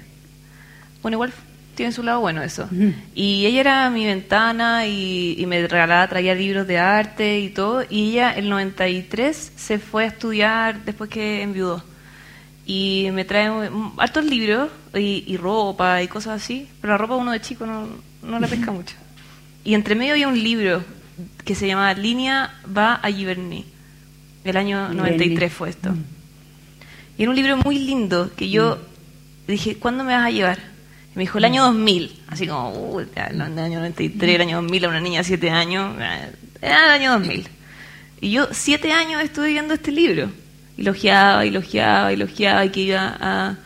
Bueno, 1.03 1.17
igual 1.17 1.33
tiene 1.75 1.93
su 1.93 2.03
lado 2.03 2.21
bueno 2.21 2.43
eso. 2.43 2.69
Y 3.15 3.47
ella 3.47 3.61
era 3.61 3.91
mi 3.91 4.05
ventana 4.05 4.87
y, 4.87 5.43
me 5.49 5.67
regalaba, 5.67 6.07
traía 6.09 6.35
libros 6.35 6.67
de 6.67 6.79
arte 6.79 7.41
y 7.41 7.49
todo. 7.49 7.83
Y 7.89 8.11
ella, 8.11 8.33
el 8.33 8.51
93, 8.51 9.53
se 9.57 9.79
fue 9.79 10.05
a 10.05 10.09
estudiar 10.09 10.85
después 10.85 11.09
que 11.09 11.41
enviudó. 11.41 11.83
Y 12.67 13.09
me 13.15 13.25
trae 13.25 13.51
hartos 13.97 14.27
libros 14.27 14.69
y, 14.95 15.39
ropa 15.39 16.03
y 16.03 16.09
cosas 16.09 16.43
así, 16.43 16.69
pero 16.83 16.93
la 16.93 16.99
ropa 16.99 17.17
uno 17.17 17.33
de 17.33 17.41
chico 17.41 17.65
no, 17.65 17.89
no 18.23 18.39
la 18.39 18.47
pesca 18.47 18.73
mucho. 18.73 18.95
Y 19.65 19.73
entre 19.73 19.95
medio 19.95 20.13
había 20.13 20.29
un 20.29 20.39
libro 20.39 20.85
que 21.45 21.55
se 21.55 21.67
llamaba 21.67 21.95
Línea 21.95 22.55
va 22.77 22.95
a 22.95 23.11
Giverny. 23.11 23.65
El 24.45 24.57
año 24.57 24.89
93 24.95 25.53
fue 25.53 25.71
esto. 25.71 25.93
Mm. 25.93 26.05
Y 27.19 27.23
era 27.23 27.31
un 27.31 27.37
libro 27.37 27.57
muy 27.59 27.79
lindo 27.79 28.31
que 28.35 28.49
yo 28.49 28.77
mm. 28.77 29.51
dije, 29.51 29.77
¿cuándo 29.77 30.05
me 30.05 30.15
vas 30.15 30.27
a 30.27 30.31
llevar? 30.31 30.59
Y 31.15 31.19
me 31.19 31.23
dijo, 31.25 31.39
el 31.39 31.45
año 31.45 31.65
2000. 31.65 32.23
Así 32.29 32.47
como, 32.47 32.71
uh, 32.71 33.01
el 33.01 33.41
año 33.41 33.79
93, 33.79 34.35
el 34.35 34.41
año 34.41 34.57
2000, 34.63 34.85
a 34.85 34.89
una 34.89 35.01
niña 35.01 35.19
de 35.19 35.25
7 35.25 35.51
años. 35.51 35.97
Era 36.63 36.85
el 36.87 36.91
año 36.91 37.13
2000. 37.13 37.49
Y 38.23 38.31
yo, 38.31 38.49
7 38.51 38.93
años 38.93 39.23
estuve 39.23 39.49
viendo 39.49 39.75
este 39.75 39.93
libro. 39.93 40.31
Y 40.77 40.83
logiaba, 40.83 41.45
y 41.45 41.49
elogiaba, 41.49 42.65
y 42.65 42.71
que 42.71 42.81
iba 42.81 43.17
a, 43.21 43.57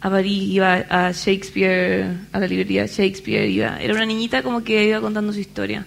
a 0.00 0.10
París, 0.10 0.42
iba 0.42 0.74
a 0.90 1.12
Shakespeare, 1.12 2.14
a 2.32 2.40
la 2.40 2.46
librería 2.46 2.86
Shakespeare. 2.86 3.48
Iba. 3.48 3.80
Era 3.80 3.94
una 3.94 4.04
niñita 4.04 4.42
como 4.42 4.62
que 4.62 4.84
iba 4.84 5.00
contando 5.00 5.32
su 5.32 5.40
historia. 5.40 5.86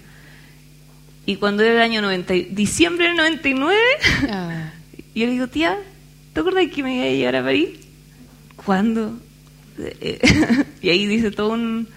Y 1.25 1.35
cuando 1.35 1.63
era 1.63 1.73
el 1.73 1.81
año 1.81 2.01
90, 2.01 2.33
diciembre 2.51 3.07
del 3.07 3.17
99, 3.17 3.79
ah. 4.29 4.71
yo 5.15 5.25
le 5.25 5.31
digo, 5.31 5.47
tía, 5.47 5.77
¿te 6.33 6.39
acuerdas 6.39 6.65
que 6.73 6.83
me 6.83 6.95
iba 6.95 7.05
a 7.05 7.09
llevar 7.09 7.35
a 7.37 7.43
París? 7.43 7.69
¿Cuándo? 8.65 9.19
y 10.81 10.89
ahí 10.89 11.05
dice 11.07 11.31
todo 11.31 11.49
un, 11.53 11.87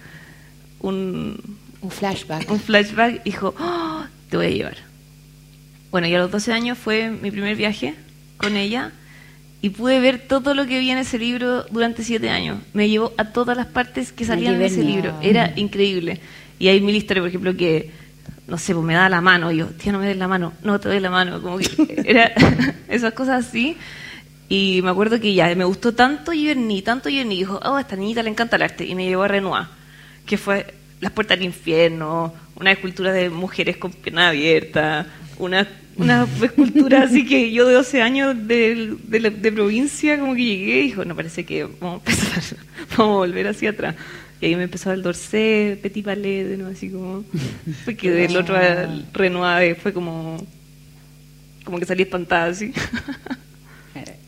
un, 0.79 1.57
un 1.81 1.91
flashback. 1.91 2.49
Un 2.49 2.59
flashback. 2.59 3.23
Dijo, 3.23 3.53
oh, 3.59 4.05
te 4.29 4.37
voy 4.37 4.45
a 4.47 4.49
llevar. 4.49 4.77
Bueno, 5.91 6.07
y 6.07 6.13
a 6.13 6.19
los 6.19 6.31
12 6.31 6.51
años 6.51 6.77
fue 6.77 7.09
mi 7.09 7.31
primer 7.31 7.55
viaje 7.55 7.95
con 8.37 8.57
ella 8.57 8.91
y 9.61 9.69
pude 9.69 9.99
ver 9.99 10.19
todo 10.19 10.53
lo 10.53 10.67
que 10.67 10.79
vi 10.79 10.91
en 10.91 10.97
ese 10.97 11.17
libro 11.17 11.63
durante 11.71 12.03
siete 12.03 12.29
años. 12.29 12.59
Me 12.73 12.89
llevó 12.89 13.13
a 13.17 13.31
todas 13.31 13.57
las 13.57 13.67
partes 13.67 14.11
que 14.11 14.25
salían 14.25 14.59
de 14.59 14.65
ese 14.65 14.83
libro. 14.83 15.17
Era 15.21 15.53
increíble. 15.55 16.19
Y 16.59 16.67
hay 16.67 16.81
mil 16.81 16.95
historias, 16.95 17.23
por 17.23 17.29
ejemplo, 17.29 17.57
que 17.57 17.89
no 18.47 18.57
sé, 18.57 18.73
pues 18.73 18.85
me 18.85 18.93
da 18.93 19.09
la 19.09 19.21
mano, 19.21 19.51
y 19.51 19.57
yo, 19.57 19.67
tía, 19.67 19.91
no 19.91 19.99
me 19.99 20.07
des 20.07 20.17
la 20.17 20.27
mano, 20.27 20.53
no 20.63 20.79
te 20.79 20.89
doy 20.89 20.99
la 20.99 21.09
mano, 21.09 21.41
como 21.41 21.57
que 21.57 22.03
era 22.05 22.31
esas 22.87 23.13
cosas 23.13 23.47
así. 23.47 23.77
Y 24.47 24.81
me 24.83 24.91
acuerdo 24.91 25.19
que 25.19 25.33
ya 25.33 25.53
me 25.55 25.65
gustó 25.65 25.95
tanto 25.95 26.31
Yerni, 26.31 26.83
tanto 26.83 27.09
Yerni, 27.09 27.35
y 27.35 27.39
dijo, 27.39 27.59
oh, 27.63 27.75
a 27.75 27.81
esta 27.81 27.95
niñita 27.95 28.21
le 28.21 28.29
encanta 28.29 28.57
el 28.57 28.61
arte, 28.61 28.85
y 28.85 28.93
me 28.93 29.05
llevó 29.05 29.23
a 29.23 29.27
Renoir, 29.27 29.65
que 30.25 30.37
fue 30.37 30.73
las 31.01 31.11
puertas 31.11 31.37
del 31.37 31.47
infierno, 31.47 32.33
una 32.55 32.71
escultura 32.71 33.11
de 33.11 33.29
mujeres 33.29 33.77
con 33.77 33.91
pierna 33.91 34.29
abierta, 34.29 35.07
una, 35.39 35.67
una 35.97 36.27
escultura 36.41 37.03
así 37.03 37.25
que 37.25 37.51
yo 37.51 37.67
de 37.67 37.73
12 37.73 38.01
años 38.01 38.47
de, 38.47 38.95
de, 39.07 39.51
provincia 39.51 40.19
como 40.19 40.35
que 40.35 40.45
llegué 40.45 40.79
y 40.79 40.83
dijo, 40.83 41.05
no, 41.05 41.15
parece 41.15 41.45
que 41.45 41.63
vamos 41.63 42.01
a 42.05 42.11
empezar, 42.11 42.57
vamos 42.97 43.15
a 43.15 43.17
volver 43.17 43.47
hacia 43.47 43.71
atrás. 43.71 43.95
Y 44.41 44.47
ahí 44.47 44.55
me 44.55 44.63
empezó 44.63 44.91
el 44.91 45.01
dorsé, 45.01 45.79
petit 45.81 46.03
palais, 46.03 46.49
de 46.49 46.57
nuevo, 46.57 46.71
así 46.71 46.89
como, 46.89 47.23
porque 47.85 48.11
del 48.11 48.35
otro 48.35 48.55
Renoir 49.13 49.75
fue 49.75 49.93
como, 49.93 50.37
como 51.63 51.79
que 51.79 51.85
salí 51.85 52.03
espantada 52.03 52.47
así. 52.47 52.73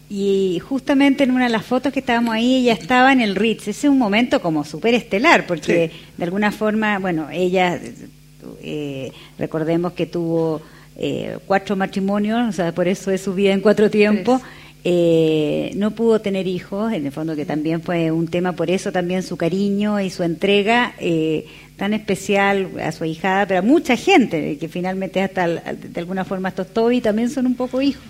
Y 0.09 0.59
justamente 0.59 1.25
en 1.25 1.31
una 1.31 1.45
de 1.45 1.49
las 1.49 1.65
fotos 1.65 1.91
que 1.91 1.99
estábamos 1.99 2.33
ahí, 2.33 2.61
ella 2.61 2.73
estaba 2.73 3.11
en 3.11 3.19
el 3.19 3.35
Ritz. 3.35 3.67
Ese 3.67 3.71
es 3.71 3.91
un 3.91 3.97
momento 3.97 4.41
como 4.41 4.63
súper 4.63 4.93
estelar, 4.93 5.45
porque 5.45 5.91
de 6.17 6.23
alguna 6.23 6.51
forma, 6.51 6.97
bueno, 6.99 7.27
ella, 7.29 7.77
eh, 8.61 9.11
recordemos 9.37 9.91
que 9.93 10.05
tuvo 10.05 10.61
eh, 10.95 11.37
cuatro 11.45 11.75
matrimonios, 11.75 12.47
o 12.47 12.51
sea, 12.53 12.71
por 12.71 12.87
eso 12.87 13.11
es 13.11 13.21
su 13.21 13.33
vida 13.33 13.51
en 13.51 13.59
cuatro 13.59 13.89
tiempos. 13.89 14.41
Eh, 14.83 15.71
no 15.75 15.91
pudo 15.91 16.21
tener 16.21 16.47
hijos, 16.47 16.93
en 16.93 17.05
el 17.05 17.11
fondo 17.11 17.35
que 17.35 17.45
también 17.45 17.81
fue 17.81 18.11
un 18.11 18.27
tema, 18.27 18.53
por 18.53 18.69
eso 18.69 18.91
también 18.91 19.23
su 19.23 19.35
cariño 19.35 19.99
y 19.99 20.09
su 20.09 20.23
entrega 20.23 20.93
tan 21.77 21.93
especial 21.93 22.69
a 22.83 22.91
su 22.91 23.05
hijada, 23.05 23.45
pero 23.45 23.59
a 23.59 23.63
mucha 23.63 23.95
gente, 23.95 24.57
que 24.57 24.67
finalmente 24.67 25.21
hasta 25.21 25.47
de 25.47 25.99
alguna 25.99 26.25
forma 26.25 26.49
estos 26.49 26.73
Toby 26.73 27.01
también 27.01 27.29
son 27.29 27.45
un 27.45 27.55
poco 27.55 27.81
hijos. 27.81 28.03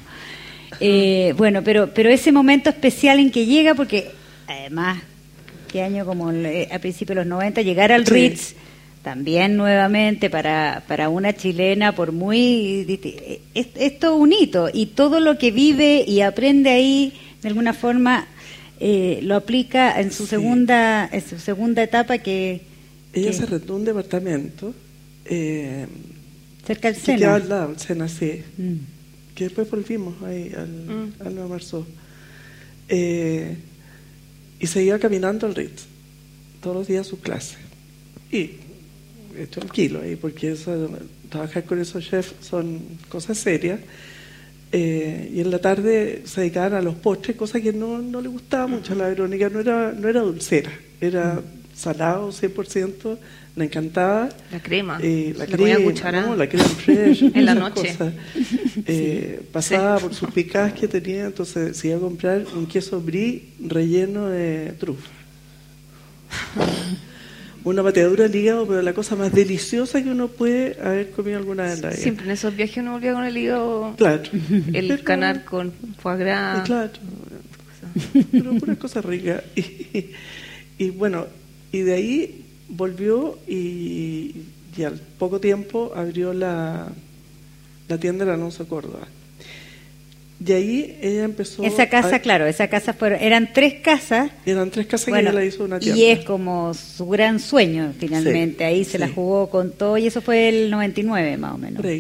Eh, 0.79 1.33
bueno, 1.37 1.63
pero, 1.63 1.93
pero 1.93 2.09
ese 2.09 2.31
momento 2.31 2.69
especial 2.69 3.19
en 3.19 3.31
que 3.31 3.45
llega, 3.45 3.75
porque 3.75 4.11
además, 4.47 5.01
qué 5.71 5.81
año 5.81 6.05
como 6.05 6.31
eh, 6.31 6.69
a 6.71 6.79
principios 6.79 7.15
de 7.15 7.21
los 7.21 7.27
90, 7.27 7.61
llegar 7.61 7.91
al 7.91 8.05
Ritz, 8.05 8.55
también 9.07 9.55
nuevamente 9.55 10.29
para, 10.29 10.83
para 10.87 11.07
una 11.07 11.33
chilena, 11.33 11.95
por 11.95 12.11
muy... 12.11 12.99
Es, 13.53 13.67
es, 13.75 13.99
todo 13.99 14.17
un 14.17 14.33
hito, 14.33 14.69
y 14.73 14.87
todo 14.87 15.19
lo 15.19 15.37
que 15.37 15.51
vive 15.51 16.03
y 16.05 16.21
aprende 16.21 16.71
ahí, 16.71 17.13
de 17.41 17.47
alguna 17.47 17.73
forma, 17.73 18.27
eh, 18.79 19.19
lo 19.23 19.35
aplica 19.35 19.99
en 19.99 20.11
su, 20.11 20.27
segunda, 20.27 21.07
en 21.11 21.27
su 21.27 21.39
segunda 21.39 21.83
etapa 21.83 22.17
que... 22.17 22.61
Ella 23.13 23.33
se 23.33 23.45
retó 23.45 23.75
un 23.75 23.85
departamento... 23.85 24.73
cerca 26.65 26.91
del 26.91 27.01
Sena. 27.01 27.35
al 27.35 27.47
lado, 27.47 27.79
Sena, 27.79 28.07
sí. 28.09 28.43
Mm 28.57 28.97
que 29.37 29.43
después 29.43 29.69
volvimos 29.69 30.15
ahí 30.23 30.51
al, 30.57 30.67
mm. 30.67 31.13
al 31.19 31.35
Nuevo 31.35 31.49
Marzo. 31.49 31.85
Eh, 32.89 33.55
y 34.59 34.65
seguía 34.65 34.97
caminando 34.97 35.45
al 35.45 35.53
Ritz, 35.53 35.83
todos 36.59 36.75
los 36.75 36.87
días 36.87 37.05
su 37.05 37.19
clase. 37.19 37.57
Y 38.31 38.53
tranquilo 39.45 40.01
ahí, 40.01 40.15
porque 40.15 40.51
eso, 40.51 40.89
trabajar 41.29 41.63
con 41.65 41.79
esos 41.79 42.03
chefs 42.03 42.33
son 42.41 42.81
cosas 43.09 43.37
serias. 43.37 43.79
Eh, 44.71 45.31
y 45.33 45.39
en 45.39 45.49
la 45.49 45.59
tarde 45.59 46.23
se 46.25 46.41
dedicaban 46.41 46.73
a 46.73 46.81
los 46.81 46.95
postres, 46.95 47.37
cosa 47.37 47.61
que 47.61 47.71
no, 47.71 47.99
no 47.99 48.21
le 48.21 48.27
gustaba 48.27 48.67
mucho 48.67 48.93
a 48.93 48.95
la 48.97 49.07
Verónica, 49.07 49.49
no 49.49 49.61
era, 49.61 49.93
no 49.93 50.09
era 50.09 50.21
dulcera, 50.21 50.71
era 50.99 51.41
salado 51.73 52.31
100%, 52.31 53.17
le 53.55 53.65
encantaba. 53.65 54.29
La 54.51 54.59
crema. 54.61 54.99
Eh, 55.01 55.33
la, 55.37 55.45
crema, 55.45 56.35
la 56.35 56.49
crema 56.49 56.65
fresh. 56.65 57.31
en 57.33 57.45
la 57.45 57.55
noche. 57.55 57.95
Eh, 58.85 59.41
pasaba 59.53 59.99
por 59.99 60.13
sus 60.13 60.31
picadas 60.31 60.73
que 60.73 60.87
tenía, 60.87 61.25
entonces 61.25 61.77
se 61.77 61.87
iba 61.87 61.97
a 61.97 62.01
comprar 62.01 62.45
un 62.55 62.65
queso 62.65 62.99
brie 62.99 63.43
relleno 63.59 64.27
de 64.27 64.73
trufa. 64.77 65.09
Una 67.67 67.83
pateadura 67.83 68.29
de 68.29 68.39
hígado, 68.39 68.65
pero 68.65 68.81
la 68.81 68.93
cosa 68.93 69.17
más 69.17 69.33
deliciosa 69.33 70.01
que 70.01 70.09
uno 70.09 70.29
puede 70.29 70.77
haber 70.81 71.11
comido 71.11 71.37
alguna 71.37 71.63
vez 71.63 71.75
en 71.75 71.81
la 71.81 71.89
vida. 71.89 71.99
Siempre 71.99 72.25
en 72.25 72.31
esos 72.31 72.55
viajes 72.55 72.77
uno 72.77 72.93
volvía 72.93 73.13
con 73.13 73.25
el 73.25 73.37
hígado. 73.37 73.93
Claro. 73.97 74.23
El 74.71 75.03
canal 75.03 75.43
con 75.43 75.73
foie 75.99 76.17
gras. 76.17 76.65
Claro. 76.65 76.91
Pero 78.31 78.51
una 78.51 78.75
cosa 78.77 79.01
rica. 79.01 79.43
y 80.77 80.89
bueno, 80.91 81.27
y 81.73 81.81
de 81.81 81.93
ahí 81.93 82.45
volvió 82.69 83.37
y, 83.47 84.33
al 84.85 84.99
poco 85.19 85.41
tiempo 85.41 85.91
abrió 85.93 86.33
la, 86.33 86.87
la 87.89 87.97
tienda 87.97 88.23
de 88.23 88.31
Alonso 88.31 88.65
Córdoba. 88.65 89.07
Y 90.45 90.51
ahí 90.51 90.97
ella 91.01 91.23
empezó. 91.23 91.63
Esa 91.63 91.89
casa, 91.89 92.19
claro, 92.19 92.45
esa 92.45 92.67
casa 92.67 92.93
fueron, 92.93 93.19
eran 93.19 93.53
tres 93.53 93.75
casas. 93.81 94.31
Eran 94.45 94.69
tres 94.69 94.85
casas 94.85 95.13
que 95.13 95.19
ella 95.19 95.33
la 95.33 95.43
hizo 95.43 95.63
una 95.63 95.79
tienda. 95.79 95.99
Y 95.99 96.05
es 96.05 96.25
como 96.25 96.73
su 96.73 97.07
gran 97.07 97.39
sueño, 97.39 97.93
finalmente. 97.97 98.63
ahí 98.63 98.83
se 98.83 98.99
la 98.99 99.09
jugó 99.09 99.49
con 99.49 99.71
todo, 99.71 99.97
y 99.97 100.07
eso 100.07 100.21
fue 100.21 100.49
el 100.49 100.69
99 100.69 101.37
más 101.37 101.55
o 101.55 101.57
menos. 101.57 101.81
Por 101.81 101.91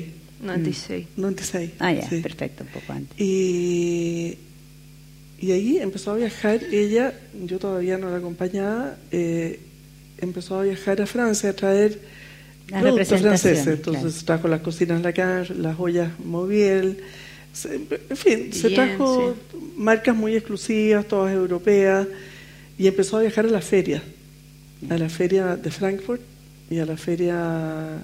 96. 0.41 1.07
96. 1.17 1.71
Ah, 1.79 1.93
ya, 1.93 2.07
perfecto, 2.21 2.63
un 2.63 2.69
poco 2.69 2.93
antes. 2.93 3.19
Y, 3.19 4.37
y 5.39 5.51
ahí 5.51 5.77
empezó 5.79 6.11
a 6.11 6.15
viajar 6.15 6.61
ella, 6.71 7.13
yo 7.43 7.57
todavía 7.57 7.97
no 7.97 8.11
la 8.11 8.17
acompañaba, 8.17 8.97
eh, 9.11 9.59
empezó 10.19 10.59
a 10.59 10.63
viajar 10.63 11.01
a 11.01 11.07
Francia 11.07 11.49
a 11.49 11.53
traer 11.53 11.99
productos 12.67 13.21
franceses. 13.21 13.67
Entonces 13.67 14.23
trajo 14.25 14.47
las 14.47 14.61
cocinas 14.61 15.01
Lacanche, 15.01 15.55
las 15.55 15.75
joyas 15.75 16.11
Mobiel, 16.23 16.97
en 17.65 18.17
fin, 18.17 18.53
se 18.53 18.69
trajo 18.69 19.35
marcas 19.75 20.15
muy 20.15 20.35
exclusivas, 20.35 21.07
todas 21.07 21.33
europeas, 21.33 22.07
y 22.77 22.87
empezó 22.87 23.17
a 23.17 23.21
viajar 23.21 23.45
a 23.45 23.49
la 23.49 23.61
feria, 23.61 24.01
a 24.89 24.97
la 24.97 25.09
feria 25.09 25.55
de 25.55 25.71
Frankfurt 25.71 26.21
y 26.69 26.79
a 26.79 26.85
la 26.85 26.97
feria 26.97 28.03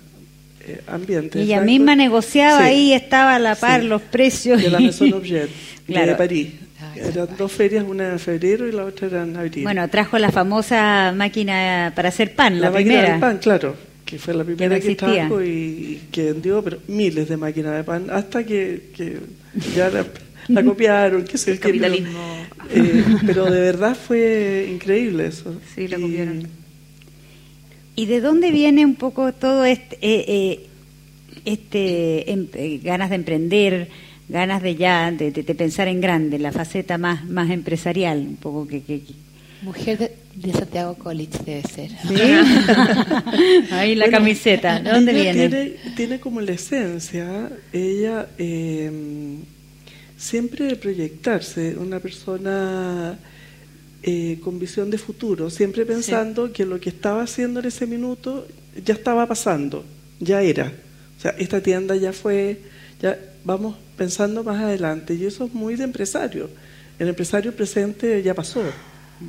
eh, 0.68 0.82
ambiente. 0.88 1.40
Y 1.40 1.44
ella 1.44 1.62
misma 1.62 1.96
negociaba 1.96 2.64
ahí, 2.64 2.94
estaba 2.94 3.36
a 3.36 3.40
la 3.40 3.56
par 3.56 3.84
los 3.84 4.02
precios. 4.02 4.62
De 4.62 4.70
la 4.70 4.80
Maison 4.80 5.14
Objet, 5.14 5.50
de 5.88 6.16
París. 6.16 6.50
Eran 6.96 7.30
dos 7.38 7.52
ferias, 7.52 7.86
una 7.88 8.12
en 8.12 8.20
febrero 8.20 8.68
y 8.68 8.72
la 8.72 8.86
otra 8.86 9.08
era 9.08 9.24
en 9.24 9.36
abril. 9.36 9.64
Bueno, 9.64 9.88
trajo 9.90 10.20
la 10.20 10.32
famosa 10.32 11.12
máquina 11.16 11.92
para 11.96 12.10
hacer 12.10 12.36
pan, 12.36 12.60
la, 12.60 12.70
la 12.70 12.72
máquina 12.72 13.02
del 13.02 13.20
pan, 13.20 13.38
claro, 13.40 13.76
que 14.14 14.20
fue 14.20 14.36
la 14.36 14.44
primera 14.44 14.80
que, 14.80 14.96
trajo 14.96 15.44
y 15.44 16.00
que 16.12 16.34
vendió 16.34 16.64
pero 16.64 16.78
miles 16.88 17.28
de 17.28 17.36
máquinas 17.36 17.76
de 17.78 17.84
pan 17.84 18.12
hasta 18.12 18.44
que, 18.44 18.92
que 18.96 19.18
ya 19.76 19.90
la, 19.90 20.64
copiaron, 20.64 21.24
que 21.24 21.36
el 21.50 21.60
capitalismo. 21.60 22.12
Eh, 22.70 23.04
pero 23.26 23.46
de 23.46 23.60
verdad 23.60 23.98
fue 23.98 24.70
increíble 24.72 25.26
eso. 25.26 25.60
Sí, 25.74 25.88
la 25.88 25.98
copiaron. 25.98 26.48
¿Y 27.96 28.06
de 28.06 28.22
dónde 28.22 28.52
viene 28.52 28.86
un 28.86 28.94
poco 28.94 29.34
todo 29.34 29.66
este, 29.66 29.96
eh, 30.02 30.26
eh, 30.28 30.68
este 31.46 32.32
em, 32.32 32.48
ganas 32.84 33.10
de 33.10 33.16
emprender? 33.16 33.88
ganas 34.30 34.62
de 34.62 34.76
ya, 34.76 35.12
de, 35.12 35.32
pensar 35.32 35.88
en 35.88 36.02
grande, 36.02 36.40
la 36.40 36.52
faceta 36.52 36.98
más, 36.98 37.26
más 37.26 37.50
empresarial, 37.50 38.20
un 38.20 38.36
poco 38.38 38.68
que... 38.68 38.82
que, 38.82 39.02
Mujer 39.64 40.12
de, 40.36 40.52
Santiago 40.52 40.96
College 40.96 41.40
debe 41.46 41.64
ser. 41.64 41.90
¿Sí? 41.90 42.16
Ahí 43.72 43.96
la 43.96 44.10
camiseta, 44.10 44.80
¿de 44.80 44.92
dónde 44.92 45.14
viene? 45.14 45.50
Tiene, 45.50 45.76
tiene, 45.96 46.20
como 46.20 46.42
la 46.42 46.52
esencia, 46.52 47.50
ella 47.72 48.28
eh, 48.38 48.92
siempre 50.18 50.66
de 50.66 50.76
proyectarse, 50.76 51.76
una 51.78 52.00
persona 52.00 53.18
eh, 54.02 54.40
con 54.44 54.60
visión 54.60 54.90
de 54.90 54.98
futuro, 54.98 55.50
siempre 55.50 55.86
pensando 55.86 56.52
que 56.52 56.66
lo 56.66 56.80
que 56.80 56.90
estaba 56.90 57.24
haciendo 57.24 57.62
en 57.62 57.68
ese 57.68 57.88
minuto 57.88 58.46
ya 58.84 58.94
estaba 58.94 59.26
pasando, 59.28 59.86
ya 60.20 60.42
era. 60.42 60.74
O 61.18 61.22
sea, 61.22 61.32
esta 61.38 61.62
tienda 61.62 61.96
ya 61.96 62.12
fue, 62.12 62.60
ya 63.02 63.18
vamos 63.46 63.78
pensando 63.98 64.44
más 64.44 64.62
adelante. 64.62 65.14
Y 65.14 65.26
eso 65.26 65.46
es 65.46 65.54
muy 65.54 65.76
de 65.76 65.86
empresario. 65.86 66.50
El 67.00 67.08
empresario 67.08 67.56
presente 67.56 68.22
ya 68.22 68.34
pasó. 68.34 68.62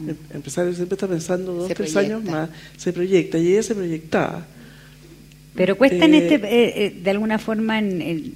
El 0.06 0.16
empresario 0.34 0.74
siempre 0.74 0.94
está 0.94 1.06
pensando 1.06 1.52
dos, 1.52 1.72
tres 1.72 1.96
años 1.96 2.22
más, 2.24 2.50
se 2.76 2.92
proyecta 2.92 3.38
y 3.38 3.52
ella 3.52 3.62
se 3.62 3.74
proyectaba. 3.74 4.46
Pero 5.54 5.76
cuesta 5.76 6.04
en 6.04 6.14
este, 6.14 6.34
eh, 6.34 6.40
eh, 6.86 7.00
de 7.02 7.10
alguna 7.10 7.38
forma, 7.38 7.78
en, 7.78 8.34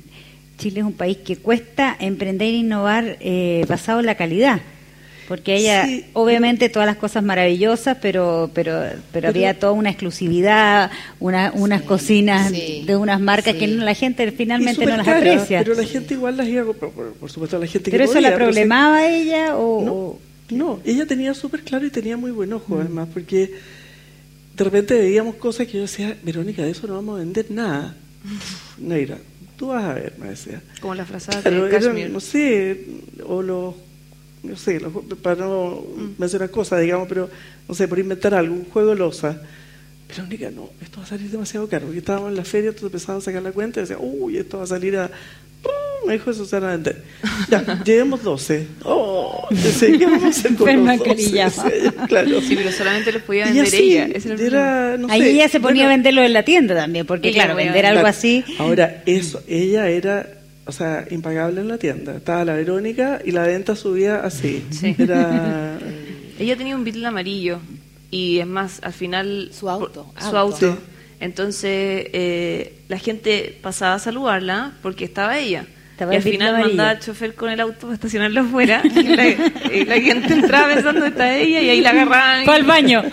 Chile 0.57 0.81
es 0.81 0.87
un 0.87 0.93
país 0.93 1.19
que 1.19 1.37
cuesta 1.37 1.97
emprender 2.01 2.49
e 2.49 2.59
innovar 2.59 3.17
eh, 3.21 3.65
basado 3.69 4.01
en 4.01 4.07
la 4.07 4.17
calidad. 4.17 4.61
Porque 5.29 5.57
ella, 5.57 5.87
obviamente, 6.15 6.71
todas 6.71 6.87
las 6.87 6.97
cosas 6.97 7.23
maravillosas, 7.23 7.99
pero, 8.01 8.51
pero, 8.55 8.81
pero, 9.13 9.29
había 9.29 9.59
toda 9.59 9.73
una 9.73 9.91
exclusividad, 9.91 10.91
una, 11.21 11.53
unas 11.55 11.83
cocinas 11.83 12.51
de 12.51 12.97
unas 12.97 13.21
marcas 13.21 13.55
que 13.55 13.67
la 13.67 13.93
gente 13.93 14.33
finalmente 14.33 14.87
no 14.87 14.97
las 14.97 15.07
aprecia. 15.07 15.59
Pero 15.63 15.75
la 15.75 15.85
gente 15.85 16.15
igual 16.15 16.39
las 16.39 16.49
iba 16.49 16.65
por, 16.73 16.91
por, 16.93 17.31
supuesto, 17.31 17.59
la 17.59 17.67
gente 17.67 17.91
¿Pero 17.91 18.05
eso 18.05 18.19
la 18.23 18.35
problemaba 18.35 19.07
ella 19.07 19.55
o...? 19.59 19.85
No, 19.85 20.28
ella 20.85 21.07
tenía 21.07 21.35
súper 21.35 21.63
claro 21.63 21.87
y 21.87 21.91
tenía 21.91 22.17
muy 22.17 22.31
buen 22.31 22.53
ojo, 22.53 22.77
mm. 22.77 22.81
además, 22.81 23.09
porque 23.13 23.55
de 24.57 24.65
repente 24.65 24.99
veíamos 24.99 25.37
cosas 25.37 25.67
que 25.67 25.75
yo 25.75 25.83
decía, 25.83 26.17
Verónica, 26.23 26.63
de 26.63 26.71
eso 26.71 26.87
no 26.87 26.95
vamos 26.95 27.17
a 27.17 27.21
vender 27.21 27.51
nada. 27.51 27.97
Neira, 28.79 29.19
tú 29.57 29.69
vas 29.69 29.85
a 29.85 29.95
ver, 29.95 30.15
me 30.19 30.29
decía. 30.29 30.63
Como 30.81 30.95
la 30.95 31.05
frazada 31.05 31.43
de 31.43 32.09
No 32.09 32.21
sé, 32.21 32.87
o 33.27 33.43
los 33.43 33.75
no 34.43 34.57
sé, 34.57 34.81
para 35.23 35.37
no 35.37 35.85
mm. 35.97 36.11
mencionar 36.19 36.51
cosas, 36.51 36.81
digamos, 36.81 37.09
pero 37.09 37.29
no 37.69 37.75
sé, 37.75 37.89
por 37.89 37.99
inventar 37.99 38.35
algo, 38.35 38.55
un 38.55 38.65
juego 38.65 38.95
losa. 38.95 39.41
Verónica, 40.09 40.51
no, 40.51 40.71
esto 40.81 41.01
va 41.01 41.05
a 41.05 41.09
salir 41.09 41.31
demasiado 41.31 41.69
caro, 41.69 41.87
porque 41.87 41.99
estábamos 41.99 42.31
en 42.31 42.37
la 42.37 42.45
feria, 42.45 42.69
entonces 42.69 42.87
empezamos 42.87 43.23
a 43.23 43.25
sacar 43.27 43.43
la 43.43 43.53
cuenta 43.53 43.81
y 43.81 43.83
decía, 43.83 43.99
uy, 43.99 44.39
esto 44.39 44.59
va 44.59 44.65
a 44.65 44.67
salir 44.67 44.97
a... 44.97 45.11
Me 46.07 46.15
dijo 46.15 46.31
eso, 46.31 46.45
se 46.45 46.59
van 46.59 46.69
a 46.69 46.73
vender. 46.73 47.03
Ya, 47.51 47.83
llevemos 47.85 48.23
12. 48.23 48.67
Oh, 48.85 49.47
¿qué 49.81 50.07
vamos 50.07 50.25
a 50.25 50.29
hacer 50.29 50.55
con 50.55 50.87
los 50.87 50.99
12? 50.99 51.93
claro. 52.09 52.41
Sí, 52.41 52.57
pero 52.57 52.73
solamente 52.73 53.13
los 53.13 53.23
podía 53.23 53.47
vender 53.47 53.75
ella. 53.75 54.09
era, 54.39 54.97
no 54.97 55.09
Ahí 55.11 55.23
ella 55.23 55.49
se 55.49 55.61
ponía 55.61 55.87
a 55.87 55.89
venderlo 55.89 56.23
en 56.23 56.33
la 56.33 56.45
tienda 56.45 56.75
también, 56.75 57.07
porque 57.07 57.33
claro, 57.33 57.55
vender 57.57 57.87
algo 57.87 58.07
así... 58.07 58.45
Ahora, 58.59 59.03
eso, 59.07 59.43
ella 59.47 59.89
era 59.89 60.27
o 60.69 60.73
sea, 60.73 61.07
impagable 61.11 61.63
en 61.63 61.69
la 61.69 61.79
tienda. 61.79 62.17
Estaba 62.17 62.45
la 62.45 62.53
Verónica 62.53 63.23
y 63.25 63.31
la 63.31 63.43
venta 63.45 63.75
subía 63.75 64.21
así. 64.21 64.63
Sí. 64.71 64.95
Era... 64.99 65.79
Ella 66.39 66.57
tenía 66.57 66.77
un 66.77 66.85
Beetle 66.85 67.07
amarillo 67.07 67.59
y 68.11 68.39
es 68.39 68.47
más, 68.47 68.81
al 68.83 68.93
final... 68.93 69.49
Su 69.51 69.71
auto. 69.71 70.13
Su 70.21 70.37
auto. 70.37 70.79
Entonces 71.21 72.07
eh, 72.13 72.81
la 72.89 72.99
gente 72.99 73.59
pasaba 73.63 73.95
a 73.95 73.99
saludarla 73.99 74.75
porque 74.83 75.07
estaba 75.07 75.39
ella 75.39 75.67
y 76.01 76.17
al 76.17 76.23
final 76.23 76.61
mandaba 76.61 76.91
al 76.91 77.01
chofer 77.01 77.35
con 77.35 77.51
el 77.51 77.61
auto 77.61 77.81
para 77.81 77.95
estacionarlo 77.95 78.43
afuera 78.43 78.83
y 79.73 79.85
la, 79.85 79.95
gente 80.01 80.35
entraba 80.35 80.75
pensando 80.75 81.01
que 81.03 81.09
está 81.09 81.37
ella 81.37 81.61
y 81.61 81.71
ahí 81.71 81.81
la 81.81 81.91
agarraban. 81.91 82.45
Fue 82.45 82.55
al 82.55 82.65
baño. 82.65 83.03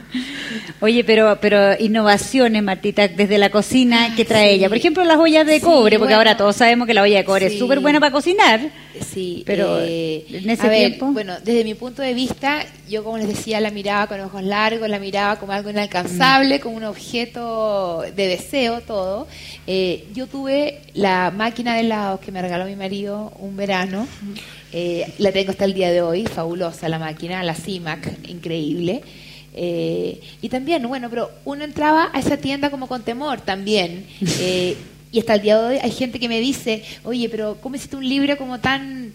Oye, 0.80 1.04
pero 1.04 1.38
pero 1.40 1.78
innovaciones, 1.78 2.62
Martita, 2.62 3.08
desde 3.08 3.38
la 3.38 3.50
cocina, 3.50 4.14
¿qué 4.16 4.24
trae 4.24 4.54
ella? 4.54 4.68
Por 4.68 4.78
ejemplo, 4.78 5.04
las 5.04 5.18
ollas 5.18 5.46
de 5.46 5.60
cobre, 5.60 5.98
porque 5.98 6.14
ahora 6.14 6.36
todos 6.36 6.56
sabemos 6.56 6.86
que 6.86 6.94
la 6.94 7.02
olla 7.02 7.18
de 7.18 7.24
cobre 7.24 7.46
es 7.46 7.58
súper 7.58 7.80
buena 7.80 8.00
para 8.00 8.12
cocinar. 8.12 8.60
Sí, 9.00 9.42
pero 9.46 9.78
eh, 9.80 10.24
en 10.30 10.48
ese 10.50 10.68
tiempo... 10.68 11.06
bueno, 11.06 11.34
desde 11.42 11.64
mi 11.64 11.74
punto 11.74 12.02
de 12.02 12.14
vista, 12.14 12.64
yo 12.88 13.04
como 13.04 13.18
les 13.18 13.28
decía, 13.28 13.60
la 13.60 13.70
miraba 13.70 14.06
con 14.06 14.20
ojos 14.20 14.42
largos, 14.42 14.88
la 14.88 14.98
miraba 14.98 15.38
como 15.38 15.52
algo 15.52 15.70
inalcanzable, 15.70 16.58
mm. 16.58 16.60
como 16.60 16.76
un 16.76 16.84
objeto 16.84 18.02
de 18.14 18.28
deseo, 18.28 18.80
todo. 18.80 19.26
Eh, 19.66 20.06
yo 20.14 20.26
tuve 20.26 20.80
la 20.94 21.30
máquina 21.30 21.69
de 21.74 21.80
helados 21.80 22.20
que 22.20 22.32
me 22.32 22.42
regaló 22.42 22.64
mi 22.64 22.76
marido 22.76 23.32
un 23.38 23.56
verano. 23.56 24.06
Eh, 24.72 25.12
la 25.18 25.32
tengo 25.32 25.50
hasta 25.50 25.64
el 25.64 25.74
día 25.74 25.90
de 25.90 26.02
hoy, 26.02 26.26
fabulosa 26.26 26.88
la 26.88 26.98
máquina, 26.98 27.42
la 27.42 27.54
CIMAC, 27.54 28.28
increíble. 28.28 29.02
Eh, 29.54 30.20
y 30.40 30.48
también, 30.48 30.86
bueno, 30.86 31.10
pero 31.10 31.30
uno 31.44 31.64
entraba 31.64 32.10
a 32.12 32.20
esa 32.20 32.36
tienda 32.36 32.70
como 32.70 32.86
con 32.86 33.02
temor 33.02 33.40
también. 33.40 34.06
y 35.12 35.18
hasta 35.18 35.34
el 35.34 35.42
día 35.42 35.58
de 35.58 35.66
hoy 35.66 35.78
hay 35.82 35.90
gente 35.90 36.20
que 36.20 36.28
me 36.28 36.40
dice, 36.40 36.84
oye, 37.04 37.28
pero 37.28 37.58
¿cómo 37.60 37.76
hiciste 37.76 37.96
un 37.96 38.08
libro 38.08 38.36
como 38.36 38.60
tan 38.60 39.12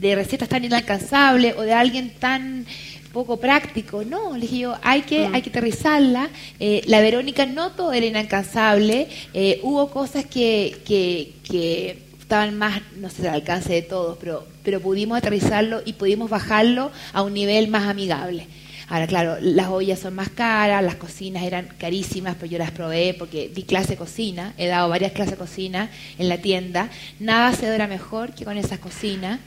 de 0.00 0.14
recetas 0.14 0.48
tan 0.48 0.64
inalcanzable 0.64 1.54
o 1.56 1.62
de 1.62 1.72
alguien 1.72 2.10
tan 2.10 2.66
poco 3.12 3.38
práctico. 3.38 4.04
No, 4.04 4.34
le 4.34 4.42
dije 4.42 4.58
yo, 4.58 4.76
hay 4.82 5.02
que, 5.02 5.28
mm. 5.28 5.34
hay 5.34 5.42
que 5.42 5.50
aterrizarla. 5.50 6.28
Eh, 6.60 6.82
la 6.86 7.00
Verónica 7.00 7.46
no 7.46 7.72
todo 7.72 7.92
era 7.92 8.06
inalcanzable. 8.06 9.08
Eh, 9.34 9.60
hubo 9.62 9.90
cosas 9.90 10.26
que, 10.26 10.78
que, 10.84 11.32
que 11.42 11.98
estaban 12.20 12.56
más, 12.58 12.82
no 12.96 13.08
sé, 13.08 13.28
al 13.28 13.36
alcance 13.36 13.72
de 13.72 13.82
todos, 13.82 14.18
pero, 14.18 14.46
pero 14.62 14.80
pudimos 14.80 15.16
aterrizarlo 15.16 15.80
y 15.84 15.94
pudimos 15.94 16.28
bajarlo 16.28 16.92
a 17.12 17.22
un 17.22 17.32
nivel 17.32 17.68
más 17.68 17.88
amigable. 17.88 18.46
Ahora, 18.90 19.06
claro, 19.06 19.36
las 19.40 19.68
ollas 19.68 19.98
son 19.98 20.14
más 20.14 20.30
caras, 20.30 20.82
las 20.82 20.94
cocinas 20.94 21.42
eran 21.42 21.68
carísimas, 21.78 22.36
pero 22.36 22.50
yo 22.50 22.58
las 22.58 22.70
probé 22.70 23.14
porque 23.18 23.50
di 23.54 23.64
clase 23.64 23.90
de 23.90 23.96
cocina, 23.96 24.54
he 24.56 24.66
dado 24.66 24.88
varias 24.88 25.12
clases 25.12 25.32
de 25.32 25.38
cocina 25.38 25.90
en 26.18 26.28
la 26.28 26.38
tienda. 26.38 26.90
Nada 27.20 27.52
se 27.52 27.70
dura 27.70 27.86
mejor 27.86 28.34
que 28.34 28.46
con 28.46 28.56
esas 28.56 28.78
cocinas. 28.78 29.40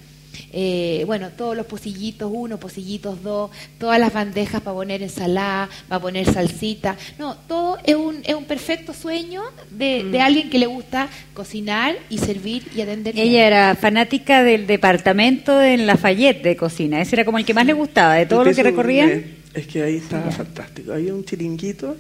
Eh, 0.54 1.04
bueno, 1.06 1.30
todos 1.30 1.56
los 1.56 1.66
pocillitos 1.66 2.32
uno, 2.34 2.60
pocillitos 2.60 3.22
dos, 3.24 3.52
todas 3.80 4.00
las 4.00 4.14
bandejas 4.14 4.62
para 4.62 4.76
poner 4.76 5.02
ensalada, 5.02 5.70
para 5.88 6.02
poner 6.02 6.26
salsita. 6.26 6.98
No, 7.18 7.36
todo 7.48 7.78
es 7.84 7.96
un, 7.96 8.22
es 8.26 8.36
un 8.36 8.46
perfecto 8.46 8.94
sueño 8.94 9.44
de, 9.70 10.04
de 10.04 10.20
mm. 10.20 10.22
alguien 10.22 10.50
que 10.50 10.60
le 10.60 10.66
gusta 10.66 11.10
cocinar 11.34 11.96
y 12.10 12.18
servir 12.18 12.68
y 12.76 12.82
atender. 12.82 13.18
Ella 13.18 13.48
era 13.48 13.76
fanática 13.76 14.44
del 14.44 14.68
departamento 14.68 15.62
en 15.62 15.86
Lafayette 15.86 16.44
de 16.44 16.56
cocina. 16.56 17.02
Ese 17.02 17.16
era 17.16 17.26
como 17.26 17.38
el 17.38 17.46
que 17.46 17.54
más 17.54 17.66
le 17.66 17.74
gustaba 17.74 18.16
de 18.16 18.26
todo 18.26 18.44
lo 18.44 18.54
que 18.54 18.64
recorría. 18.64 19.22
Es 19.54 19.68
que 19.68 19.84
ahí 19.84 19.98
estaba 19.98 20.32
fantástico. 20.32 20.94
Había 20.94 21.14
un 21.14 21.26
chiringuito 21.26 21.98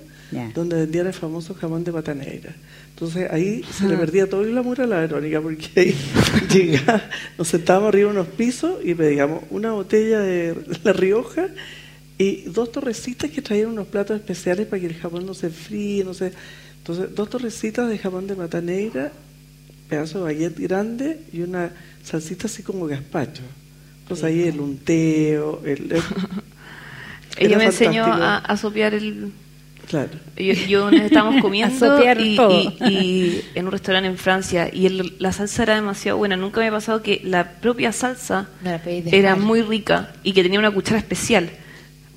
donde 0.53 0.77
vendían 0.77 1.07
el 1.07 1.13
famoso 1.13 1.53
jamón 1.53 1.83
de 1.83 1.91
pata 1.91 2.13
negra. 2.13 2.53
Entonces 3.01 3.31
ahí 3.31 3.63
se 3.63 3.87
le 3.87 3.97
perdía 3.97 4.29
todo 4.29 4.43
el 4.43 4.51
glamour 4.51 4.79
a 4.81 4.85
la 4.85 4.99
Verónica, 4.99 5.41
porque 5.41 5.69
ahí 5.75 5.95
llegaba, 6.53 7.01
nos 7.35 7.47
sentábamos 7.47 7.87
arriba 7.87 8.11
de 8.11 8.19
unos 8.19 8.27
pisos 8.27 8.75
y 8.83 8.93
pedíamos 8.93 9.43
una 9.49 9.71
botella 9.71 10.19
de 10.19 10.55
La 10.83 10.93
Rioja 10.93 11.47
y 12.19 12.43
dos 12.43 12.71
torrecitas 12.71 13.31
que 13.31 13.41
traían 13.41 13.69
unos 13.69 13.87
platos 13.87 14.17
especiales 14.17 14.67
para 14.67 14.81
que 14.81 14.85
el 14.85 14.93
jamón 14.93 15.25
no 15.25 15.33
se 15.33 15.49
fríe, 15.49 16.03
no 16.03 16.13
sé. 16.13 16.31
Entonces, 16.77 17.15
dos 17.15 17.27
torrecitas 17.27 17.89
de 17.89 17.97
jamón 17.97 18.27
de 18.27 18.35
pata 18.35 18.61
negra, 18.61 19.11
pedazo 19.89 20.19
de 20.19 20.25
baguette 20.25 20.59
grande 20.59 21.21
y 21.33 21.41
una 21.41 21.71
salsita 22.03 22.45
así 22.45 22.61
como 22.61 22.85
gazpacho. 22.85 23.41
Entonces 24.03 24.25
ahí 24.25 24.43
el 24.43 24.59
unteo, 24.59 25.63
el... 25.65 25.91
Ella 27.37 27.57
me 27.57 27.65
enseñó 27.65 28.05
a, 28.05 28.37
a 28.37 28.57
sopear 28.57 28.93
el, 28.93 29.31
Claro. 29.91 30.09
Yo, 30.37 30.89
yo 30.89 30.89
estábamos 30.89 31.41
comiendo 31.41 32.01
y, 32.01 33.41
en 33.53 33.65
un 33.65 33.71
restaurante 33.73 34.07
en 34.07 34.17
Francia 34.17 34.69
y 34.71 34.87
la 35.19 35.33
salsa 35.33 35.63
era 35.63 35.75
demasiado 35.75 36.17
buena. 36.17 36.37
Nunca 36.37 36.61
me 36.61 36.67
ha 36.67 36.71
pasado 36.71 37.03
que 37.03 37.19
la 37.25 37.59
propia 37.59 37.91
salsa 37.91 38.47
era 38.87 39.35
muy 39.35 39.61
rica 39.61 40.13
y 40.23 40.31
que 40.31 40.43
tenía 40.43 40.59
una 40.59 40.71
cuchara 40.71 40.97
especial. 40.97 41.49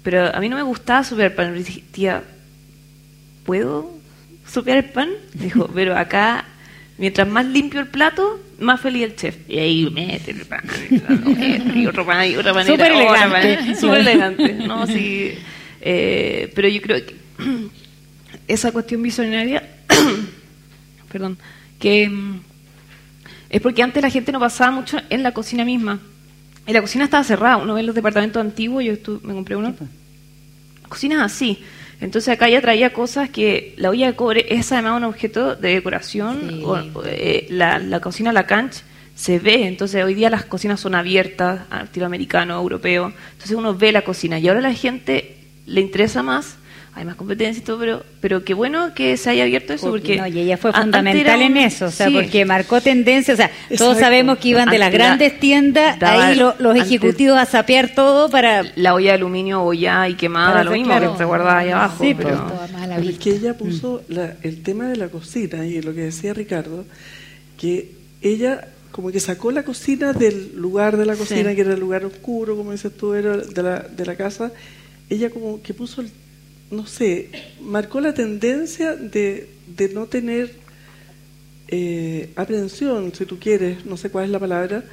Pero 0.05 0.33
a 0.33 0.39
mí 0.39 0.49
no 0.49 0.55
me 0.55 0.63
gustaba 0.63 1.03
sopear 1.03 1.35
pan. 1.35 1.53
Me 1.53 1.65
tía, 1.65 2.23
¿puedo 3.45 3.91
sopear 4.47 4.79
el 4.79 4.85
pan? 4.85 5.09
Dijo, 5.33 5.69
pero 5.75 5.97
acá, 5.97 6.45
mientras 6.97 7.27
más 7.27 7.45
limpio 7.45 7.81
el 7.81 7.89
plato, 7.89 8.41
más 8.61 8.81
feliz 8.81 9.03
el 9.03 9.17
chef. 9.17 9.37
Y 9.49 9.59
ahí 9.59 9.91
mete 9.91 10.31
el 10.31 10.47
pan, 10.47 10.63
y 11.75 11.87
otro 11.89 12.07
pan, 12.07 12.31
y 12.31 12.37
otra 12.37 12.53
manera. 12.53 12.77
Súper 12.77 12.93
elegante. 12.93 13.75
Súper 13.75 13.99
elegante. 13.99 14.53
No, 14.53 14.87
sí, 14.87 15.35
eh, 15.81 16.53
pero 16.55 16.69
yo 16.69 16.81
creo 16.81 17.05
que 17.05 17.24
esa 18.49 18.73
cuestión 18.73 19.03
visionaria, 19.03 19.68
perdón, 21.12 21.38
que 21.79 22.09
mm, 22.09 22.40
es 23.51 23.61
porque 23.61 23.83
antes 23.83 24.03
la 24.03 24.11
gente 24.11 24.33
no 24.33 24.40
pasaba 24.40 24.70
mucho 24.73 24.99
en 25.11 25.23
la 25.23 25.33
cocina 25.33 25.64
misma. 25.64 26.01
Y 26.66 26.73
la 26.73 26.81
cocina 26.81 27.05
estaba 27.05 27.23
cerrada. 27.25 27.59
Uno 27.59 27.75
ve 27.75 27.83
los 27.83 27.94
departamentos 27.94 28.40
antiguos, 28.40 28.83
yo 28.83 28.94
me 29.23 29.35
compré 29.35 29.55
uno. 29.55 29.73
Pues. 29.75 29.90
Cocinas 30.88 31.23
así. 31.23 31.62
Entonces 32.01 32.35
acá 32.35 32.49
ya 32.49 32.61
traía 32.61 32.92
cosas 32.92 33.31
que 33.31 33.75
la 33.77 33.90
olla 33.90 34.09
de 34.09 34.16
cobre 34.16 34.47
es 34.49 34.73
además 34.73 34.97
un 34.97 35.05
objeto 35.05 35.55
de 35.55 35.75
decoración. 35.75 36.62
Eh, 37.07 37.47
la, 37.51 37.79
la, 37.79 38.01
cocina 38.01 38.33
La 38.33 38.47
Canche 38.47 38.83
se 39.14 39.38
ve. 39.38 39.66
Entonces 39.66 40.03
hoy 40.03 40.14
día 40.14 40.31
las 40.31 40.44
cocinas 40.44 40.81
son 40.81 40.94
abiertas, 40.94 41.61
al 41.70 41.85
estilo 41.85 42.07
americano, 42.07 42.55
europeo. 42.57 43.12
Entonces 43.33 43.57
uno 43.57 43.75
ve 43.75 43.92
la 43.92 44.03
cocina. 44.03 44.38
Y 44.38 44.49
ahora 44.49 44.61
la 44.61 44.75
gente 44.75 45.37
le 45.66 45.81
interesa 45.81 46.23
más 46.23 46.57
hay 46.96 47.04
más 47.04 47.16
competencia 47.16 47.61
y 47.61 47.64
todo, 47.64 47.78
pero, 47.78 48.04
pero 48.20 48.44
qué 48.44 48.54
bueno 48.54 48.94
que 48.94 49.16
se 49.16 49.30
haya 49.30 49.42
abierto 49.42 49.72
eso, 49.72 49.90
porque... 49.90 50.16
No, 50.16 50.28
y 50.28 50.38
ella 50.38 50.57
fue 50.57 50.72
fundamental 50.72 51.42
en 51.42 51.57
eso, 51.57 51.87
o 51.87 51.90
sea, 51.90 52.09
porque 52.09 52.44
marcó 52.44 52.80
tendencia, 52.80 53.35
o 53.35 53.37
sea, 53.37 53.50
todos 53.76 53.98
sabemos 53.98 54.38
que 54.38 54.50
iban 54.50 54.70
de 54.70 54.78
las 54.78 54.92
grandes 54.92 55.40
tiendas, 55.40 56.00
ahí 56.02 56.37
los 56.37 56.76
ejecutivos 56.76 57.37
a 57.37 57.46
sapear 57.46 57.94
todo 57.94 58.30
para... 58.30 58.64
La 58.76 58.94
olla 58.94 59.11
de 59.11 59.16
aluminio 59.16 59.62
olla 59.62 60.09
y 60.09 60.14
quemada, 60.14 60.62
lo 60.62 60.70
mismo 60.70 60.98
que 60.98 61.18
se 61.18 61.24
guardaba 61.24 61.59
ahí 61.59 61.70
abajo. 61.70 62.04
Sí, 62.04 62.14
pero... 62.14 62.52
es 63.02 63.18
que 63.18 63.30
ella 63.30 63.57
puso 63.57 64.02
el 64.42 64.62
tema 64.62 64.88
de 64.88 64.96
la 64.96 65.09
cocina, 65.09 65.66
y 65.66 65.83
lo 65.83 65.94
que 65.94 66.02
decía 66.02 66.33
Ricardo, 66.33 66.85
que 67.59 67.90
ella 68.22 68.68
como 68.92 69.11
que 69.11 69.18
sacó 69.18 69.50
la 69.50 69.64
cocina 69.64 70.12
del 70.12 70.54
lugar 70.54 70.96
de 70.96 71.04
la 71.04 71.16
cocina, 71.16 71.52
que 71.57 71.62
era 71.62 71.74
el 71.74 71.80
lugar 71.80 72.04
oscuro, 72.04 72.57
como 72.57 72.70
dices 72.70 72.96
tú, 72.96 73.14
era 73.14 73.37
de 73.38 73.62
la, 73.62 73.80
de 73.80 74.07
la 74.07 74.14
casa, 74.14 74.52
ella 75.11 75.30
como 75.30 75.61
que 75.61 75.74
puso 75.74 76.00
el 76.00 76.11
no 76.70 76.87
sé, 76.87 77.31
marcó 77.61 78.00
la 78.00 78.14
tendencia 78.14 78.96
de, 78.96 79.48
de 79.66 79.88
no 79.90 80.07
tener 80.07 80.64
eh, 81.68 82.31
aprensión, 82.37 83.12
si 83.14 83.24
tú 83.24 83.38
quieres, 83.38 83.87
no 83.87 83.96
sé 83.96 84.11
cuál 84.11 84.27
es 84.27 84.31
la 84.31 84.38
palabra, 84.38 84.85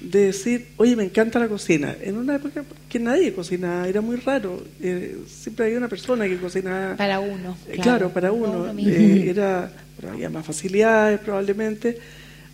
de 0.00 0.26
decir, 0.26 0.68
oye, 0.76 0.96
me 0.96 1.04
encanta 1.04 1.38
la 1.38 1.48
cocina. 1.48 1.96
En 2.00 2.16
una 2.16 2.36
época 2.36 2.64
que 2.88 2.98
nadie 2.98 3.32
cocinaba, 3.32 3.88
era 3.88 4.00
muy 4.00 4.16
raro. 4.16 4.64
Eh, 4.80 5.18
siempre 5.26 5.66
había 5.66 5.78
una 5.78 5.88
persona 5.88 6.26
que 6.26 6.36
cocinaba. 6.38 6.96
Para 6.96 7.20
uno. 7.20 7.56
Eh, 7.68 7.78
claro, 7.82 8.10
para 8.10 8.32
uno. 8.32 8.72
era, 8.78 9.72
había 10.08 10.30
más 10.30 10.46
facilidades 10.46 11.20
probablemente, 11.20 11.98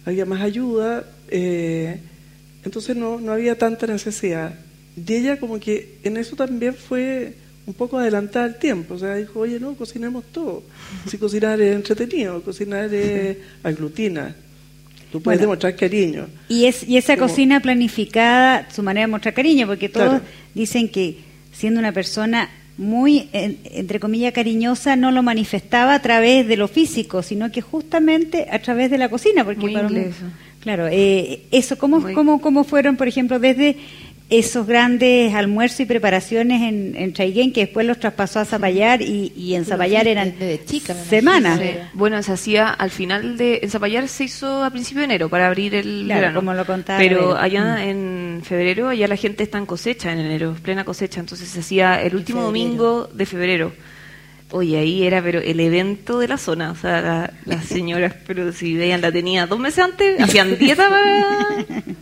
había 0.04 0.24
más 0.24 0.40
ayuda. 0.40 1.04
entonces 1.30 2.96
no, 2.96 3.20
no 3.20 3.32
había 3.32 3.56
tanta 3.56 3.86
necesidad. 3.86 4.54
Y 4.96 5.14
ella 5.14 5.38
como 5.38 5.60
que 5.60 5.98
en 6.02 6.16
eso 6.16 6.34
también 6.36 6.74
fue 6.74 7.34
un 7.68 7.74
poco 7.74 7.98
adelantada 7.98 8.46
al 8.46 8.58
tiempo. 8.58 8.94
O 8.94 8.98
sea, 8.98 9.14
dijo, 9.16 9.40
oye, 9.40 9.60
no, 9.60 9.74
cocinemos 9.74 10.24
todo. 10.32 10.62
Si 11.06 11.18
cocinar 11.18 11.60
es 11.60 11.76
entretenido, 11.76 12.42
cocinar 12.42 12.92
es 12.92 13.36
aglutina. 13.62 14.34
Tú 15.12 15.20
puedes 15.20 15.38
demostrar 15.38 15.76
cariño. 15.76 16.28
Y, 16.48 16.64
es, 16.64 16.82
y 16.88 16.96
esa 16.96 17.18
cocina 17.18 17.60
planificada, 17.60 18.70
su 18.70 18.82
manera 18.82 19.06
de 19.06 19.10
mostrar 19.10 19.34
cariño, 19.34 19.66
porque 19.66 19.90
todos 19.90 20.22
dicen 20.54 20.88
que 20.88 21.18
siendo 21.52 21.78
una 21.78 21.92
persona 21.92 22.48
muy, 22.78 23.28
entre 23.32 24.00
comillas, 24.00 24.32
cariñosa, 24.32 24.96
no 24.96 25.10
lo 25.10 25.22
manifestaba 25.22 25.94
a 25.94 26.00
través 26.00 26.48
de 26.48 26.56
lo 26.56 26.68
físico, 26.68 27.22
sino 27.22 27.52
que 27.52 27.60
justamente 27.60 28.46
a 28.50 28.60
través 28.60 28.90
de 28.90 28.96
la 28.96 29.10
cocina. 29.10 29.44
Porque 29.44 29.60
muy 29.60 30.12
Claro, 30.60 30.88
eh, 30.90 31.42
eso, 31.52 31.78
¿cómo, 31.78 32.02
cómo, 32.14 32.40
¿cómo 32.40 32.64
fueron, 32.64 32.96
por 32.96 33.06
ejemplo, 33.06 33.38
desde 33.38 33.76
esos 34.30 34.66
grandes 34.66 35.34
almuerzos 35.34 35.80
y 35.80 35.86
preparaciones 35.86 36.62
en, 36.62 36.94
en 36.96 37.12
Traiguén 37.14 37.52
que 37.52 37.60
después 37.60 37.86
los 37.86 37.98
traspasó 37.98 38.40
a 38.40 38.44
Zapallar 38.44 39.00
y, 39.00 39.32
y 39.34 39.54
en 39.54 39.64
Zapallar 39.64 40.06
eran 40.06 40.34
semanas. 41.08 41.60
Bueno, 41.94 42.22
se 42.22 42.32
hacía 42.32 42.68
al 42.68 42.90
final 42.90 43.38
de... 43.38 43.60
En 43.62 43.70
Zapallar 43.70 44.06
se 44.08 44.24
hizo 44.24 44.62
a 44.62 44.70
principio 44.70 45.00
de 45.00 45.06
enero 45.06 45.28
para 45.30 45.46
abrir 45.46 45.74
el 45.74 46.06
verano. 46.06 46.40
como 46.40 46.52
lo 46.52 46.66
contaba. 46.66 46.98
Pero 46.98 47.36
allá 47.36 47.76
mm. 47.76 47.88
en 47.88 48.40
febrero, 48.44 48.88
allá 48.88 49.08
la 49.08 49.16
gente 49.16 49.44
está 49.44 49.56
en 49.56 49.66
cosecha 49.66 50.12
en 50.12 50.18
enero, 50.18 50.54
plena 50.62 50.84
cosecha. 50.84 51.20
Entonces 51.20 51.48
se 51.48 51.60
hacía 51.60 52.02
el 52.02 52.14
último 52.14 52.42
domingo 52.42 53.08
de 53.12 53.24
febrero. 53.24 53.72
Oye, 54.50 54.78
ahí 54.78 55.06
era 55.06 55.22
pero 55.22 55.40
el 55.40 55.60
evento 55.60 56.18
de 56.20 56.28
la 56.28 56.38
zona, 56.38 56.70
o 56.70 56.74
sea, 56.74 57.32
las 57.44 57.64
señoras, 57.66 58.14
pero 58.26 58.50
si 58.52 58.76
veían, 58.76 59.02
la 59.02 59.12
tenía 59.12 59.46
dos 59.46 59.58
meses 59.58 59.84
antes, 59.84 60.18
hacían 60.20 60.58
dieta 60.58 60.88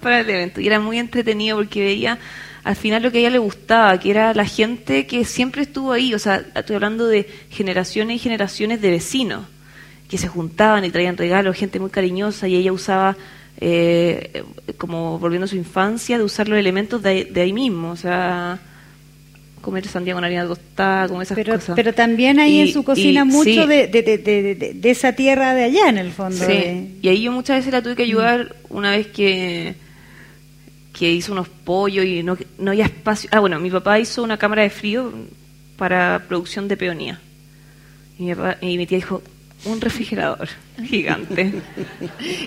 para, 0.00 0.20
el 0.20 0.30
evento. 0.30 0.61
Y 0.61 0.66
era 0.68 0.78
muy 0.78 0.98
entretenido 0.98 1.56
porque 1.56 1.82
veía 1.82 2.18
al 2.62 2.76
final 2.76 3.02
lo 3.02 3.11
que 3.11 3.18
a 3.18 3.20
ella 3.22 3.30
le 3.30 3.38
gustaba, 3.38 3.98
que 3.98 4.11
era 4.11 4.32
la 4.35 4.44
gente 4.44 5.06
que 5.06 5.24
siempre 5.24 5.62
estuvo 5.62 5.92
ahí, 5.92 6.14
o 6.14 6.18
sea, 6.18 6.44
estoy 6.54 6.76
hablando 6.76 7.06
de 7.06 7.28
generaciones 7.50 8.16
y 8.16 8.18
generaciones 8.18 8.80
de 8.80 8.90
vecinos, 8.90 9.46
que 10.09 10.18
se 10.18 10.28
juntaban 10.28 10.85
y 10.85 10.90
traían 10.90 11.16
regalos, 11.16 11.56
gente 11.56 11.80
muy 11.80 11.90
cariñosa, 11.90 12.46
y 12.46 12.56
ella 12.56 12.72
usaba, 12.72 13.16
eh, 13.61 14.44
como 14.78 15.18
volviendo 15.18 15.46
a 15.46 15.48
su 15.48 15.56
infancia, 15.56 16.18
de 16.18 16.24
usar 16.24 16.48
los 16.48 16.59
elementos 16.59 17.02
de, 17.02 17.24
de 17.24 17.40
ahí 17.40 17.52
mismo, 17.52 17.90
o 17.90 17.96
sea 17.96 18.61
comer 19.66 19.87
sandía 19.87 20.14
con 20.14 20.24
harina 20.24 20.46
tostada, 20.46 21.09
como 21.09 21.20
esas 21.20 21.35
pero, 21.35 21.55
cosas. 21.55 21.74
Pero 21.76 21.92
también 21.92 22.38
hay 22.38 22.61
en 22.61 22.72
su 22.72 22.85
cocina 22.85 23.24
mucho 23.24 23.66
de, 23.66 23.88
de, 23.88 24.90
esa 24.90 25.12
tierra 25.12 25.55
de 25.55 25.64
allá, 25.64 25.88
en 25.88 25.98
el 25.98 26.12
fondo. 26.12 26.46
Sí. 26.46 26.98
Y 27.02 27.09
ahí 27.09 27.22
yo 27.22 27.33
muchas 27.33 27.59
veces 27.59 27.72
la 27.72 27.83
tuve 27.83 27.96
que 27.96 28.05
ayudar 28.05 28.55
una 28.70 28.92
vez 28.92 29.09
que 29.09 29.74
que 30.96 31.12
hizo 31.12 31.33
unos 31.33 31.48
pollos 31.48 32.07
y 32.07 32.22
no, 32.22 32.38
no 32.59 32.70
había 32.70 32.87
espacio. 32.87 33.29
Ah, 33.33 33.40
bueno, 33.40 33.61
mi 33.61 33.70
papá 33.70 33.98
hizo 33.98 34.22
una 34.22 34.38
cámara 34.38 34.62
de 34.62 34.70
frío 34.70 35.12
para 35.76 36.24
producción 36.26 36.68
de 36.68 36.76
peonía. 36.79 37.20
Y 38.18 38.24
mi, 38.24 38.35
papá, 38.35 38.57
y 38.62 38.79
mi 38.79 38.87
tía 38.87 38.96
dijo, 38.96 39.22
un 39.66 39.81
refrigerador 39.81 40.48
gigante. 40.85 41.52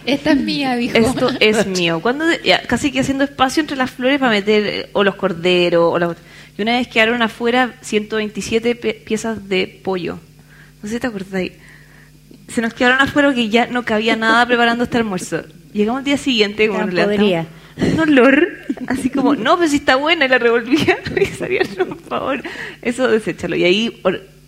Esta 0.05 0.31
es 0.31 0.37
mía, 0.37 0.75
dijo. 0.75 0.97
Esto 0.97 1.29
es 1.39 1.67
mío. 1.67 1.99
Cuando 2.01 2.25
casi 2.67 2.91
que 2.91 3.01
haciendo 3.01 3.23
espacio 3.23 3.61
entre 3.61 3.77
las 3.77 3.91
flores 3.91 4.19
para 4.19 4.31
meter 4.31 4.65
eh, 4.65 4.89
o 4.93 5.03
los 5.03 5.15
corderos 5.15 5.93
o 5.93 5.99
los 5.99 6.15
y 6.59 6.61
una 6.61 6.73
vez 6.73 6.89
quedaron 6.89 7.21
afuera 7.21 7.75
127 7.79 8.75
piezas 8.75 9.47
de 9.47 9.79
pollo. 9.81 10.19
No 10.83 10.89
sé 10.89 10.95
si 10.95 10.99
te 10.99 11.07
acuerdas 11.07 11.51
Se 12.49 12.61
nos 12.61 12.73
quedaron 12.73 12.99
afuera 12.99 13.29
porque 13.29 13.47
ya 13.47 13.67
no 13.67 13.85
cabía 13.85 14.17
nada 14.17 14.45
preparando 14.45 14.83
este 14.83 14.97
almuerzo. 14.97 15.41
Llegamos 15.71 15.99
el 15.99 16.05
día 16.05 16.17
siguiente 16.17 16.67
con 16.67 16.81
un 16.81 17.99
olor, 18.01 18.45
así 18.87 19.09
como, 19.09 19.35
no, 19.35 19.55
pero 19.55 19.69
si 19.69 19.77
está 19.77 19.95
buena, 19.95 20.25
y 20.25 20.27
la 20.27 20.37
revolvía. 20.37 20.97
y 21.21 21.25
sabía, 21.27 21.61
no, 21.77 21.85
por 21.85 22.01
favor, 22.01 22.43
eso 22.81 23.07
deséchalo. 23.07 23.55
Y 23.55 23.63
ahí, 23.63 24.01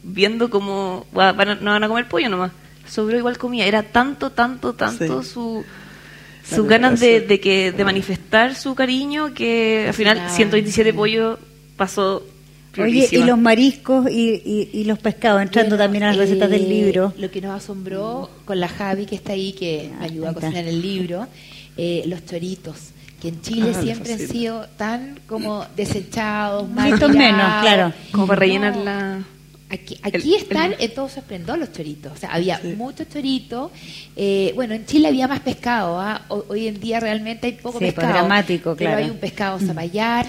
viendo 0.03 0.49
cómo 0.49 1.07
no 1.13 1.33
van 1.33 1.83
a 1.83 1.87
comer 1.87 2.09
pollo 2.09 2.27
nomás, 2.27 2.51
sobró 2.89 3.17
igual 3.17 3.37
comida. 3.37 3.63
Era 3.63 3.83
tanto, 3.83 4.31
tanto, 4.31 4.73
tanto 4.73 5.23
su 5.23 5.63
sus 6.43 6.67
ganas 6.67 6.99
de, 6.99 7.21
de, 7.21 7.39
que 7.39 7.71
de 7.71 7.85
manifestar 7.85 8.55
su 8.55 8.75
cariño 8.75 9.33
que 9.33 9.85
al 9.87 9.93
final 9.93 10.29
127 10.29 10.93
pollos 10.93 11.39
pasó 11.81 12.23
Oye, 12.77 13.09
y 13.11 13.23
los 13.23 13.39
mariscos 13.39 14.07
y, 14.09 14.69
y, 14.71 14.83
los 14.83 14.99
pescados, 14.99 15.41
entrando 15.41 15.77
también 15.77 16.03
a 16.03 16.07
las 16.09 16.17
recetas 16.17 16.47
del 16.47 16.65
eh, 16.65 16.69
libro. 16.69 17.11
Lo 17.17 17.31
que 17.31 17.41
nos 17.41 17.55
asombró 17.55 18.29
con 18.45 18.59
la 18.59 18.67
Javi, 18.67 19.07
que 19.07 19.15
está 19.15 19.33
ahí, 19.33 19.51
que 19.53 19.89
me 19.97 20.05
ayudó 20.05 20.29
a 20.29 20.33
cocinar 20.33 20.65
el 20.65 20.79
libro, 20.79 21.27
eh, 21.75 22.03
los 22.05 22.23
choritos, 22.23 22.75
que 23.19 23.29
en 23.29 23.41
Chile 23.41 23.73
ah, 23.75 23.81
siempre 23.81 24.13
han 24.13 24.19
sido 24.19 24.67
tan 24.77 25.19
como 25.25 25.65
desechados, 25.75 26.69
más 26.69 26.91
menos, 27.09 27.61
claro. 27.61 27.93
Como 28.11 28.27
para 28.27 28.39
rellenar 28.39 28.77
la... 28.77 29.23
Aquí, 29.71 29.97
aquí 30.03 30.35
están 30.35 30.75
en 30.77 30.93
todo 30.93 31.07
su 31.07 31.19
esplendor 31.19 31.57
los 31.57 31.71
choritos. 31.71 32.11
O 32.11 32.17
sea, 32.17 32.33
había 32.33 32.59
muchos 32.75 33.07
choritos. 33.07 33.71
Eh, 34.17 34.51
bueno, 34.53 34.73
en 34.73 34.85
Chile 34.85 35.07
había 35.07 35.29
más 35.29 35.39
pescado. 35.39 35.97
¿ah? 35.97 36.25
Hoy 36.27 36.67
en 36.67 36.77
día 36.77 36.99
realmente 36.99 37.47
hay 37.47 37.53
poco 37.53 37.79
pues, 37.79 37.93
pescado. 37.93 38.13
dramático, 38.13 38.75
claro. 38.75 38.95
Pero 38.97 39.05
hay 39.05 39.09
un 39.09 39.17
pescado 39.17 39.59
zapallar 39.59 40.27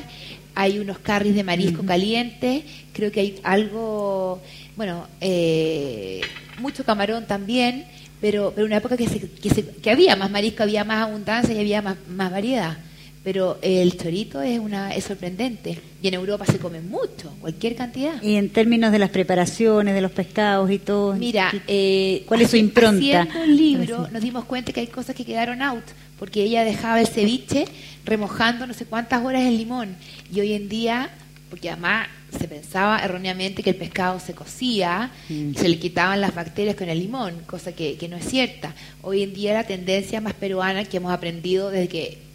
hay 0.54 0.78
unos 0.78 0.98
carries 0.98 1.34
de 1.34 1.44
marisco 1.44 1.84
caliente, 1.84 2.64
creo 2.92 3.10
que 3.10 3.20
hay 3.20 3.40
algo, 3.42 4.40
bueno, 4.76 5.06
eh, 5.20 6.20
mucho 6.58 6.84
camarón 6.84 7.26
también, 7.26 7.86
pero 8.20 8.52
pero 8.54 8.66
una 8.66 8.76
época 8.76 8.96
que, 8.96 9.08
se, 9.08 9.20
que, 9.30 9.50
se, 9.50 9.66
que, 9.66 9.90
había 9.90 10.16
más 10.16 10.30
marisco, 10.30 10.62
había 10.62 10.84
más 10.84 11.08
abundancia 11.08 11.54
y 11.54 11.58
había 11.58 11.82
más, 11.82 11.96
más 12.08 12.30
variedad. 12.30 12.76
Pero 13.24 13.58
el 13.62 13.96
chorito 13.96 14.42
es 14.42 14.58
una 14.58 14.94
es 14.94 15.04
sorprendente 15.04 15.78
y 16.02 16.08
en 16.08 16.14
Europa 16.14 16.44
se 16.44 16.58
come 16.58 16.80
mucho, 16.80 17.32
cualquier 17.40 17.76
cantidad. 17.76 18.20
Y 18.20 18.34
en 18.34 18.50
términos 18.50 18.90
de 18.90 18.98
las 18.98 19.10
preparaciones 19.10 19.94
de 19.94 20.00
los 20.00 20.10
pescados 20.10 20.68
y 20.72 20.80
todo. 20.80 21.14
Mira, 21.14 21.52
eh, 21.68 22.24
¿cuál 22.26 22.40
es 22.42 22.50
su 22.50 22.56
impronta? 22.56 23.22
Haciendo 23.22 23.42
el 23.44 23.56
libro 23.56 24.08
nos 24.12 24.22
dimos 24.22 24.44
cuenta 24.44 24.72
que 24.72 24.80
hay 24.80 24.88
cosas 24.88 25.14
que 25.14 25.24
quedaron 25.24 25.62
out, 25.62 25.84
porque 26.18 26.42
ella 26.42 26.64
dejaba 26.64 27.00
el 27.00 27.06
ceviche 27.06 27.66
remojando 28.04 28.66
no 28.66 28.74
sé 28.74 28.86
cuántas 28.86 29.24
horas 29.24 29.42
el 29.42 29.56
limón 29.56 29.94
y 30.34 30.40
hoy 30.40 30.54
en 30.54 30.68
día, 30.68 31.10
porque 31.48 31.70
además 31.70 32.08
se 32.36 32.48
pensaba 32.48 32.98
erróneamente 33.04 33.62
que 33.62 33.70
el 33.70 33.76
pescado 33.76 34.18
se 34.18 34.32
cocía 34.32 35.12
y 35.28 35.34
mm. 35.34 35.54
se 35.54 35.68
le 35.68 35.78
quitaban 35.78 36.20
las 36.20 36.34
bacterias 36.34 36.74
con 36.74 36.88
el 36.88 36.98
limón, 36.98 37.34
cosa 37.46 37.72
que, 37.72 37.96
que 37.96 38.08
no 38.08 38.16
es 38.16 38.24
cierta. 38.24 38.74
Hoy 39.02 39.22
en 39.22 39.32
día 39.32 39.54
la 39.54 39.64
tendencia 39.64 40.20
más 40.20 40.32
peruana 40.32 40.84
que 40.84 40.96
hemos 40.96 41.12
aprendido 41.12 41.70
desde 41.70 41.86
que 41.86 42.31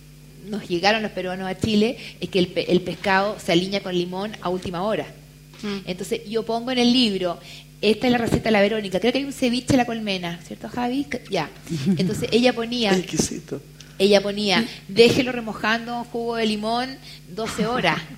nos 0.47 0.67
llegaron 0.67 1.01
los 1.01 1.11
peruanos 1.11 1.47
a 1.47 1.57
Chile 1.57 1.97
es 2.19 2.29
que 2.29 2.39
el, 2.39 2.53
el 2.55 2.81
pescado 2.81 3.37
se 3.39 3.51
alinea 3.51 3.81
con 3.81 3.93
limón 3.93 4.31
a 4.41 4.49
última 4.49 4.83
hora. 4.83 5.05
Mm. 5.61 5.77
Entonces 5.85 6.21
yo 6.27 6.43
pongo 6.43 6.71
en 6.71 6.79
el 6.79 6.91
libro, 6.91 7.39
esta 7.81 8.07
es 8.07 8.11
la 8.11 8.17
receta 8.17 8.45
de 8.45 8.51
la 8.51 8.61
Verónica, 8.61 8.99
creo 8.99 9.11
que 9.11 9.19
hay 9.19 9.25
un 9.25 9.33
ceviche 9.33 9.73
de 9.73 9.77
la 9.77 9.85
colmena, 9.85 10.39
¿cierto 10.45 10.69
Javi? 10.69 11.05
Ya. 11.29 11.49
Entonces 11.97 12.29
ella 12.31 12.53
ponía... 12.53 12.91
Exquisito 12.97 13.61
ella 13.99 14.21
ponía, 14.21 14.67
déjelo 14.87 15.31
remojando 15.31 15.97
en 15.97 16.03
jugo 16.05 16.35
de 16.35 16.45
limón 16.45 16.97
12 17.29 17.67
horas. 17.67 18.01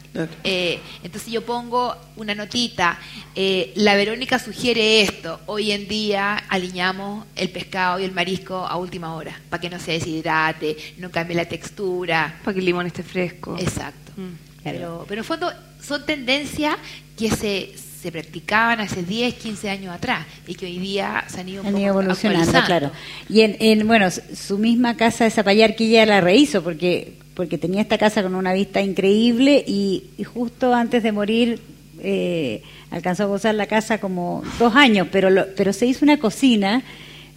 Eh, 0.44 0.80
entonces 1.04 1.32
yo 1.32 1.46
pongo 1.46 1.96
una 2.16 2.34
notita, 2.34 3.00
eh, 3.36 3.72
la 3.76 3.96
Verónica 3.96 4.40
sugiere 4.40 5.02
esto, 5.02 5.40
hoy 5.46 5.72
en 5.72 5.88
día 5.88 6.36
alineamos 6.50 7.28
el 7.36 7.50
pescado 7.52 8.00
y 8.00 8.06
el 8.06 8.12
marisco 8.12 8.56
a 8.56 8.76
última 8.78 9.14
hora, 9.14 9.40
para 9.50 9.62
que 9.62 9.70
no 9.70 9.80
se 9.80 9.92
deshidrate, 9.94 10.76
no 10.98 11.12
cambie 11.12 11.38
la 11.38 11.46
textura. 11.46 12.40
Para 12.44 12.54
que 12.54 12.60
el 12.60 12.66
limón 12.66 12.88
esté 12.88 13.04
fresco. 13.04 13.56
Exacto. 13.60 14.12
Mm. 14.18 14.64
pero, 14.64 15.06
pero 15.08 15.22
en 15.22 15.26
fondo 15.26 15.54
son 15.80 16.04
tendencias 16.06 16.76
que 17.16 17.30
se 17.30 17.76
se 18.02 18.12
practicaban 18.12 18.80
hace 18.80 19.04
10, 19.04 19.34
15 19.36 19.70
años 19.70 19.94
atrás 19.94 20.26
y 20.48 20.56
que 20.56 20.66
hoy 20.66 20.80
día 20.80 21.26
se 21.28 21.42
han 21.42 21.50
ido, 21.50 21.64
evolucionando, 21.66 22.52
claro. 22.66 22.92
Y 23.28 23.42
en, 23.42 23.86
bueno, 23.88 24.08
su 24.10 24.58
misma 24.58 24.96
casa 24.96 25.26
de 25.26 25.32
Zapallar 25.32 25.76
que 25.76 25.86
ella 25.86 26.06
la 26.06 26.22
rehizo 26.22 26.64
porque 26.64 27.14
porque 27.34 27.58
tenía 27.58 27.82
esta 27.82 27.98
casa 27.98 28.22
con 28.22 28.36
una 28.36 28.52
vista 28.52 28.82
increíble 28.82 29.64
y, 29.66 30.04
justo 30.26 30.74
antes 30.74 31.04
de 31.04 31.14
morir 31.14 31.60
eh, 32.02 32.64
alcanzó 32.92 33.24
a 33.24 33.26
gozar 33.28 33.56
la 33.56 33.66
casa 33.66 34.00
como 34.00 34.44
dos 34.60 34.76
años, 34.76 35.08
pero 35.12 35.30
pero 35.56 35.74
se 35.74 35.86
hizo 35.86 36.06
una 36.06 36.18
cocina 36.20 36.84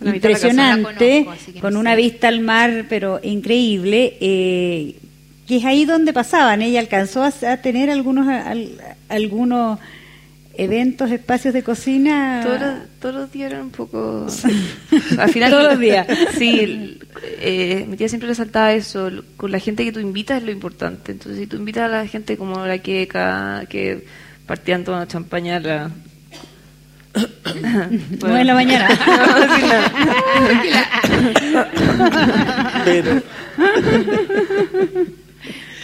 impresionante 0.01 1.27
con 1.61 1.77
una 1.77 1.94
vista 1.94 2.29
al 2.29 2.40
mar, 2.40 2.87
pero 2.88 3.20
increíble. 3.22 4.16
Eh, 4.20 4.96
que 5.46 5.57
es 5.57 5.64
ahí 5.64 5.85
donde 5.85 6.12
pasaban. 6.12 6.62
Ella 6.62 6.79
alcanzó 6.79 7.25
a, 7.25 7.57
tener 7.59 7.90
algunos 7.90 8.27
algunos 9.09 9.79
eventos, 10.54 11.10
espacios 11.10 11.54
de 11.54 11.62
cocina. 11.62 12.42
Todos, 13.00 13.14
los 13.14 13.32
días 13.32 13.52
eran 13.52 13.66
un 13.66 13.70
poco. 13.70 14.27
Al 15.18 15.31
final. 15.31 15.50
todos 15.50 15.64
los 15.64 15.79
días. 15.79 16.06
Sí, 16.37 16.98
eh, 17.40 17.87
mi 17.88 17.96
tía 17.96 18.08
siempre 18.08 18.29
resaltaba 18.29 18.72
eso. 18.72 19.10
Con 19.37 19.52
la 19.52 19.58
gente 19.58 19.85
que 19.85 19.92
tú 19.92 20.00
invitas 20.00 20.38
es 20.38 20.44
lo 20.44 20.50
importante. 20.50 21.12
Entonces, 21.12 21.40
si 21.40 21.46
tú 21.46 21.56
invitas 21.56 21.85
a 21.85 21.88
la 21.88 22.06
gente 22.06 22.37
como 22.37 22.66
la 22.66 22.79
queca, 22.79 23.64
que 23.68 24.06
partían 24.46 24.85
toda 24.85 24.98
una 24.98 25.08
champaña 25.08 25.60
la. 25.60 25.90
bueno. 28.20 28.38
en 28.38 28.46
la 28.46 28.54
mañana. 28.54 28.88
Pero. 32.85 33.22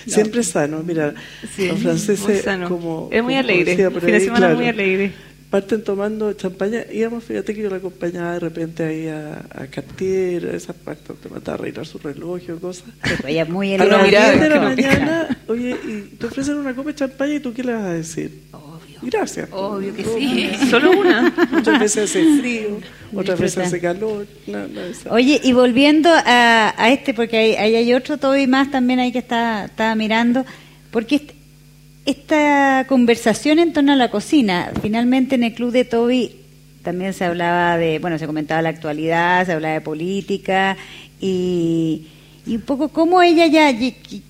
Siempre 0.15 0.43
sano, 0.43 0.83
mira, 0.83 1.15
los 1.59 1.79
franceses 1.81 2.45
como... 2.67 3.09
Es 3.13 3.23
muy 3.23 3.35
alegre, 3.35 3.77
semana 4.21 4.55
muy 4.55 4.67
alegre. 4.67 5.13
Parten 5.51 5.83
tomando 5.83 6.31
champaña, 6.35 6.85
íbamos, 6.93 7.25
fíjate 7.25 7.55
que 7.55 7.63
yo 7.63 7.71
la 7.71 7.77
acompañaba 7.77 8.35
de 8.35 8.41
repente 8.41 8.85
ahí 8.85 9.09
a, 9.09 9.47
a 9.51 9.67
Cartier, 9.69 10.45
a 10.45 10.57
esas 10.57 10.77
partes 10.77 11.17
te 11.23 11.29
mataba 11.31 11.57
a 11.57 11.59
arreglar 11.61 11.87
su 11.87 11.97
reloj 11.97 12.43
o 12.55 12.61
cosas. 12.61 12.85
ella 13.27 13.47
muy 13.47 13.73
elegante. 13.73 14.15
A 14.15 14.21
las 14.21 14.37
10 14.37 14.41
de 14.41 14.49
la 14.51 14.61
mañana, 14.69 15.39
oye, 15.47 15.75
y 15.87 16.17
te 16.17 16.27
ofrecen 16.27 16.57
una 16.57 16.75
copa 16.75 16.91
de 16.91 16.97
champaña 16.97 17.35
y 17.35 17.41
tú 17.41 17.55
qué 17.55 17.65
le 17.65 17.73
vas 17.73 17.85
a 17.85 17.93
decir? 17.95 18.43
Obvio 18.99 19.11
Gracias. 19.11 19.49
Obvio 19.53 19.95
que 19.95 20.05
sí. 20.05 20.51
Solo 20.71 20.93
una. 20.93 21.35
Muchas 21.51 21.81
veces 21.81 22.11
hace 22.11 22.39
frío, 22.39 22.81
otras 23.15 23.39
veces 23.39 23.67
hace 23.67 23.81
calor. 23.81 24.27
Oye, 25.11 25.41
y 25.43 25.53
volviendo 25.53 26.11
a, 26.11 26.75
a 26.77 26.91
este, 26.91 27.15
porque 27.15 27.59
ahí, 27.59 27.75
hay 27.75 27.95
otro 27.95 28.19
Toby 28.19 28.47
más 28.47 28.71
también 28.71 28.99
ahí 28.99 29.13
que 29.13 29.19
está, 29.19 29.67
estaba 29.67 29.95
mirando, 29.95 30.45
porque 30.91 31.35
esta 32.05 32.87
conversación 32.89 33.59
en 33.59 33.73
torno 33.73 33.93
a 33.93 33.97
la 33.97 34.11
cocina, 34.11 34.73
finalmente 34.81 35.35
en 35.35 35.45
el 35.45 35.55
club 35.55 35.73
de 35.73 35.85
Toby 35.85 36.37
también 36.83 37.13
se 37.13 37.27
hablaba 37.27 37.77
de, 37.77 37.99
bueno, 37.99 38.19
se 38.19 38.27
comentaba 38.27 38.63
la 38.63 38.71
actualidad, 38.71 39.45
se 39.45 39.53
hablaba 39.53 39.75
de 39.75 39.83
política 39.83 40.77
y, 41.21 42.07
un 42.47 42.63
poco 42.63 42.89
cómo 42.89 43.21
ella 43.21 43.47
ya, 43.47 43.71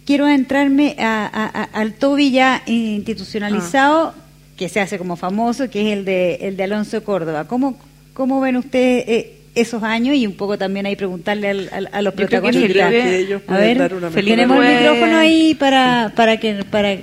quiero 0.05 0.27
entrarme 0.27 0.97
al 0.99 1.93
Toby 1.95 2.33
ya 2.33 2.65
institucionalizado, 2.67 4.09
ah. 4.09 4.15
Que 4.59 4.69
se 4.69 4.81
hace 4.81 4.99
como 4.99 5.17
famoso, 5.17 5.71
que 5.71 5.81
es 5.81 5.97
el 5.97 6.05
de, 6.05 6.35
el 6.43 6.57
de 6.57 6.65
Alonso 6.65 7.03
Córdoba. 7.05 7.45
¿Cómo, 7.45 7.79
cómo 8.13 8.41
ven 8.41 8.57
ustedes 8.57 9.05
eh, 9.07 9.41
esos 9.55 9.83
años 9.85 10.17
y 10.17 10.27
un 10.27 10.35
poco 10.35 10.59
también 10.59 10.85
ahí 10.85 10.97
preguntarle 10.97 11.49
al, 11.49 11.89
a 11.91 12.03
los 12.03 12.13
protagonistas? 12.13 12.93
a 13.47 13.57
ver, 13.57 13.89
tenemos 14.13 14.65
el 14.65 14.75
micrófono 14.75 15.17
ahí 15.17 15.55
para, 15.55 16.13
para 16.15 16.37
que... 16.37 16.65
Para, 16.65 16.99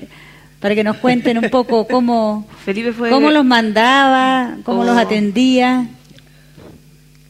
para 0.59 0.73
que 0.73 0.83
nos 0.83 0.97
cuenten 0.97 1.37
un 1.37 1.49
poco 1.51 1.85
cómo, 1.85 2.47
cómo 2.97 3.29
los 3.29 3.45
mandaba, 3.45 4.57
cómo 4.63 4.83
los 4.83 4.95
oh. 4.97 4.99
atendía 4.99 5.85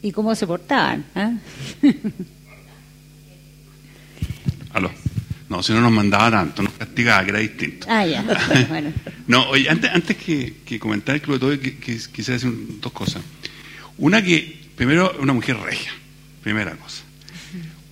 y 0.00 0.10
cómo 0.10 0.34
se 0.34 0.46
portaban. 0.46 1.04
¿ah? 1.14 1.32
Aló. 4.72 4.90
No, 5.48 5.62
si 5.62 5.72
no 5.72 5.80
nos 5.80 5.92
mandaba 5.92 6.30
tanto, 6.30 6.62
nos 6.62 6.72
castigaba, 6.72 7.24
que 7.24 7.30
era 7.30 7.38
distinto. 7.38 7.86
Ah, 7.88 8.04
ya. 8.04 8.22
bueno. 8.68 8.92
no, 9.28 9.48
oye, 9.50 9.70
antes, 9.70 9.90
antes 9.90 10.16
que, 10.16 10.78
comentar 10.80 11.14
el 11.14 11.22
Club 11.22 11.34
de 11.34 11.40
Todo, 11.40 11.60
que, 11.60 11.76
quisiera 11.78 12.34
decir 12.34 12.52
dos 12.80 12.92
cosas. 12.92 13.22
Una 13.98 14.22
que, 14.22 14.58
primero, 14.74 15.16
una 15.20 15.32
mujer 15.32 15.56
regia, 15.58 15.92
primera 16.42 16.72
cosa. 16.76 17.04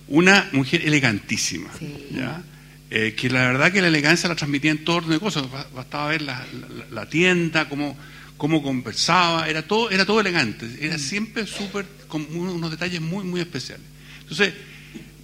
Una 0.07 0.49
mujer 0.51 0.81
elegantísima, 0.85 1.69
¿ya? 2.11 2.43
Eh, 2.91 3.15
que 3.15 3.29
la 3.29 3.47
verdad 3.47 3.71
que 3.71 3.81
la 3.81 3.87
elegancia 3.87 4.29
la 4.29 4.35
transmitía 4.35 4.71
en 4.71 4.85
torno 4.85 5.11
de 5.11 5.19
cosas. 5.19 5.45
Bastaba 5.73 6.09
ver 6.09 6.21
la, 6.21 7.05
tienda, 7.09 7.67
cómo, 7.67 7.97
cómo, 8.37 8.61
conversaba, 8.61 9.49
era 9.49 9.63
todo, 9.63 9.89
era 9.89 10.05
todo 10.05 10.19
elegante. 10.19 10.67
Era 10.79 10.97
mm. 10.97 10.99
siempre 10.99 11.47
súper, 11.47 11.85
con 12.07 12.25
unos 12.35 12.69
detalles 12.69 13.01
muy, 13.01 13.23
muy 13.23 13.41
especiales. 13.41 13.85
Entonces, 14.21 14.53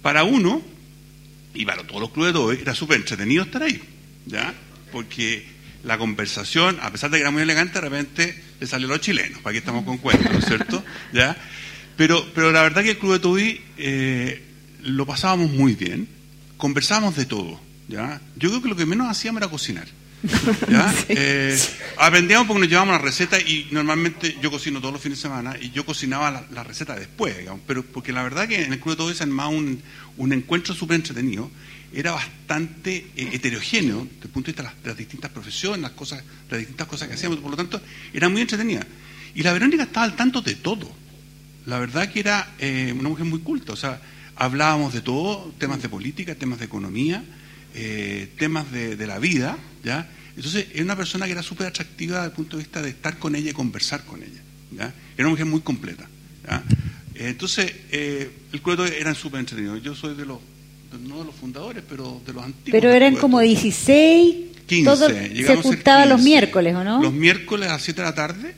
para 0.02 0.24
uno, 0.24 0.62
y 1.54 1.64
para 1.64 1.86
todos 1.86 2.00
los 2.00 2.10
clubes 2.10 2.32
de 2.32 2.38
todo, 2.38 2.52
era 2.52 2.74
súper 2.74 2.98
entretenido 2.98 3.44
estar 3.44 3.62
ahí, 3.62 3.80
¿ya? 4.26 4.54
Porque 4.90 5.46
la 5.84 5.98
conversación, 5.98 6.78
a 6.80 6.90
pesar 6.90 7.10
de 7.10 7.18
que 7.18 7.22
era 7.22 7.30
muy 7.30 7.42
elegante, 7.42 7.74
de 7.74 7.80
repente 7.80 8.42
le 8.60 8.66
salió 8.66 8.88
a 8.88 8.90
los 8.90 9.00
chilenos, 9.00 9.40
para 9.40 9.52
que 9.52 9.58
estamos 9.58 9.84
con 9.84 9.98
cuentos, 9.98 10.30
¿no 10.32 10.38
es 10.38 10.46
cierto? 10.46 10.84
¿Ya? 11.12 11.36
Pero, 11.96 12.26
pero 12.34 12.52
la 12.52 12.62
verdad 12.62 12.82
que 12.82 12.90
el 12.90 12.98
Club 12.98 13.12
de 13.12 13.18
Tobí 13.18 13.60
eh, 13.76 14.42
lo 14.82 15.06
pasábamos 15.06 15.50
muy 15.50 15.74
bien 15.74 16.08
conversábamos 16.62 17.16
de 17.16 17.26
todo. 17.26 17.60
¿ya? 17.88 18.20
Yo 18.36 18.48
creo 18.50 18.62
que 18.62 18.68
lo 18.68 18.76
que 18.76 18.86
menos 18.86 19.08
hacíamos 19.08 19.42
era 19.42 19.50
cocinar. 19.50 19.88
¿Ya? 20.68 20.94
Eh, 21.08 21.58
aprendíamos 21.98 22.46
porque 22.46 22.60
nos 22.60 22.68
llevábamos 22.68 22.94
la 22.94 23.02
receta 23.02 23.38
y 23.40 23.68
normalmente 23.70 24.36
yo 24.40 24.50
cocino 24.50 24.80
todos 24.80 24.92
los 24.92 25.02
fines 25.02 25.18
de 25.18 25.22
semana 25.22 25.56
y 25.60 25.70
yo 25.70 25.84
cocinaba 25.84 26.46
la, 26.50 26.64
receta 26.64 26.94
después, 26.94 27.38
digamos, 27.38 27.60
pero 27.66 27.82
porque 27.82 28.12
la 28.12 28.22
verdad 28.22 28.48
que 28.48 28.62
en 28.62 28.72
el 28.72 28.80
Club 28.80 28.94
de 28.94 28.96
Todo 28.96 29.10
es 29.10 29.26
más 29.26 29.48
un, 29.48 29.82
un 30.16 30.32
encuentro 30.32 30.74
súper 30.74 30.96
entretenido, 30.96 31.50
era 31.92 32.12
bastante 32.12 33.10
eh, 33.16 33.30
heterogéneo 33.32 34.04
desde 34.04 34.24
el 34.24 34.30
punto 34.30 34.46
de 34.46 34.52
vista 34.52 34.74
de 34.82 34.88
las, 34.88 34.96
distintas 34.96 35.30
profesiones, 35.30 35.80
las, 35.80 35.92
cosas, 35.92 36.22
las 36.50 36.58
distintas 36.58 36.86
cosas 36.86 37.08
que 37.08 37.14
hacíamos, 37.14 37.38
por 37.38 37.50
lo 37.50 37.56
tanto 37.56 37.80
era 38.12 38.28
muy 38.28 38.40
entretenida. 38.40 38.86
Y 39.34 39.42
la 39.42 39.52
Verónica 39.52 39.84
estaba 39.84 40.04
al 40.04 40.16
tanto 40.16 40.40
de 40.40 40.54
todo. 40.54 40.90
La 41.66 41.78
verdad 41.78 42.10
que 42.10 42.20
era 42.20 42.54
eh, 42.58 42.94
una 42.98 43.08
mujer 43.08 43.24
muy 43.24 43.40
culta, 43.40 43.72
o 43.72 43.76
sea, 43.76 44.00
hablábamos 44.36 44.92
de 44.92 45.00
todo, 45.00 45.52
temas 45.58 45.80
de 45.82 45.88
política, 45.88 46.34
temas 46.34 46.58
de 46.58 46.64
economía, 46.64 47.22
eh, 47.74 48.28
temas 48.38 48.70
de, 48.70 49.06
la 49.06 49.18
vida, 49.18 49.58
¿ya? 49.84 50.08
Entonces, 50.36 50.66
era 50.72 50.84
una 50.84 50.96
persona 50.96 51.26
que 51.26 51.32
era 51.32 51.42
súper 51.42 51.66
atractiva 51.66 52.16
desde 52.18 52.28
el 52.28 52.32
punto 52.32 52.56
de 52.56 52.62
vista 52.62 52.82
de 52.82 52.90
estar 52.90 53.18
con 53.18 53.34
ella 53.34 53.50
y 53.50 53.54
conversar 53.54 54.04
con 54.04 54.22
ella, 54.22 54.40
¿ya? 54.70 54.94
Era 55.16 55.26
una 55.26 55.30
mujer 55.30 55.46
muy 55.46 55.60
completa, 55.60 56.08
¿ya? 56.46 56.62
Entonces, 57.14 57.72
eh, 57.90 58.30
el 58.52 58.62
cuento 58.62 58.84
era 58.86 59.14
súper 59.14 59.40
entretenido. 59.40 59.76
Yo 59.76 59.94
soy 59.94 60.14
de 60.14 60.24
los, 60.24 60.38
no 61.00 61.18
de 61.20 61.24
los 61.26 61.34
fundadores, 61.34 61.82
pero 61.88 62.20
de 62.26 62.32
los 62.32 62.44
antiguos. 62.44 62.72
Pero 62.72 62.90
eran 62.90 63.16
como 63.16 63.40
16, 63.40 64.36
15. 64.66 65.44
se 65.44 65.56
juntaba 65.56 66.06
los 66.06 66.22
miércoles, 66.22 66.74
¿o 66.74 66.84
no? 66.84 67.02
Los 67.02 67.12
miércoles 67.12 67.68
a 67.68 67.72
las 67.72 67.82
7 67.82 68.00
de 68.00 68.06
la 68.06 68.14
tarde, 68.14 68.54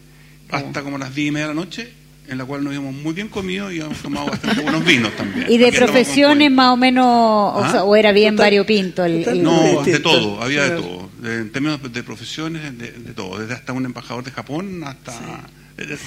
hasta 0.50 0.82
como 0.82 0.98
las 0.98 1.14
10 1.14 1.28
y 1.28 1.30
media 1.32 1.48
de 1.48 1.54
la 1.54 1.60
noche, 1.60 2.03
en 2.28 2.38
la 2.38 2.44
cual 2.44 2.64
nos 2.64 2.72
íbamos 2.72 2.94
muy 2.94 3.12
bien 3.12 3.28
comidos 3.28 3.72
y 3.72 3.76
habíamos 3.76 3.98
tomado 3.98 4.26
bastante 4.26 4.62
buenos 4.62 4.84
vinos 4.84 5.14
también. 5.16 5.46
¿Y 5.50 5.58
de 5.58 5.72
profesiones 5.72 6.50
más 6.50 6.72
o 6.72 6.76
menos, 6.76 7.04
¿Ah? 7.06 7.84
o, 7.84 7.96
era 7.96 8.12
bien 8.12 8.36
variopinto? 8.36 9.04
El, 9.04 9.42
no, 9.42 9.82
de 9.82 10.00
todo, 10.00 10.42
había 10.42 10.64
de 10.64 10.80
todo. 10.80 11.10
en 11.22 11.52
términos 11.52 11.80
de 11.92 12.02
profesiones, 12.02 12.78
de, 12.78 12.88
todo. 13.14 13.38
Desde 13.38 13.54
hasta 13.54 13.72
un 13.72 13.84
embajador 13.84 14.24
de 14.24 14.30
Japón 14.30 14.82
hasta... 14.84 15.44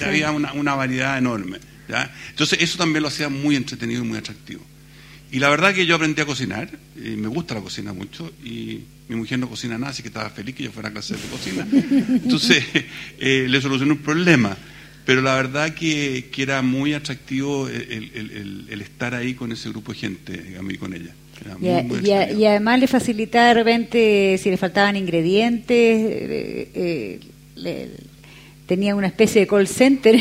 Había 0.04 0.30
una, 0.30 0.54
una, 0.54 0.74
variedad 0.74 1.18
enorme. 1.18 1.58
¿ya? 1.88 2.10
Entonces 2.30 2.58
eso 2.62 2.78
también 2.78 3.02
lo 3.02 3.08
hacía 3.08 3.28
muy 3.28 3.54
entretenido 3.54 4.02
y 4.02 4.06
muy 4.06 4.18
atractivo. 4.18 4.62
Y 5.30 5.40
la 5.40 5.50
verdad 5.50 5.74
que 5.74 5.84
yo 5.84 5.94
aprendí 5.94 6.22
a 6.22 6.24
cocinar, 6.26 6.70
y 6.96 7.10
me 7.10 7.28
gusta 7.28 7.54
la 7.54 7.60
cocina 7.60 7.92
mucho, 7.92 8.32
y 8.42 8.80
mi 9.08 9.16
mujer 9.16 9.38
no 9.38 9.48
cocina 9.48 9.76
nada, 9.76 9.90
así 9.90 10.02
que 10.02 10.08
estaba 10.08 10.30
feliz 10.30 10.54
que 10.54 10.62
yo 10.62 10.72
fuera 10.72 10.88
a 10.88 10.92
clase 10.92 11.16
de 11.16 11.20
cocina. 11.28 11.66
Entonciones 11.72 12.64
eh, 13.18 13.46
le 13.46 13.60
solucioné 13.60 13.92
un 13.92 13.98
problema 13.98 14.56
pero 15.08 15.22
la 15.22 15.36
verdad 15.36 15.72
que, 15.72 16.26
que 16.30 16.42
era 16.42 16.60
muy 16.60 16.92
atractivo 16.92 17.66
el, 17.66 18.68
estar 18.82 19.14
ahí 19.14 19.32
con 19.32 19.50
ese 19.52 19.70
grupo 19.70 19.92
de 19.92 19.98
gente, 20.00 20.36
digamos, 20.36 20.70
y 20.70 20.76
con 20.76 20.92
ella. 20.92 21.14
y, 21.62 22.10
y, 22.10 22.44
además 22.44 22.78
le 22.78 22.88
facilitaba 22.88 23.48
de 23.48 23.54
repente 23.54 24.36
si 24.38 24.50
le 24.50 24.58
faltaban 24.58 24.96
ingredientes, 24.96 25.66
eh, 26.04 27.20
eh, 27.56 27.96
tenía 28.66 28.94
una 28.94 29.06
especie 29.06 29.40
de 29.40 29.46
call 29.46 29.66
center. 29.66 30.14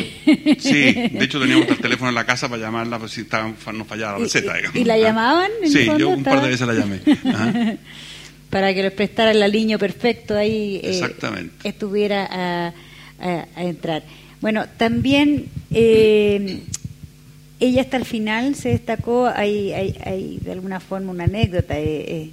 Sí, 0.58 0.94
de 0.94 1.20
hecho 1.20 1.42
teníamos 1.42 1.68
el 1.68 1.80
teléfono 1.80 2.08
en 2.08 2.16
la 2.16 2.26
casa 2.26 2.48
para 2.48 2.62
llamarla 2.62 2.98
pues, 2.98 3.12
si 3.12 3.22
estaba, 3.22 3.54
no 3.74 3.84
fallaba 3.84 4.14
la 4.14 4.24
receta. 4.24 4.54
¿Y, 4.74 4.86
la 4.86 4.98
llamaban? 4.98 5.52
sí, 5.66 5.86
yo 6.00 6.12
un 6.12 6.24
par 6.24 6.42
de 6.42 6.48
veces 6.48 6.66
la 6.66 6.74
llamé. 6.74 7.02
para 8.50 8.74
que 8.74 8.84
les 8.84 8.94
prestara 8.94 9.32
el 9.32 9.44
aliño 9.44 9.78
perfecto 9.80 10.38
ahí 10.38 10.80
eh, 10.82 11.50
estuviera 11.66 12.26
a, 12.32 12.74
a 13.20 13.64
entrar. 13.66 14.04
Bueno, 14.42 14.66
también 14.78 15.48
eh, 15.72 16.62
ella 17.60 17.82
hasta 17.82 17.98
el 17.98 18.06
final 18.06 18.56
se 18.56 18.70
destacó, 18.70 19.28
hay, 19.28 19.72
hay, 19.72 20.40
de 20.42 20.52
alguna 20.52 20.80
forma 20.80 21.12
una 21.12 21.24
anécdota, 21.24 21.80
eh, 21.80 22.32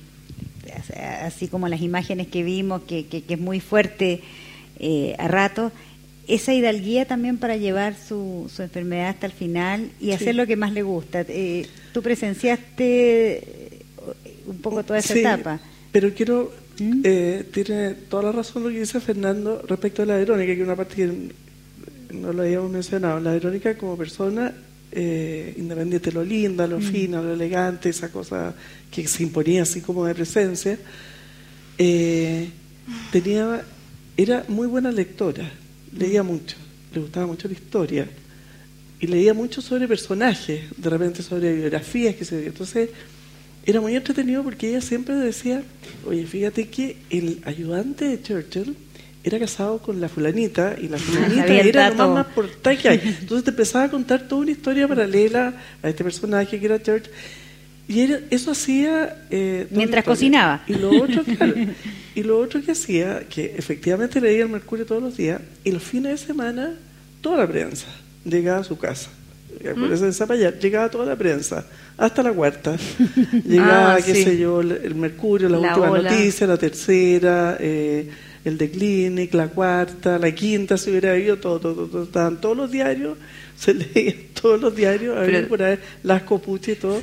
eh, 0.66 1.02
así 1.22 1.48
como 1.48 1.68
las 1.68 1.80
imágenes 1.80 2.26
que 2.28 2.42
vimos, 2.42 2.82
que, 2.82 3.06
que, 3.06 3.24
es 3.26 3.40
muy 3.40 3.60
fuerte 3.60 4.20
a 5.18 5.28
rato, 5.28 5.72
esa 6.28 6.52
hidalguía 6.52 7.06
también 7.06 7.38
para 7.38 7.56
llevar 7.56 7.94
su, 7.96 8.50
su 8.54 8.62
enfermedad 8.62 9.08
hasta 9.08 9.26
el 9.26 9.32
final 9.32 9.90
y 10.00 10.12
hacer 10.12 10.34
lo 10.34 10.46
que 10.46 10.56
más 10.56 10.72
le 10.72 10.82
gusta. 10.82 11.24
Tú 11.92 12.02
presenciaste 12.02 13.80
un 14.46 14.58
poco 14.58 14.84
toda 14.84 14.98
esa 14.98 15.14
etapa. 15.14 15.60
Pero 15.90 16.12
quiero, 16.12 16.52
¿Mm? 16.78 17.02
tiene 17.52 17.94
toda 18.10 18.24
la 18.24 18.32
razón 18.32 18.64
lo 18.64 18.68
que 18.68 18.80
dice 18.80 19.00
Fernando 19.00 19.62
respecto 19.66 20.02
a 20.02 20.06
la 20.06 20.16
Verónica, 20.16 20.54
que 20.54 20.62
una 20.62 20.76
parte 20.76 20.96
que 20.96 21.30
no 22.20 22.32
lo 22.32 22.42
habíamos 22.42 22.70
mencionado, 22.70 23.20
la 23.20 23.32
Verónica 23.32 23.76
como 23.76 23.96
persona, 23.96 24.52
eh, 24.92 25.54
independiente 25.56 26.10
de 26.10 26.14
lo 26.14 26.24
linda, 26.24 26.66
lo 26.66 26.78
mm. 26.78 26.82
fino, 26.82 27.22
lo 27.22 27.32
elegante, 27.32 27.88
esa 27.88 28.10
cosa 28.10 28.54
que 28.90 29.06
se 29.06 29.22
imponía 29.22 29.62
así 29.62 29.80
como 29.80 30.04
de 30.06 30.14
presencia, 30.14 30.78
eh, 31.78 32.48
tenía, 33.10 33.64
era 34.16 34.44
muy 34.48 34.66
buena 34.66 34.92
lectora, 34.92 35.50
leía 35.96 36.22
mm. 36.22 36.26
mucho, 36.26 36.56
le 36.94 37.00
gustaba 37.00 37.26
mucho 37.26 37.48
la 37.48 37.54
historia 37.54 38.08
y 39.00 39.06
leía 39.06 39.34
mucho 39.34 39.60
sobre 39.60 39.88
personajes, 39.88 40.62
de 40.76 40.90
repente 40.90 41.22
sobre 41.22 41.54
biografías, 41.54 42.14
que 42.14 42.24
se 42.24 42.46
Entonces, 42.46 42.90
era 43.66 43.80
muy 43.80 43.96
entretenido 43.96 44.42
porque 44.42 44.68
ella 44.68 44.80
siempre 44.80 45.14
decía, 45.16 45.62
oye, 46.06 46.26
fíjate 46.26 46.68
que 46.68 46.98
el 47.10 47.40
ayudante 47.44 48.06
de 48.06 48.22
Churchill 48.22 48.76
era 49.24 49.38
casado 49.38 49.78
con 49.78 50.02
la 50.02 50.08
fulanita 50.10 50.76
y 50.78 50.88
la 50.88 50.98
fulanita 50.98 51.46
era 51.46 51.90
lo 51.90 52.08
más, 52.10 52.26
más 52.36 52.78
que 52.78 52.88
hay. 52.90 53.00
Entonces 53.02 53.42
te 53.42 53.50
empezaba 53.50 53.84
a 53.84 53.90
contar 53.90 54.28
toda 54.28 54.42
una 54.42 54.50
historia 54.50 54.86
paralela 54.86 55.54
a 55.82 55.88
este 55.88 56.04
personaje 56.04 56.60
que 56.60 56.66
era 56.66 56.80
Church. 56.80 57.08
Y 57.88 58.06
eso 58.30 58.50
hacía... 58.50 59.24
Eh, 59.30 59.66
Mientras 59.70 60.04
cocinaba. 60.04 60.62
Y 60.66 60.74
lo, 60.74 60.90
otro, 60.90 61.22
y 62.14 62.22
lo 62.22 62.38
otro 62.38 62.62
que 62.62 62.72
hacía, 62.72 63.26
que 63.28 63.54
efectivamente 63.56 64.20
leía 64.20 64.42
el 64.42 64.50
Mercurio 64.50 64.84
todos 64.84 65.02
los 65.02 65.16
días, 65.16 65.40
y 65.64 65.70
los 65.70 65.82
fines 65.82 66.20
de 66.20 66.26
semana, 66.26 66.74
toda 67.22 67.38
la 67.38 67.46
prensa 67.46 67.86
llegaba 68.24 68.60
a 68.60 68.64
su 68.64 68.78
casa. 68.78 69.10
Por 69.74 69.92
eso 69.92 70.26
de 70.26 70.52
llegaba 70.60 70.90
toda 70.90 71.06
la 71.06 71.16
prensa, 71.16 71.64
hasta 71.96 72.22
la 72.22 72.32
cuarta. 72.32 72.76
Llegaba, 73.46 73.94
ah, 73.94 73.98
qué 74.04 74.14
sé 74.14 74.36
yo, 74.36 74.60
el, 74.60 74.94
Mercurio, 74.94 75.48
la, 75.48 75.58
última 75.58 76.02
noticia, 76.02 76.46
la 76.46 76.58
tercera... 76.58 77.56
Eh, 77.58 78.10
el 78.44 78.58
de 78.58 78.70
Clinic, 78.70 79.32
la 79.34 79.48
cuarta, 79.48 80.18
la 80.18 80.32
quinta, 80.32 80.76
se 80.76 80.90
hubiera 80.90 81.16
ido 81.18 81.38
todo, 81.38 81.58
todo, 81.60 81.86
todo, 81.86 82.02
estaban 82.04 82.40
todos 82.40 82.56
los 82.56 82.70
diarios, 82.70 83.16
se 83.58 83.74
leían 83.74 84.16
todos 84.40 84.60
los 84.60 84.74
diarios, 84.76 85.16
había 85.16 85.46
por 85.48 85.62
ahí 85.62 85.78
las 86.02 86.22
copuchas 86.22 86.76
y 86.76 86.76
todo. 86.76 87.00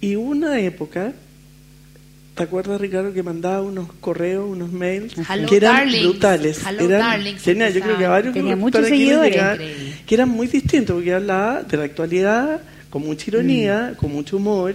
Y 0.00 0.16
una 0.16 0.60
época, 0.60 1.12
¿te 2.34 2.42
acuerdas 2.42 2.80
Ricardo 2.80 3.12
que 3.12 3.22
mandaba 3.22 3.62
unos 3.62 3.92
correos, 4.00 4.48
unos 4.48 4.72
mails 4.72 5.14
que 5.48 5.56
eran 5.56 5.90
brutales? 5.90 6.60
eran 6.66 7.38
genial, 7.38 7.72
yo 7.72 7.80
creo 7.80 7.98
que 7.98 8.06
varios 8.06 8.34
tenía 8.34 8.56
muchos 8.56 8.86
seguidores, 8.86 9.36
que 10.06 10.14
eran 10.14 10.28
muy 10.28 10.48
distintos, 10.48 10.94
porque 10.94 11.14
hablaba 11.14 11.62
de 11.62 11.76
la 11.76 11.84
actualidad 11.84 12.60
con 12.90 13.02
mucha 13.02 13.24
ironía, 13.28 13.92
mm. 13.92 13.96
con 13.96 14.12
mucho 14.12 14.38
humor 14.38 14.74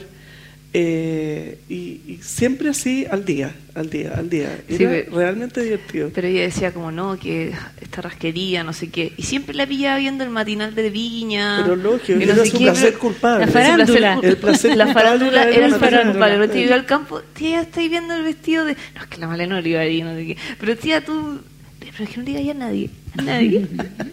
eh, 0.76 1.60
y, 1.70 2.18
siempre 2.24 2.70
así 2.70 3.06
al 3.10 3.26
día, 3.26 3.54
al 3.76 3.92
día, 3.92 4.14
al 4.18 4.28
día. 4.28 4.58
Era 4.68 5.04
realmente 5.12 5.62
divertido. 5.62 6.10
Pero 6.14 6.28
ella 6.28 6.42
decía 6.42 6.72
como 6.72 6.92
no, 6.92 7.20
que 7.20 7.54
esta 7.80 8.02
rasquería, 8.02 8.64
no 8.64 8.74
sé 8.74 8.90
qué. 8.90 9.14
Y 9.16 9.22
siempre 9.24 9.54
la 9.54 9.68
pillaba 9.68 10.00
viendo 10.00 10.24
el 10.24 10.32
matinal 10.32 10.74
de 10.74 10.90
Viña. 10.90 11.60
Pero 11.62 11.76
lógico, 11.76 12.20
era 12.20 12.44
su 12.44 12.58
placer 12.58 12.98
culpable. 12.98 13.46
La 13.46 13.52
farándula. 13.52 14.20
El 14.24 14.38
placer 14.38 14.76
la 14.76 14.88
farándula 14.88 15.44
era 15.44 15.68
el 15.68 15.76
placer 15.76 16.08
culpable. 16.08 16.48
Te 16.48 16.60
iba 16.62 16.76
al 16.76 16.86
campo, 16.88 17.22
tía, 17.22 17.62
estáis 17.62 17.92
viendo 17.92 18.16
el 18.16 18.24
vestido 18.24 18.66
de... 18.66 18.76
No, 18.96 19.02
es 19.02 19.08
que 19.08 19.20
la 19.20 19.28
mala 19.28 19.46
no 19.46 19.60
iba 19.60 19.80
ahí, 19.80 20.02
no 20.02 20.16
sé 20.16 20.26
qué. 20.26 20.38
Pero 20.60 20.76
tía, 20.76 21.06
tú... 21.06 21.40
Pero 21.80 22.04
es 22.06 22.10
que 22.10 22.18
no 22.18 22.24
digas 22.24 22.50
a 22.50 22.58
nadie, 22.58 22.90
a 23.20 23.22
nadie. 23.22 23.68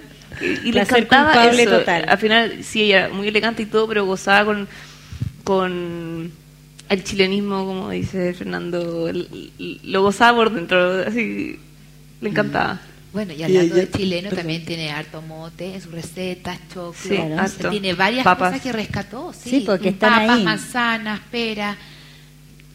y, 0.65 0.73
le 0.73 0.81
encantaba 0.83 1.47
eso. 1.47 1.71
Total. 1.71 2.05
Al 2.07 2.19
final, 2.19 2.59
sí, 2.63 2.83
ella 2.83 3.09
muy 3.11 3.29
elegante 3.29 3.63
y 3.63 3.67
todo, 3.67 3.89
pero 3.89 4.05
gozaba 4.05 4.45
con... 4.45 4.69
con 5.43 6.41
el 6.91 7.05
chilenismo, 7.05 7.65
como 7.65 7.91
dice 7.91 8.35
Fernando, 8.35 9.11
lo 9.59 10.03
gozaba 10.03 10.37
por 10.37 10.53
dentro, 10.53 11.07
así 11.07 11.59
le 12.21 12.29
encantaba. 12.29 12.75
Mm. 12.75 13.13
Bueno, 13.13 13.33
y 13.33 13.43
hablando 13.45 13.75
de 13.77 13.91
chileno, 13.91 14.31
también 14.31 14.65
tiene 14.65 14.91
harto 14.91 15.23
mote 15.23 15.75
en 15.75 15.81
sus 15.81 15.93
recetas, 15.93 16.59
choclo, 16.73 17.71
tiene 17.71 17.95
varias 17.95 18.25
cosas 18.25 18.61
que 18.61 18.73
rescató, 18.73 19.33
sí, 19.33 19.63
porque 19.65 19.91
están 19.91 20.27
papas, 20.27 20.43
manzanas, 20.43 21.21
peras. 21.31 21.77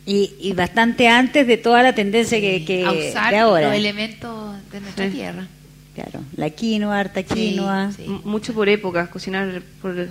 Y, 0.05 0.33
y, 0.39 0.53
bastante 0.53 1.07
antes 1.07 1.47
de 1.47 1.57
toda 1.57 1.81
la 1.81 1.95
tendencia 1.95 2.39
que, 2.39 2.63
que 2.63 2.85
a 2.85 2.91
usar 2.91 3.33
de 3.33 3.39
ahora. 3.39 3.67
los 3.67 3.75
elementos 3.75 4.55
de 4.71 4.79
nuestra 4.79 5.09
tierra. 5.09 5.47
Claro, 5.95 6.21
la 6.35 6.49
quinoa, 6.51 6.99
harta 6.99 7.23
quinoa. 7.23 7.91
Mucho 8.23 8.53
por 8.53 8.69
épocas, 8.69 9.09
cocinar 9.09 9.63
por, 9.81 10.07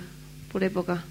por 0.50 0.64
época 0.64 1.04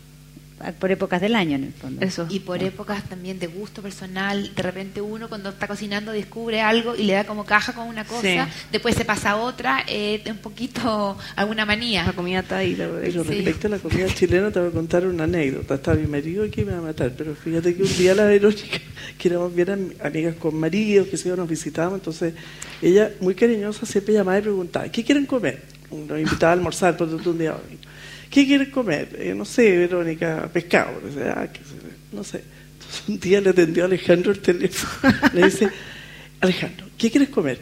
por 0.79 0.91
épocas 0.91 1.19
del 1.21 1.35
año 1.35 1.55
en 1.55 1.65
el 1.65 1.73
fondo. 1.73 2.05
Eso. 2.05 2.27
Y 2.29 2.39
por 2.39 2.63
épocas 2.63 3.03
también 3.09 3.39
de 3.39 3.47
gusto 3.47 3.81
personal. 3.81 4.53
De 4.55 4.63
repente 4.63 5.01
uno 5.01 5.27
cuando 5.27 5.49
está 5.49 5.67
cocinando 5.67 6.11
descubre 6.11 6.61
algo 6.61 6.95
y 6.95 7.03
le 7.03 7.13
da 7.13 7.25
como 7.25 7.45
caja 7.45 7.73
con 7.73 7.87
una 7.87 8.05
cosa, 8.05 8.47
después 8.71 8.95
se 8.95 9.05
pasa 9.05 9.31
a 9.31 9.35
otra, 9.37 9.83
eh, 9.87 10.23
un 10.29 10.37
poquito 10.37 11.17
alguna 11.35 11.65
manía. 11.65 12.05
La 12.05 12.13
comida 12.13 12.39
está 12.39 12.57
ahí. 12.57 12.75
Pero 12.75 13.23
respecto 13.23 13.67
a 13.67 13.69
la 13.71 13.79
comida 13.79 14.07
chilena 14.13 14.51
te 14.51 14.59
voy 14.59 14.69
a 14.69 14.71
contar 14.71 15.05
una 15.05 15.25
anécdota. 15.25 15.75
Está 15.75 15.93
mi 15.95 16.07
marido 16.07 16.43
aquí 16.43 16.63
me 16.63 16.71
va 16.73 16.79
a 16.79 16.81
matar, 16.81 17.11
pero 17.17 17.35
fíjate 17.35 17.75
que 17.75 17.83
un 17.83 17.97
día 17.97 18.15
la 18.15 18.25
Verónica, 18.25 18.79
que 19.17 19.27
éramos 19.27 19.53
bien 19.53 19.95
amigas 20.01 20.35
con 20.35 20.55
maridos, 20.55 21.07
que 21.07 21.17
se 21.17 21.29
nos 21.35 21.47
visitábamos, 21.47 21.99
entonces 21.99 22.33
ella, 22.81 23.11
muy 23.19 23.35
cariñosa, 23.35 23.85
siempre 23.85 24.13
llamaba 24.13 24.39
y 24.39 24.41
preguntaba, 24.41 24.89
¿qué 24.89 25.03
quieren 25.03 25.25
comer? 25.25 25.61
Nos 25.91 26.19
invitaba 26.19 26.51
a 26.51 26.53
almorzar 26.53 26.97
por 26.97 27.07
un 27.07 27.37
día. 27.37 27.55
¿Qué 28.33 28.47
quieres 28.47 28.69
comer? 28.69 29.15
Eh, 29.19 29.35
no 29.35 29.45
sé, 29.45 29.77
Verónica, 29.77 30.49
pescado. 30.51 30.99
No 32.11 32.23
sé. 32.23 32.43
Entonces 32.73 33.03
un 33.07 33.19
día 33.19 33.39
le 33.39 33.51
atendió 33.51 33.83
a 33.83 33.85
Alejandro 33.85 34.31
el 34.31 34.39
teléfono. 34.39 35.13
Le 35.33 35.43
dice, 35.45 35.69
Alejandro, 36.41 36.87
¿qué 36.97 37.11
quieres 37.11 37.29
comer? 37.29 37.59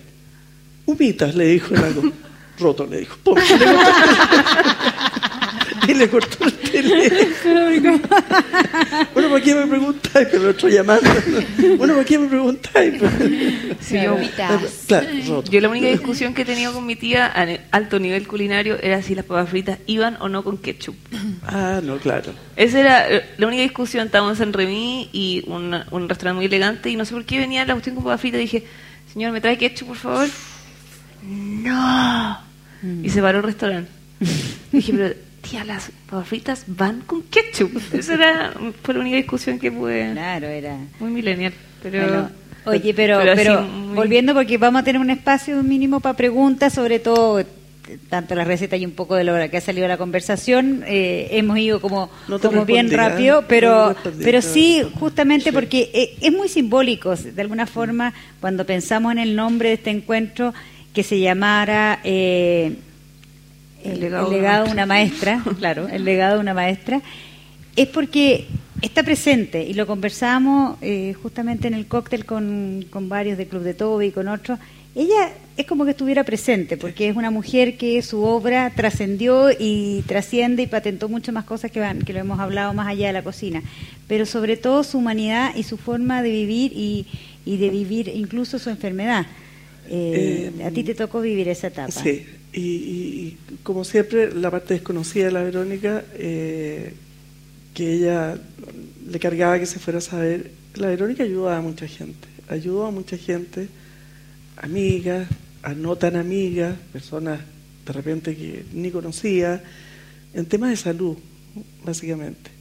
Humitas, 0.86 1.36
le 1.36 1.46
dijo 1.48 1.76
algo. 1.76 2.14
Roto, 2.58 2.88
le 2.88 3.00
dijo. 3.00 3.18
Y 5.88 5.94
le 5.94 6.10
cortó 6.10 6.46
el 6.46 6.54
teléfono. 6.54 8.00
bueno, 9.14 9.30
¿por 9.30 9.42
qué 9.42 9.56
me 9.56 9.68
preguntáis? 9.68 10.28
Pero 10.32 10.44
lo 10.44 10.50
estoy 10.52 10.74
llamando. 10.74 11.10
bueno, 11.78 11.96
¿por 11.96 12.06
qué 12.06 12.20
me 12.20 12.28
preguntáis? 12.28 12.94
Sí, 13.80 14.00
yo, 14.02 14.18
claro, 14.36 15.44
yo 15.50 15.62
la 15.62 15.70
única 15.70 15.88
discusión 15.88 16.34
que 16.34 16.44
he 16.44 16.46
tenido 16.46 16.74
con 16.74 16.86
mi 16.86 16.96
tía 16.96 17.26
a 17.28 17.48
alto 17.72 18.00
nivel 18.00 18.28
culinario 18.28 18.78
era 18.82 19.02
si 19.02 19.16
las 19.16 19.26
papas 19.26 19.50
fritas 19.50 19.80
iban 19.88 20.18
o 20.22 20.30
no 20.30 20.44
con 20.44 20.58
ketchup. 20.58 20.96
Ah, 21.46 21.82
no, 21.84 21.98
claro. 21.98 22.34
Esa 22.56 22.80
era 22.80 23.10
eh, 23.10 23.26
la 23.38 23.48
única 23.48 23.64
discusión. 23.64 24.06
Estábamos 24.06 24.40
en 24.40 24.54
Remy 24.54 25.10
y 25.12 25.44
un, 25.48 25.76
un 25.92 26.10
restaurante 26.10 26.36
muy 26.36 26.46
elegante 26.46 26.90
y 26.90 26.96
no 26.96 27.06
sé 27.06 27.14
por 27.14 27.26
qué 27.26 27.40
venía 27.40 27.66
la 27.66 27.74
cuestión 27.74 27.96
con 27.96 28.04
papas 28.04 28.22
fritas 28.22 28.40
y 28.40 28.44
dije, 28.44 28.66
señor, 29.12 29.32
¿me 29.32 29.42
trae 29.42 29.58
ketchup, 29.58 29.90
por 29.90 29.98
favor? 29.98 30.28
No. 31.24 32.40
Y 33.04 33.10
se 33.10 33.22
paró 33.22 33.40
el 33.40 33.44
restaurante. 33.44 33.92
dije, 34.72 34.94
pero 34.94 35.31
tía, 35.42 35.64
las 35.64 35.92
papas 36.10 36.28
fritas 36.28 36.64
van 36.68 37.02
con 37.02 37.24
ketchup. 37.24 37.72
Esa 37.94 38.14
era, 38.14 38.54
fue 38.84 38.94
la 38.94 39.00
única 39.00 39.18
discusión 39.18 39.60
que 39.60 39.72
pude. 39.72 40.12
Claro, 40.12 40.48
era. 40.48 40.78
Muy 41.00 41.12
millennial. 41.12 41.54
Pero, 41.84 42.30
oye, 42.66 42.94
pero, 42.94 43.20
pero, 43.36 43.68
volviendo, 43.96 44.34
porque 44.34 44.58
vamos 44.58 44.82
a 44.82 44.86
tener 44.86 45.02
un 45.02 45.10
espacio 45.10 45.62
mínimo 45.64 46.00
para 46.00 46.16
preguntas, 46.16 46.74
sobre 46.74 47.00
todo 47.00 47.44
tanto 48.10 48.36
la 48.36 48.44
receta 48.44 48.78
y 48.78 48.86
un 48.86 48.92
poco 48.92 49.16
de 49.16 49.24
lo 49.24 49.34
que 49.50 49.58
ha 49.58 49.62
salido 49.62 49.88
la 49.88 49.98
conversación, 49.98 50.84
eh, 50.88 51.28
hemos 51.32 51.58
ido 51.58 51.82
como, 51.82 52.10
como 52.42 52.66
bien 52.66 52.92
rápido, 52.92 53.46
pero, 53.48 53.96
pero 54.24 54.42
sí, 54.42 54.84
justamente 55.00 55.52
porque 55.52 55.90
eh, 55.94 56.16
es 56.22 56.32
muy 56.32 56.48
simbólico, 56.48 57.16
de 57.16 57.42
alguna 57.42 57.66
forma, 57.66 58.14
cuando 58.40 58.66
pensamos 58.66 59.12
en 59.12 59.20
el 59.20 59.36
nombre 59.36 59.70
de 59.70 59.76
este 59.76 59.90
encuentro, 59.90 60.54
que 60.94 61.04
se 61.04 61.20
llamara 61.20 62.00
eh, 62.04 62.76
el, 63.84 64.00
legado, 64.00 64.66
de 64.66 64.72
una 64.72 64.86
maestra, 64.86 65.44
claro, 65.60 65.88
el 65.88 66.04
legado 66.04 66.36
de 66.36 66.42
una 66.42 66.54
maestra, 66.54 67.02
es 67.76 67.88
porque 67.88 68.48
está 68.82 69.04
presente 69.04 69.64
y 69.64 69.74
lo 69.74 69.86
conversamos 69.88 70.78
eh, 70.82 71.14
justamente 71.22 71.68
en 71.68 71.74
el 71.74 71.88
cóctel 71.88 72.26
con, 72.26 72.86
con, 72.90 73.10
varios 73.10 73.38
del 73.38 73.48
Club 73.48 73.64
de 73.64 73.74
Toby 73.74 74.08
y 74.08 74.12
con 74.12 74.28
otros. 74.28 74.60
Ella 74.94 75.32
es 75.56 75.66
como 75.66 75.86
que 75.86 75.92
estuviera 75.92 76.24
presente 76.24 76.76
porque 76.76 77.08
es 77.08 77.16
una 77.16 77.32
mujer 77.32 77.78
que 77.78 78.02
su 78.02 78.24
obra 78.24 78.74
trascendió 78.76 79.50
y 79.58 80.04
trasciende 80.06 80.64
y 80.64 80.68
patentó 80.68 81.08
muchas 81.08 81.34
más 81.34 81.46
cosas 81.46 81.72
que, 81.72 81.80
van, 81.80 82.00
que 82.00 82.12
lo 82.12 82.20
hemos 82.20 82.40
hablado 82.40 82.74
más 82.74 82.88
allá 82.88 83.08
de 83.08 83.14
la 83.14 83.24
cocina, 83.24 83.62
pero 84.08 84.26
sobre 84.26 84.58
todo 84.58 84.84
su 84.84 84.98
humanidad 84.98 85.56
y 85.56 85.64
su 85.64 85.78
forma 85.78 86.22
de 86.24 86.32
vivir 86.32 86.74
y, 86.76 87.06
y 87.46 87.58
de 87.58 87.70
vivir 87.70 88.12
incluso 88.14 88.60
su 88.60 88.70
enfermedad. 88.70 89.28
Eh, 89.94 90.52
a 90.66 90.72
ti 90.72 90.84
te 90.84 90.96
tocó 90.96 91.22
vivir 91.22 91.50
esa 91.50 91.68
etapa. 91.68 91.92
Sí, 91.92 92.26
y, 92.54 93.38
como 93.64 93.84
siempre, 93.84 94.34
la 94.34 94.52
parte 94.52 94.74
desconocida 94.74 95.26
de 95.26 95.32
la 95.32 95.44
Verónica, 95.44 96.04
eh, 96.16 96.94
que 97.74 97.94
ella 97.94 98.38
le 99.08 99.20
cargaba 99.20 99.58
que 99.60 99.66
se 99.66 99.80
fuera 99.80 100.00
a 100.00 100.02
saber, 100.02 100.52
la 100.76 100.88
Verónica 100.88 101.24
ayudaba 101.24 101.58
a 101.58 101.62
mucha 101.62 101.88
gente, 101.88 102.28
ayudó 102.50 102.86
a 102.86 102.92
mucha 102.92 103.18
gente, 103.18 103.70
amigas, 104.58 105.28
no 105.78 105.96
tan 105.96 106.16
amigas, 106.18 106.76
personas 106.92 107.40
de 107.86 107.94
repente 107.94 108.36
que 108.36 108.66
ni 108.74 108.92
conocía, 108.92 109.64
en 110.34 110.46
temas 110.46 110.72
de 110.72 110.78
salud, 110.78 111.18
básicamente. 111.86 112.52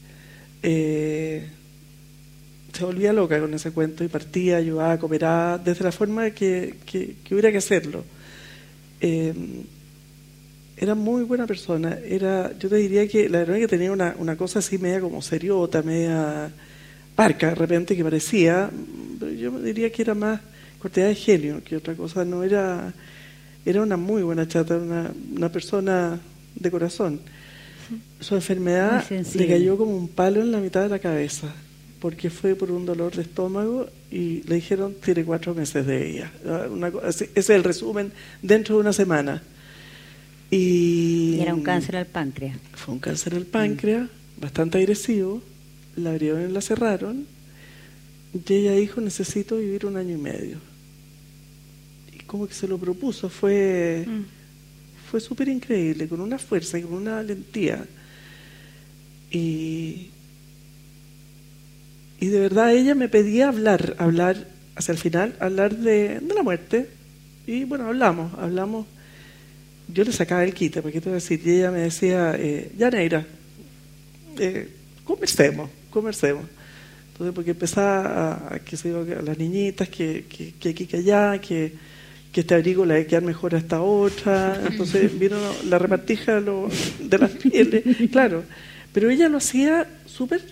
Eh, 0.62 1.48
se 2.72 2.84
volvía 2.84 3.12
loca 3.12 3.40
con 3.40 3.52
ese 3.54 3.72
cuento 3.72 4.04
y 4.04 4.08
partía, 4.08 4.56
ayudaba, 4.56 4.98
cooperaba, 4.98 5.58
desde 5.58 5.84
la 5.84 5.92
forma 5.92 6.30
que, 6.30 6.76
que, 6.86 7.16
hubiera 7.30 7.50
que 7.50 7.58
hacerlo. 7.58 8.04
Eh, 9.00 9.34
era 10.80 10.94
muy 10.94 11.24
buena 11.24 11.46
persona. 11.46 11.98
Era, 12.02 12.56
yo 12.58 12.70
te 12.70 12.76
diría 12.76 13.06
que 13.06 13.28
la 13.28 13.40
verdad 13.40 13.56
que 13.56 13.68
tenía 13.68 13.92
una, 13.92 14.14
una 14.18 14.34
cosa 14.34 14.60
así 14.60 14.78
media 14.78 14.98
como 14.98 15.20
seriota, 15.20 15.82
media 15.82 16.50
parca 17.14 17.50
de 17.50 17.54
repente 17.54 17.94
que 17.94 18.02
parecía, 18.02 18.70
yo 19.38 19.60
diría 19.60 19.92
que 19.92 20.00
era 20.00 20.14
más 20.14 20.40
cortedad 20.78 21.08
de 21.08 21.14
genio 21.14 21.62
que 21.62 21.76
otra 21.76 21.94
cosa. 21.94 22.24
No 22.24 22.42
era, 22.42 22.94
era 23.66 23.82
una 23.82 23.98
muy 23.98 24.22
buena 24.22 24.48
chata, 24.48 24.78
una, 24.78 25.10
una 25.36 25.52
persona 25.52 26.18
de 26.54 26.70
corazón. 26.70 27.20
Su 28.18 28.34
enfermedad 28.34 29.04
le 29.10 29.46
cayó 29.46 29.76
como 29.76 29.94
un 29.94 30.08
palo 30.08 30.40
en 30.40 30.50
la 30.50 30.60
mitad 30.60 30.82
de 30.82 30.88
la 30.88 30.98
cabeza 30.98 31.52
porque 32.00 32.30
fue 32.30 32.54
por 32.54 32.70
un 32.70 32.86
dolor 32.86 33.14
de 33.14 33.20
estómago 33.20 33.86
y 34.10 34.42
le 34.44 34.54
dijeron 34.54 34.94
tiene 35.04 35.22
cuatro 35.24 35.54
meses 35.54 35.84
de 35.84 36.10
ella. 36.10 36.32
ese 37.06 37.28
es 37.34 37.50
el 37.50 37.62
resumen 37.62 38.12
dentro 38.40 38.76
de 38.76 38.80
una 38.80 38.94
semana. 38.94 39.42
Y, 40.50 41.38
era 41.40 41.54
un 41.54 41.62
cáncer 41.62 41.96
al 41.96 42.06
páncreas. 42.06 42.56
Fue 42.74 42.94
un 42.94 43.00
cáncer 43.00 43.34
al 43.34 43.46
páncreas, 43.46 44.08
bastante 44.40 44.78
agresivo. 44.78 45.42
La 45.96 46.10
abrieron 46.10 46.50
y 46.50 46.52
la 46.52 46.60
cerraron. 46.60 47.26
Y 48.32 48.52
ella 48.52 48.72
dijo, 48.72 49.00
necesito 49.00 49.56
vivir 49.56 49.86
un 49.86 49.96
año 49.96 50.14
y 50.14 50.20
medio. 50.20 50.58
Y 52.12 52.18
como 52.24 52.46
que 52.46 52.54
se 52.54 52.68
lo 52.68 52.78
propuso, 52.78 53.28
fue, 53.28 54.04
mm. 54.06 55.10
fue 55.10 55.20
súper 55.20 55.48
increíble, 55.48 56.08
con 56.08 56.20
una 56.20 56.38
fuerza 56.38 56.78
y 56.78 56.82
con 56.82 56.94
una 56.94 57.16
valentía. 57.16 57.84
Y, 59.30 60.10
y 62.20 62.26
de 62.26 62.40
verdad 62.40 62.72
ella 62.74 62.94
me 62.94 63.08
pedía 63.08 63.48
hablar, 63.48 63.94
hablar 63.98 64.48
hacia 64.74 64.92
el 64.92 64.98
final, 64.98 65.36
hablar 65.40 65.76
de, 65.76 66.20
de 66.20 66.34
la 66.34 66.42
muerte, 66.42 66.88
Y 67.46 67.64
bueno, 67.64 67.86
hablamos, 67.86 68.32
hablamos. 68.38 68.86
Yo 69.92 70.04
le 70.04 70.12
sacaba 70.12 70.44
el 70.44 70.54
quite, 70.54 70.82
porque 70.82 71.00
te 71.00 71.08
voy 71.08 71.14
a 71.14 71.20
decir, 71.20 71.40
y 71.44 71.50
ella 71.50 71.70
me 71.70 71.80
decía, 71.80 72.34
eh, 72.36 72.72
ya 72.76 72.90
Neira, 72.90 73.26
eh, 74.38 74.68
conversemos, 75.04 75.70
conversemos. 75.90 76.44
Entonces, 77.12 77.34
porque 77.34 77.50
empezaba 77.50 78.54
a, 78.54 78.58
que 78.60 78.76
se 78.76 78.90
a 78.90 79.22
las 79.22 79.36
niñitas, 79.36 79.88
que, 79.88 80.24
que, 80.28 80.52
que 80.52 80.68
aquí, 80.70 80.86
que 80.86 80.96
allá, 80.96 81.38
que, 81.38 81.72
que 82.32 82.40
este 82.40 82.54
abrigo 82.54 82.86
le 82.86 82.94
va 82.94 83.00
a 83.00 83.04
quedar 83.04 83.22
mejor 83.22 83.54
a 83.54 83.58
esta 83.58 83.82
otra. 83.82 84.60
Entonces 84.66 85.18
vino 85.18 85.36
la 85.68 85.78
repartija 85.78 86.40
de 86.40 87.18
las 87.18 87.30
pieles, 87.32 87.84
claro. 88.10 88.44
Pero 88.92 89.10
ella 89.10 89.28
lo 89.28 89.38
hacía 89.38 89.86
súper 90.06 90.42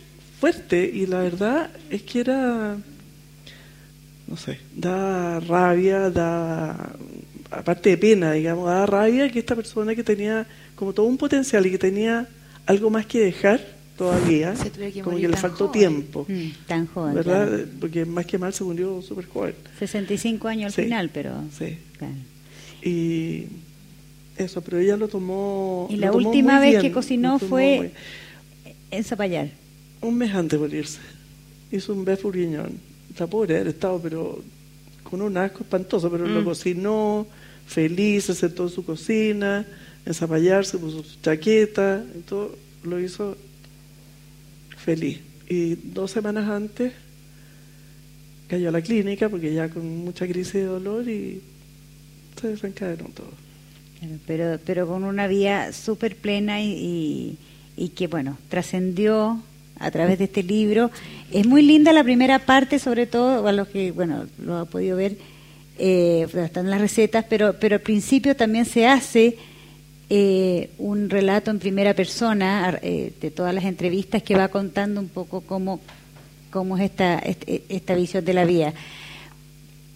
fuerte 0.41 0.91
y 0.93 1.07
la 1.07 1.21
verdad 1.21 1.71
es 1.91 2.03
que 2.03 2.21
era, 2.21 2.77
no 4.27 4.37
sé, 4.37 4.59
da 4.77 5.41
rabia, 5.41 6.11
da, 6.11 6.93
aparte 7.51 7.91
de 7.91 7.99
pena, 7.99 8.33
digamos, 8.33 8.67
da 8.67 8.87
rabia 8.87 9.31
que 9.31 9.39
esta 9.39 9.55
persona 9.55 9.95
que 9.95 10.05
tenía 10.05 10.47
como 10.75 10.93
todo 10.93 11.07
un 11.07 11.17
potencial 11.17 11.67
y 11.67 11.71
que 11.71 11.79
tenía 11.79 12.29
algo 12.67 12.91
más 12.91 13.07
que 13.07 13.21
dejar 13.21 13.61
todavía, 13.97 14.55
como 15.03 15.17
que 15.17 15.29
le 15.29 15.37
faltó 15.37 15.71
tiempo. 15.71 16.25
Mm, 16.29 16.67
tan 16.67 16.87
joven. 16.87 17.15
¿Verdad? 17.15 17.67
Porque 17.81 18.05
más 18.05 18.25
que 18.27 18.39
mal 18.39 18.53
se 18.53 18.63
murió 18.63 19.03
súper 19.03 19.27
joven. 19.27 19.55
65 19.79 20.49
años 20.49 20.79
al 20.79 20.85
final, 20.85 21.11
pero... 21.13 21.43
Sí. 21.57 21.79
Y 22.83 23.47
eso, 24.37 24.61
pero 24.61 24.79
ella 24.79 24.97
lo 24.97 25.09
tomó... 25.09 25.89
Y 25.91 25.97
la 25.97 26.13
última 26.13 26.61
vez 26.61 26.81
que 26.81 26.93
cocinó 26.93 27.39
fue 27.39 27.91
en 28.91 29.05
Zapallar. 29.05 29.49
Un 30.01 30.17
mes 30.17 30.33
antes 30.33 30.59
de 30.61 30.67
morirse. 30.67 31.01
Hizo 31.73 31.93
un 31.93 32.05
beef 32.05 32.23
bourguignon. 32.23 32.79
La 33.19 33.27
pobre 33.27 33.57
haber 33.57 33.69
estado, 33.69 34.01
pero 34.01 34.45
con 35.09 35.23
un 35.23 35.37
asco 35.37 35.63
espantoso, 35.63 36.11
pero 36.11 36.27
lo 36.27 36.45
cocinó 36.45 37.27
feliz, 37.67 38.25
se 38.25 38.35
sentó 38.35 38.65
en 38.65 38.71
su 38.71 38.85
cocina, 38.85 39.67
en 40.05 40.13
puso 40.13 41.03
su 41.03 41.21
chaqueta, 41.21 42.05
y 42.17 42.21
todo 42.21 42.57
lo 42.83 43.01
hizo 43.01 43.37
feliz. 44.77 45.21
Y 45.49 45.75
dos 45.77 46.11
semanas 46.11 46.49
antes 46.49 46.93
cayó 48.49 48.69
a 48.69 48.73
la 48.73 48.83
clínica 48.83 49.29
porque 49.29 49.53
ya 49.53 49.69
con 49.69 49.87
mucha 50.05 50.27
crisis 50.27 50.55
de 50.55 50.65
dolor 50.65 51.09
y 51.09 51.43
se 52.41 52.49
desencadenó 52.49 53.05
todo. 53.15 53.31
Pero, 54.27 54.59
pero 54.65 54.87
con 54.87 55.05
una 55.05 55.27
vía 55.27 55.73
súper 55.73 56.17
plena 56.17 56.63
y, 56.63 57.37
y, 57.77 57.89
que, 57.91 58.07
bueno, 58.07 58.39
trascendió 58.49 59.43
a 59.79 59.91
través 59.91 60.19
de 60.19 60.25
este 60.25 60.43
libro. 60.43 60.91
Es 61.33 61.47
muy 61.47 61.63
linda 61.63 61.93
la 61.93 62.05
primera 62.05 62.39
parte, 62.39 62.79
sobre 62.79 63.07
todo, 63.07 63.47
a 63.47 63.53
los 63.53 63.69
que, 63.69 63.93
bueno, 63.93 64.27
lo 64.39 64.57
ha 64.57 64.65
podido 64.65 64.97
ver, 64.97 65.17
eh, 65.79 66.27
están 66.35 66.71
las 66.71 66.81
recetas, 66.81 67.25
pero, 67.29 67.55
pero 67.61 67.77
al 67.77 67.83
principio 67.83 68.35
también 68.35 68.65
se 68.65 68.87
hace 68.87 69.37
eh, 70.11 70.71
un 70.79 71.11
relato 71.11 71.51
en 71.51 71.59
primera 71.59 71.93
persona 71.93 72.79
eh, 72.83 73.13
de 73.21 73.31
todas 73.31 73.55
las 73.55 73.65
entrevistas 73.65 74.23
que 74.23 74.35
va 74.35 74.49
contando 74.49 75.01
un 75.01 75.09
poco 75.09 75.43
cómo, 75.43 75.81
cómo 76.51 76.79
es 76.79 76.85
esta, 76.85 77.19
este, 77.19 77.63
esta 77.69 77.95
visión 77.95 78.25
de 78.25 78.33
la 78.35 78.45
vía. 78.45 78.73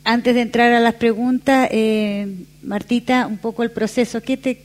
Antes 0.04 0.34
de 0.34 0.42
entrar 0.42 0.72
a 0.72 0.80
las 0.80 0.94
preguntas, 0.94 1.68
eh, 1.70 2.26
Martita, 2.62 3.26
un 3.26 3.38
poco 3.38 3.62
el 3.62 3.70
proceso. 3.70 4.20
¿Qué 4.20 4.36
te, 4.36 4.60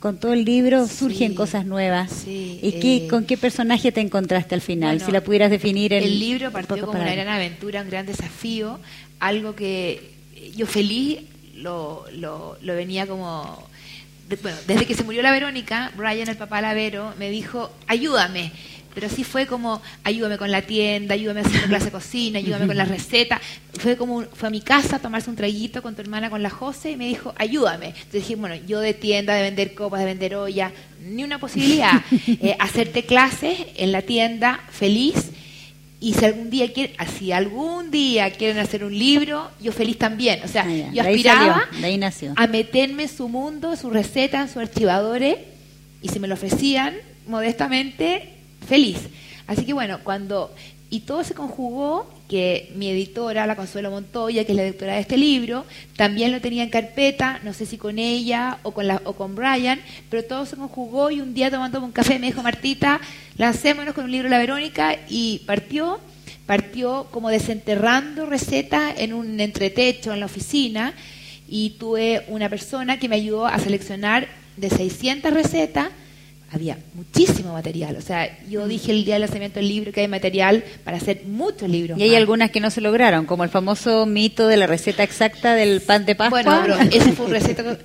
con 0.00 0.18
todo 0.18 0.32
el 0.32 0.44
libro 0.44 0.86
surgen 0.86 1.34
cosas 1.34 1.66
nuevas? 1.66 2.24
¿Y 2.26 2.78
qué, 2.80 3.08
con 3.08 3.24
qué 3.24 3.36
personaje 3.36 3.92
te 3.92 4.00
encontraste 4.00 4.54
al 4.54 4.60
final? 4.60 5.00
si 5.00 5.12
la 5.12 5.22
pudieras 5.22 5.50
definir 5.50 5.92
en 5.92 6.02
El 6.02 6.18
libro 6.18 6.50
partió 6.50 6.86
como 6.86 7.00
una 7.00 7.12
gran 7.12 7.28
aventura, 7.28 7.82
un 7.82 7.90
gran 7.90 8.06
desafío, 8.06 8.78
algo 9.20 9.54
que 9.54 10.12
yo 10.56 10.66
feliz 10.66 11.20
lo, 11.54 12.04
lo, 12.12 12.56
lo 12.62 12.74
venía 12.74 13.06
como 13.06 13.66
bueno, 14.42 14.58
desde 14.66 14.84
que 14.84 14.94
se 14.94 15.04
murió 15.04 15.22
la 15.22 15.32
Verónica, 15.32 15.90
Brian, 15.96 16.28
el 16.28 16.36
papá 16.36 16.56
de 16.56 16.62
la 16.62 16.74
Vero, 16.74 17.14
me 17.18 17.30
dijo, 17.30 17.70
ayúdame. 17.86 18.52
Pero 18.94 19.06
así 19.06 19.24
fue 19.24 19.46
como, 19.46 19.80
ayúdame 20.04 20.38
con 20.38 20.50
la 20.50 20.62
tienda, 20.62 21.14
ayúdame 21.14 21.40
a 21.40 21.42
hacer 21.44 21.62
clase 21.68 21.86
de 21.86 21.90
cocina, 21.92 22.38
ayúdame 22.38 22.66
con 22.66 22.76
la 22.76 22.84
receta. 22.84 23.40
Fue 23.78 23.96
como, 23.96 24.22
fue 24.22 24.48
a 24.48 24.50
mi 24.50 24.60
casa 24.60 24.96
a 24.96 24.98
tomarse 24.98 25.30
un 25.30 25.36
traguito 25.36 25.82
con 25.82 25.94
tu 25.94 26.02
hermana, 26.02 26.30
con 26.30 26.42
la 26.42 26.50
José, 26.50 26.92
y 26.92 26.96
me 26.96 27.06
dijo, 27.06 27.34
ayúdame. 27.36 27.88
Entonces 27.88 28.12
dije, 28.12 28.36
bueno, 28.36 28.56
yo 28.66 28.80
de 28.80 28.94
tienda, 28.94 29.34
de 29.34 29.42
vender 29.42 29.74
copas, 29.74 30.00
de 30.00 30.06
vender 30.06 30.34
olla, 30.34 30.72
ni 31.04 31.24
una 31.24 31.38
posibilidad. 31.38 32.02
Eh, 32.40 32.56
hacerte 32.58 33.04
clases 33.04 33.58
en 33.76 33.90
la 33.90 34.02
tienda, 34.02 34.60
feliz, 34.70 35.32
y 36.00 36.14
si 36.14 36.24
algún 36.24 36.50
día 36.50 36.72
quieren, 36.72 36.94
si 37.18 37.32
algún 37.32 37.90
día 37.90 38.30
quieren 38.30 38.58
hacer 38.58 38.84
un 38.84 38.96
libro, 38.96 39.50
yo 39.60 39.72
feliz 39.72 39.98
también. 39.98 40.40
O 40.44 40.48
sea, 40.48 40.64
ah, 40.66 40.90
yo 40.92 41.02
aspiraba 41.02 41.68
a 42.36 42.46
meterme 42.46 43.04
en 43.04 43.08
su 43.08 43.28
mundo, 43.28 43.74
su 43.76 43.90
receta, 43.90 44.42
en 44.42 44.48
sus 44.48 44.58
archivadores, 44.58 45.38
y 46.00 46.08
si 46.08 46.20
me 46.20 46.28
lo 46.28 46.34
ofrecían 46.34 46.94
modestamente, 47.26 48.37
feliz. 48.68 48.98
Así 49.46 49.64
que 49.64 49.72
bueno, 49.72 50.00
cuando 50.04 50.54
y 50.90 51.00
todo 51.00 51.22
se 51.22 51.34
conjugó 51.34 52.10
que 52.28 52.72
mi 52.74 52.88
editora, 52.88 53.46
la 53.46 53.56
Consuelo 53.56 53.90
Montoya, 53.90 54.44
que 54.44 54.52
es 54.52 54.56
la 54.56 54.64
editora 54.64 54.94
de 54.94 55.00
este 55.00 55.18
libro, 55.18 55.66
también 55.96 56.32
lo 56.32 56.40
tenía 56.40 56.62
en 56.62 56.70
carpeta, 56.70 57.40
no 57.44 57.52
sé 57.52 57.66
si 57.66 57.76
con 57.76 57.98
ella 57.98 58.58
o 58.62 58.72
con, 58.72 58.86
la, 58.86 59.02
o 59.04 59.12
con 59.12 59.34
Brian, 59.34 59.80
pero 60.08 60.24
todo 60.24 60.46
se 60.46 60.56
conjugó 60.56 61.10
y 61.10 61.20
un 61.20 61.34
día 61.34 61.50
tomando 61.50 61.82
un 61.82 61.92
café 61.92 62.18
me 62.18 62.28
dijo, 62.28 62.42
Martita, 62.42 63.00
lancémonos 63.36 63.94
con 63.94 64.04
un 64.04 64.12
libro 64.12 64.28
de 64.28 64.30
la 64.30 64.38
Verónica 64.38 64.96
y 65.08 65.42
partió, 65.46 66.00
partió 66.46 67.06
como 67.10 67.28
desenterrando 67.28 68.24
recetas 68.24 68.94
en 68.98 69.12
un 69.12 69.40
entretecho 69.40 70.14
en 70.14 70.20
la 70.20 70.26
oficina 70.26 70.94
y 71.46 71.70
tuve 71.78 72.24
una 72.28 72.48
persona 72.48 72.98
que 72.98 73.08
me 73.10 73.16
ayudó 73.16 73.46
a 73.46 73.58
seleccionar 73.58 74.28
de 74.56 74.70
600 74.70 75.32
recetas 75.34 75.88
había 76.50 76.78
muchísimo 76.94 77.52
material. 77.52 77.96
O 77.96 78.00
sea, 78.00 78.38
yo 78.48 78.64
mm. 78.64 78.68
dije 78.68 78.92
el 78.92 79.04
día 79.04 79.14
del 79.14 79.22
lanzamiento 79.22 79.58
del 79.58 79.68
libro 79.68 79.92
que 79.92 80.00
hay 80.00 80.08
material 80.08 80.64
para 80.84 80.96
hacer 80.96 81.24
muchos 81.26 81.68
libros. 81.68 81.98
Y 81.98 82.02
hay 82.02 82.14
algunas 82.14 82.50
que 82.50 82.60
no 82.60 82.70
se 82.70 82.80
lograron, 82.80 83.26
como 83.26 83.44
el 83.44 83.50
famoso 83.50 84.06
mito 84.06 84.46
de 84.46 84.56
la 84.56 84.66
receta 84.66 85.02
exacta 85.02 85.54
del 85.54 85.80
pan 85.80 86.06
de 86.06 86.14
Pascua. 86.14 86.42
Bueno, 86.42 86.62
pero 86.62 86.90
ese 86.92 87.12
fue 87.12 87.26
una 87.26 87.38
receta, 87.38 87.78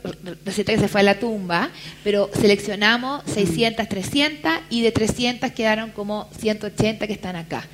receta 0.46 0.74
que 0.74 0.80
se 0.80 0.88
fue 0.88 1.02
a 1.02 1.04
la 1.04 1.20
tumba, 1.20 1.70
pero 2.04 2.30
seleccionamos 2.40 3.24
600, 3.26 3.88
300 3.88 4.52
y 4.70 4.82
de 4.82 4.92
300 4.92 5.52
quedaron 5.52 5.92
como 5.92 6.30
180 6.40 7.06
que 7.08 7.14
están 7.14 7.36
acá. 7.36 7.66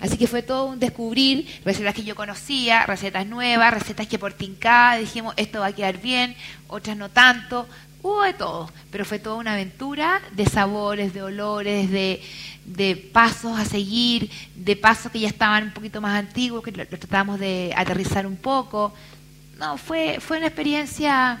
Así 0.00 0.16
que 0.16 0.28
fue 0.28 0.42
todo 0.42 0.66
un 0.66 0.78
descubrir, 0.78 1.46
recetas 1.64 1.92
que 1.92 2.04
yo 2.04 2.14
conocía, 2.14 2.86
recetas 2.86 3.26
nuevas, 3.26 3.74
recetas 3.74 4.06
que 4.06 4.18
por 4.18 4.32
tincada 4.32 4.96
dijimos 4.96 5.34
esto 5.36 5.60
va 5.60 5.66
a 5.66 5.72
quedar 5.72 6.00
bien, 6.00 6.36
otras 6.68 6.96
no 6.96 7.08
tanto, 7.08 7.66
Hubo 8.00 8.22
de 8.22 8.32
todo, 8.32 8.70
pero 8.90 9.04
fue 9.04 9.18
toda 9.18 9.36
una 9.36 9.54
aventura 9.54 10.20
de 10.32 10.46
sabores, 10.46 11.12
de 11.12 11.22
olores, 11.22 11.90
de, 11.90 13.10
pasos 13.12 13.58
a 13.58 13.64
seguir, 13.64 14.30
de 14.54 14.76
pasos 14.76 15.10
que 15.10 15.18
ya 15.18 15.28
estaban 15.28 15.64
un 15.64 15.72
poquito 15.72 16.00
más 16.00 16.16
antiguos, 16.16 16.62
que 16.62 16.70
lo, 16.70 16.86
tratamos 16.86 17.40
de 17.40 17.72
aterrizar 17.76 18.26
un 18.26 18.36
poco. 18.36 18.94
No, 19.58 19.76
fue, 19.78 20.18
fue 20.20 20.38
una 20.38 20.46
experiencia, 20.46 21.40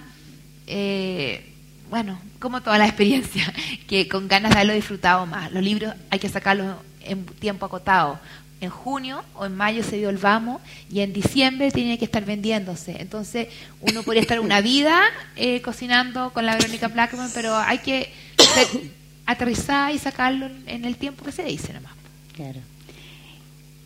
eh, 0.66 1.54
bueno, 1.90 2.20
como 2.40 2.60
toda 2.60 2.76
la 2.78 2.86
experiencia, 2.86 3.52
que 3.86 4.08
con 4.08 4.26
ganas 4.26 4.50
de 4.50 4.56
haberlo 4.56 4.74
disfrutado 4.74 5.26
más. 5.26 5.52
Los 5.52 5.62
libros 5.62 5.94
hay 6.10 6.18
que 6.18 6.28
sacarlos 6.28 6.76
en 7.02 7.24
tiempo 7.24 7.66
acotado, 7.66 8.18
en 8.60 8.70
junio 8.70 9.22
o 9.34 9.46
en 9.46 9.56
mayo 9.56 9.82
se 9.82 9.96
dio 9.96 10.10
el 10.10 10.18
vamos 10.18 10.60
y 10.90 11.00
en 11.00 11.12
diciembre 11.12 11.70
tiene 11.70 11.98
que 11.98 12.04
estar 12.04 12.24
vendiéndose. 12.24 12.96
Entonces 13.00 13.48
uno 13.80 14.02
podría 14.02 14.22
estar 14.22 14.40
una 14.40 14.60
vida 14.60 15.00
eh, 15.36 15.60
cocinando 15.62 16.30
con 16.32 16.46
la 16.46 16.56
Verónica 16.56 16.88
Blackman, 16.88 17.30
pero 17.34 17.56
hay 17.56 17.78
que 17.78 18.12
aterrizar 19.26 19.94
y 19.94 19.98
sacarlo 19.98 20.48
en 20.66 20.84
el 20.84 20.96
tiempo 20.96 21.24
que 21.24 21.32
se 21.32 21.44
dice 21.44 21.72
nomás. 21.72 21.92
Claro. 22.34 22.60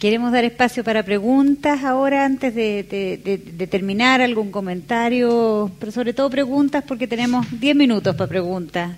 Queremos 0.02 0.32
dar 0.32 0.44
espacio 0.44 0.82
para 0.82 1.04
preguntas 1.04 1.84
ahora 1.84 2.24
antes 2.24 2.52
de, 2.56 3.68
terminar, 3.70 4.20
algún 4.20 4.50
comentario, 4.50 5.70
pero 5.78 5.92
sobre 5.92 6.12
todo 6.12 6.28
preguntas 6.28 6.82
porque 6.84 7.06
tenemos 7.06 7.46
10 7.60 7.76
minutos 7.76 8.16
para 8.16 8.28
preguntas. 8.28 8.96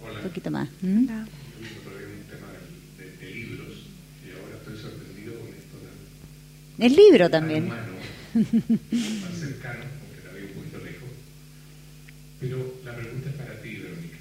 Un 0.00 0.22
poquito 0.22 0.50
más. 0.50 0.68
¿Mm? 0.80 1.06
El 6.78 6.94
libro 6.94 7.30
también. 7.30 7.68
más 8.36 9.38
cercano, 9.38 9.84
porque 10.00 10.26
la 10.26 10.32
veo 10.32 10.46
un 10.46 10.54
poquito 10.54 10.78
lejos. 10.84 11.08
Pero 12.40 12.74
la 12.84 12.94
pregunta 12.94 13.30
es 13.30 13.34
para 13.34 13.60
ti, 13.62 13.76
Verónica. 13.76 14.16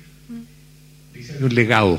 Dice 1.14 1.44
un 1.44 1.56
legado. 1.56 1.98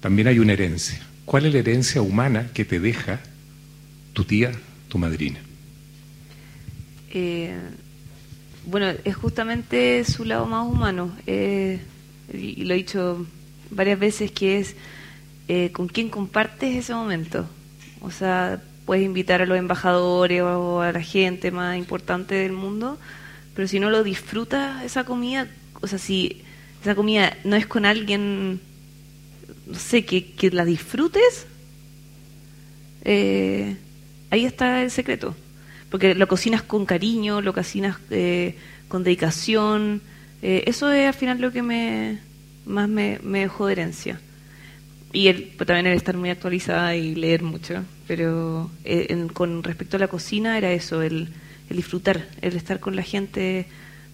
También 0.00 0.28
hay 0.28 0.40
una 0.40 0.54
herencia. 0.54 1.00
¿Cuál 1.24 1.46
es 1.46 1.52
la 1.52 1.60
herencia 1.60 2.02
humana 2.02 2.50
que 2.52 2.64
te 2.64 2.80
deja 2.80 3.20
tu 4.12 4.24
tía, 4.24 4.50
tu 4.88 4.98
madrina? 4.98 5.38
Eh, 7.10 7.54
bueno, 8.66 8.92
es 9.04 9.14
justamente 9.14 10.04
su 10.04 10.24
lado 10.24 10.46
más 10.46 10.66
humano. 10.66 11.16
Eh, 11.26 11.78
y 12.32 12.64
lo 12.64 12.74
he 12.74 12.78
dicho 12.78 13.24
varias 13.70 13.98
veces, 13.98 14.32
que 14.32 14.58
es 14.58 14.74
eh, 15.46 15.70
con 15.72 15.88
quién 15.88 16.08
compartes 16.08 16.74
ese 16.74 16.94
momento. 16.94 17.46
O 18.00 18.10
sea, 18.10 18.60
puedes 18.92 19.06
invitar 19.06 19.40
a 19.40 19.46
los 19.46 19.56
embajadores 19.56 20.42
o 20.42 20.82
a 20.82 20.92
la 20.92 21.00
gente 21.00 21.50
más 21.50 21.78
importante 21.78 22.34
del 22.34 22.52
mundo, 22.52 22.98
pero 23.54 23.66
si 23.66 23.80
no 23.80 23.88
lo 23.88 24.02
disfrutas 24.02 24.84
esa 24.84 25.04
comida, 25.04 25.48
o 25.80 25.86
sea, 25.86 25.98
si 25.98 26.42
esa 26.82 26.94
comida 26.94 27.34
no 27.42 27.56
es 27.56 27.66
con 27.66 27.86
alguien, 27.86 28.60
no 29.66 29.78
sé, 29.78 30.04
que, 30.04 30.32
que 30.32 30.50
la 30.50 30.66
disfrutes, 30.66 31.46
eh, 33.06 33.78
ahí 34.28 34.44
está 34.44 34.82
el 34.82 34.90
secreto. 34.90 35.34
Porque 35.90 36.14
lo 36.14 36.28
cocinas 36.28 36.60
con 36.60 36.84
cariño, 36.84 37.40
lo 37.40 37.54
cocinas 37.54 37.96
eh, 38.10 38.56
con 38.88 39.04
dedicación. 39.04 40.02
Eh, 40.42 40.64
eso 40.66 40.92
es 40.92 41.06
al 41.06 41.14
final 41.14 41.40
lo 41.40 41.50
que 41.50 41.62
me 41.62 42.18
más 42.66 42.90
me, 42.90 43.18
dejó 43.22 43.68
de 43.68 43.72
herencia. 43.72 44.20
Y 45.12 45.28
el, 45.28 45.52
pues, 45.56 45.66
también 45.66 45.86
el 45.86 45.96
estar 45.96 46.16
muy 46.16 46.30
actualizada 46.30 46.96
y 46.96 47.14
leer 47.14 47.42
mucho. 47.42 47.84
Pero 48.06 48.70
con 49.32 49.62
respecto 49.62 49.96
a 49.96 50.00
la 50.00 50.08
cocina 50.08 50.56
era 50.58 50.72
eso, 50.72 51.02
el, 51.02 51.28
el 51.70 51.76
disfrutar, 51.76 52.26
el 52.40 52.56
estar 52.56 52.80
con 52.80 52.96
la 52.96 53.02
gente 53.02 53.66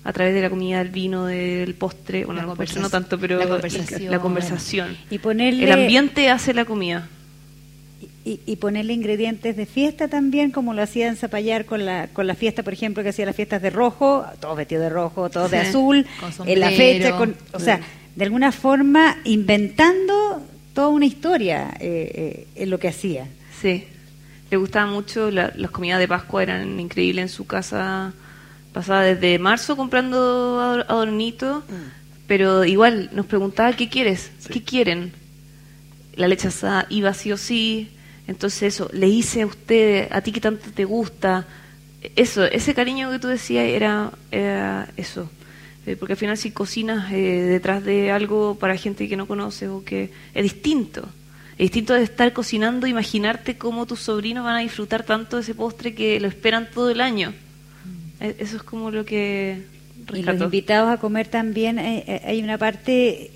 a 0.05 0.13
través 0.13 0.35
de 0.35 0.41
la 0.41 0.51
comida, 0.51 0.79
del 0.79 0.89
vino, 0.89 1.27
del 1.27 1.75
postre, 1.75 2.25
bueno, 2.25 2.41
la 2.57 2.81
no 2.81 2.91
tanto, 2.91 3.19
pero 3.19 3.39
la 3.39 3.47
conversación. 3.47 4.11
La, 4.11 4.21
conversación. 4.21 4.97
Y 5.11 5.19
ponerle... 5.19 5.65
El 5.65 5.73
ambiente 5.73 6.31
hace 6.31 6.55
la 6.55 6.65
comida. 6.65 7.09
Y, 8.25 8.57
ponerle 8.57 8.93
ingredientes 8.93 9.57
de 9.57 9.65
fiesta 9.65 10.09
también, 10.09 10.51
como 10.51 10.75
lo 10.75 10.83
hacía 10.83 11.09
en 11.09 11.17
Zapallar 11.17 11.65
con 11.65 11.87
la, 11.87 12.09
con 12.09 12.27
la 12.27 12.35
fiesta, 12.35 12.63
por 12.63 12.75
ejemplo, 12.75 13.03
que 13.03 13.09
hacía 13.09 13.25
las 13.25 13.35
fiestas 13.35 13.63
de 13.63 13.71
rojo, 13.71 14.23
todos 14.39 14.55
vestidos 14.55 14.83
de 14.83 14.91
rojo, 14.91 15.31
todos 15.31 15.51
de 15.51 15.57
azul, 15.59 16.07
en 16.45 16.61
la 16.61 16.71
fecha, 16.71 17.17
con, 17.17 17.35
o 17.53 17.59
sea, 17.59 17.81
de 18.17 18.25
alguna 18.25 18.53
forma 18.53 19.17
inventando 19.25 20.43
toda 20.79 20.91
una 20.91 21.07
historia 21.07 21.75
eh, 21.81 22.13
eh, 22.15 22.47
en 22.55 22.71
lo 22.71 22.79
que 22.79 22.87
hacía. 22.87 23.27
Sí, 23.61 23.83
le 24.49 24.57
gustaba 24.57 24.89
mucho, 24.89 25.29
las 25.29 25.71
comidas 25.73 25.99
de 25.99 26.07
Pascua 26.07 26.41
eran 26.45 26.79
increíbles 26.79 27.23
en 27.25 27.29
su 27.29 27.49
casa 27.49 28.13
pasaba 28.73 29.03
desde 29.03 29.41
marzo 29.41 29.77
comprando 29.77 30.61
adornitos, 30.89 31.65
mm. 31.65 32.29
pero 32.29 32.65
igual 32.65 33.11
nos 33.13 33.27
preguntaba 33.27 33.73
qué 33.73 33.89
quieres, 33.89 34.31
qué 34.53 34.63
quieren. 34.63 35.11
La 36.15 36.29
leche 36.29 36.47
asada 36.47 36.87
iba 36.91 37.13
sí 37.13 37.33
o 37.33 37.37
sí, 37.37 37.91
entonces 38.29 38.75
eso, 38.75 38.89
le 38.93 39.09
hice 39.09 39.43
a 39.43 39.47
usted, 39.47 40.07
a 40.13 40.21
ti 40.21 40.31
que 40.31 40.41
tanto 40.41 40.71
te 40.73 40.85
gusta, 40.85 41.45
eso, 42.15 42.45
ese 42.45 42.73
cariño 42.73 43.11
que 43.11 43.19
tú 43.19 43.27
decías 43.27 43.67
era, 43.67 44.13
eso. 44.97 45.29
Eh, 45.89 45.97
porque 45.97 46.13
al 46.13 46.19
final 46.19 46.37
si 46.37 46.51
cocinas 46.51 47.11
eh, 47.13 47.17
detrás 47.17 47.83
de 47.83 48.11
algo 48.11 48.57
para 48.57 48.77
gente 48.77 49.09
que 49.09 49.17
no 49.17 49.27
conoces 49.27 49.71
o 49.71 49.83
que 49.83 50.11
es 50.35 50.43
distinto. 50.43 51.09
Es 51.53 51.71
distinto 51.71 51.95
de 51.95 52.03
estar 52.03 52.31
cocinando, 52.35 52.87
imaginarte 52.87 53.57
cómo 53.57 53.87
tus 53.87 54.01
sobrinos 54.01 54.45
van 54.45 54.57
a 54.57 54.61
disfrutar 54.61 55.03
tanto 55.03 55.37
de 55.37 55.43
ese 55.43 55.55
postre 55.55 55.95
que 55.95 56.21
lo 56.21 56.29
esperan 56.29 56.69
todo 56.75 56.91
el 56.91 57.01
año. 57.01 57.33
Eh, 58.21 58.37
eso 58.39 58.59
es 58.59 58.63
como 58.63 58.91
lo 58.91 59.07
que... 59.07 59.63
Y 60.13 60.23
los 60.23 60.41
invitados 60.41 60.91
a 60.91 60.99
comer 60.99 61.29
también, 61.29 61.79
eh, 61.79 62.23
hay 62.25 62.43
una 62.43 62.59
parte 62.59 63.31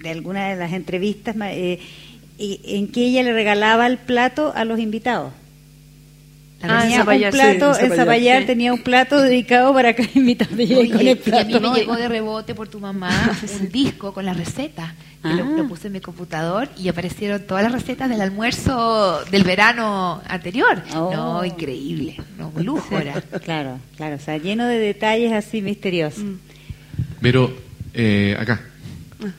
de 0.00 0.10
alguna 0.10 0.48
de 0.48 0.56
las 0.56 0.72
entrevistas 0.72 1.34
en 1.36 2.88
que 2.88 3.04
ella 3.04 3.22
le 3.24 3.32
regalaba 3.32 3.86
el 3.86 3.98
plato 3.98 4.52
a 4.54 4.64
los 4.64 4.78
invitados. 4.78 5.32
Ah, 6.60 6.80
tenía 6.82 7.02
un 7.02 7.30
plato, 7.30 7.78
en 7.78 7.92
Zapallar, 7.92 8.44
tenía 8.44 8.72
un 8.72 8.82
plato 8.82 9.20
dedicado 9.20 9.72
para 9.72 9.94
que 9.94 10.08
invitados 10.14 10.56
con 10.56 11.06
el 11.06 11.18
plato. 11.18 11.50
Y 11.50 11.54
a 11.54 11.60
mí 11.60 11.70
me 11.70 11.78
llegó 11.78 11.96
de 11.96 12.08
rebote 12.08 12.54
por 12.54 12.68
tu 12.68 12.80
mamá 12.80 13.10
un 13.60 13.68
disco 13.70 14.12
con 14.12 14.24
la 14.24 14.34
receta. 14.34 14.94
Ah. 15.22 15.32
Lo, 15.34 15.66
puse 15.68 15.88
en 15.88 15.94
mi 15.94 16.00
computador 16.00 16.68
y 16.76 16.88
aparecieron 16.88 17.42
todas 17.42 17.62
las 17.64 17.72
recetas 17.72 18.08
del 18.08 18.20
almuerzo 18.20 19.24
del 19.30 19.44
verano 19.44 20.20
anterior. 20.26 20.82
Oh. 20.94 21.12
No, 21.12 21.44
increíble. 21.44 22.16
No, 22.38 22.52
un 22.54 22.64
lujo 22.64 22.98
era. 22.98 23.22
Claro, 23.42 23.78
claro. 23.96 24.16
O 24.16 24.20
sea, 24.20 24.36
lleno 24.38 24.66
de 24.66 24.78
detalles 24.78 25.32
así 25.32 25.62
misteriosos. 25.62 26.22
Mm. 26.22 26.34
Pero, 27.20 27.52
eh, 27.94 28.36
acá. 28.38 28.60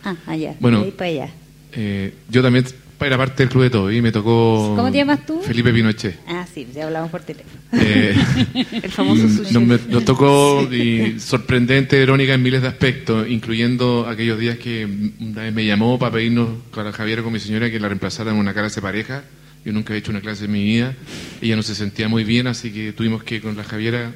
Ah, 0.03 0.15
allá. 0.25 0.55
Bueno, 0.59 0.81
ahí 0.81 0.91
para 0.91 1.09
allá. 1.09 1.29
Eh, 1.73 2.13
yo 2.29 2.41
también 2.41 2.65
era 3.07 3.17
parte 3.17 3.43
del 3.43 3.49
club 3.49 3.63
de 3.63 3.69
todo 3.69 3.91
y 3.91 4.01
me 4.01 4.11
tocó. 4.11 4.73
¿Cómo 4.75 4.91
te 4.91 4.97
llamas 4.97 5.25
tú? 5.25 5.41
Felipe 5.41 5.71
Pinochet. 5.71 6.19
Ah, 6.27 6.45
sí, 6.51 6.67
ya 6.73 6.85
hablamos 6.85 7.09
por 7.09 7.21
teléfono. 7.21 7.59
Eh, 7.73 8.15
el 8.83 8.91
famoso 8.91 9.23
mm, 9.23 9.37
sushi. 9.37 9.53
Nos, 9.89 10.05
tocó 10.05 10.67
y 10.73 11.19
sorprendente, 11.19 12.01
irónica 12.01 12.33
en 12.33 12.43
miles 12.43 12.61
de 12.61 12.67
aspectos, 12.67 13.27
incluyendo 13.27 14.07
aquellos 14.07 14.39
días 14.39 14.57
que 14.57 14.87
una 15.19 15.43
vez 15.43 15.53
me 15.53 15.65
llamó 15.65 15.97
para 15.97 16.13
pedirnos 16.13 16.49
con 16.71 16.85
la 16.85 16.91
Javiera 16.91 17.23
con 17.23 17.33
mi 17.33 17.39
señora 17.39 17.69
que 17.71 17.79
la 17.79 17.87
reemplazara 17.87 18.31
en 18.31 18.37
una 18.37 18.53
clase 18.53 18.75
de 18.75 18.81
pareja. 18.81 19.23
Yo 19.65 19.73
nunca 19.73 19.93
he 19.93 19.97
hecho 19.97 20.11
una 20.11 20.21
clase 20.21 20.45
en 20.45 20.51
mi 20.51 20.63
vida. 20.63 20.95
Ella 21.41 21.55
no 21.55 21.63
se 21.63 21.75
sentía 21.75 22.07
muy 22.07 22.23
bien, 22.23 22.47
así 22.47 22.71
que 22.71 22.93
tuvimos 22.93 23.23
que 23.23 23.41
con 23.41 23.57
la 23.57 23.63
Javiera 23.63 24.13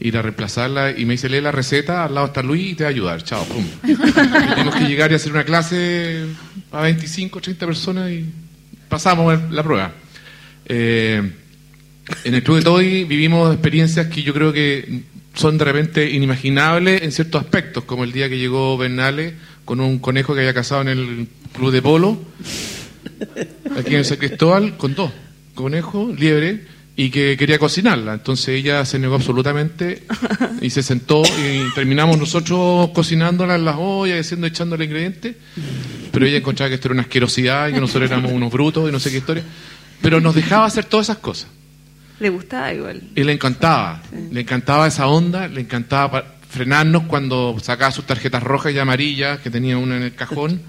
ir 0.00 0.16
a 0.16 0.22
reemplazarla 0.22 0.98
y 0.98 1.04
me 1.04 1.14
dice, 1.14 1.28
lee 1.28 1.40
la 1.40 1.52
receta, 1.52 2.04
al 2.04 2.14
lado 2.14 2.26
está 2.26 2.42
Luis 2.42 2.72
y 2.72 2.74
te 2.74 2.84
va 2.84 2.88
a 2.88 2.90
ayudar. 2.90 3.22
Chao, 3.22 3.44
pum. 3.44 3.64
tuvimos 3.82 4.74
que 4.74 4.84
llegar 4.84 5.10
y 5.12 5.14
hacer 5.14 5.32
una 5.32 5.44
clase 5.44 6.24
a 6.72 6.82
25, 6.82 7.40
30 7.40 7.66
personas 7.66 8.10
y 8.10 8.26
pasamos 8.88 9.50
la 9.50 9.62
prueba. 9.62 9.92
Eh, 10.66 11.22
en 12.24 12.34
el 12.34 12.42
Club 12.42 12.58
de 12.58 12.62
Toy 12.62 13.04
vivimos 13.04 13.52
experiencias 13.52 14.06
que 14.08 14.22
yo 14.22 14.32
creo 14.34 14.52
que 14.52 15.02
son 15.34 15.58
de 15.58 15.64
repente 15.64 16.10
inimaginables 16.10 17.02
en 17.02 17.12
ciertos 17.12 17.42
aspectos, 17.42 17.84
como 17.84 18.04
el 18.04 18.12
día 18.12 18.28
que 18.28 18.38
llegó 18.38 18.76
Bernales 18.78 19.34
con 19.64 19.80
un 19.80 19.98
conejo 19.98 20.34
que 20.34 20.40
había 20.40 20.54
casado 20.54 20.82
en 20.82 20.88
el 20.88 21.28
Club 21.52 21.72
de 21.72 21.82
Polo, 21.82 22.18
aquí 23.76 23.90
en 23.94 23.98
el 23.98 24.04
San 24.04 24.18
Cristóbal, 24.18 24.76
con 24.76 24.94
dos, 24.94 25.10
conejo, 25.54 26.12
liebre, 26.16 26.64
y 26.96 27.10
que 27.10 27.36
quería 27.36 27.58
cocinarla. 27.58 28.14
Entonces 28.14 28.48
ella 28.48 28.84
se 28.86 28.98
negó 28.98 29.16
absolutamente 29.16 30.02
y 30.62 30.70
se 30.70 30.82
sentó 30.82 31.22
y 31.22 31.72
terminamos 31.74 32.18
nosotros 32.18 32.90
cocinándola 32.94 33.54
en 33.56 33.66
las 33.66 33.76
ollas, 33.78 34.18
haciendo, 34.20 34.46
echándole 34.46 34.86
ingredientes. 34.86 35.36
Pero 36.10 36.24
ella 36.24 36.38
encontraba 36.38 36.70
que 36.70 36.76
esto 36.76 36.88
era 36.88 36.94
una 36.94 37.02
asquerosidad 37.02 37.68
y 37.68 37.74
que 37.74 37.80
nosotros 37.80 38.10
éramos 38.10 38.32
unos 38.32 38.50
brutos 38.50 38.88
y 38.88 38.92
no 38.92 38.98
sé 38.98 39.10
qué 39.10 39.18
historia. 39.18 39.44
Pero 40.00 40.20
nos 40.20 40.34
dejaba 40.34 40.64
hacer 40.64 40.86
todas 40.86 41.06
esas 41.06 41.18
cosas. 41.18 41.48
Le 42.18 42.30
gustaba 42.30 42.72
igual. 42.72 43.02
Y 43.14 43.24
le 43.24 43.32
encantaba. 43.32 44.02
Le 44.32 44.40
encantaba 44.40 44.86
esa 44.86 45.06
onda, 45.06 45.48
le 45.48 45.60
encantaba 45.60 46.36
frenarnos 46.48 47.02
cuando 47.02 47.56
sacaba 47.60 47.90
sus 47.90 48.06
tarjetas 48.06 48.42
rojas 48.42 48.72
y 48.72 48.78
amarillas, 48.78 49.40
que 49.40 49.50
tenía 49.50 49.76
una 49.76 49.98
en 49.98 50.02
el 50.02 50.14
cajón. 50.14 50.62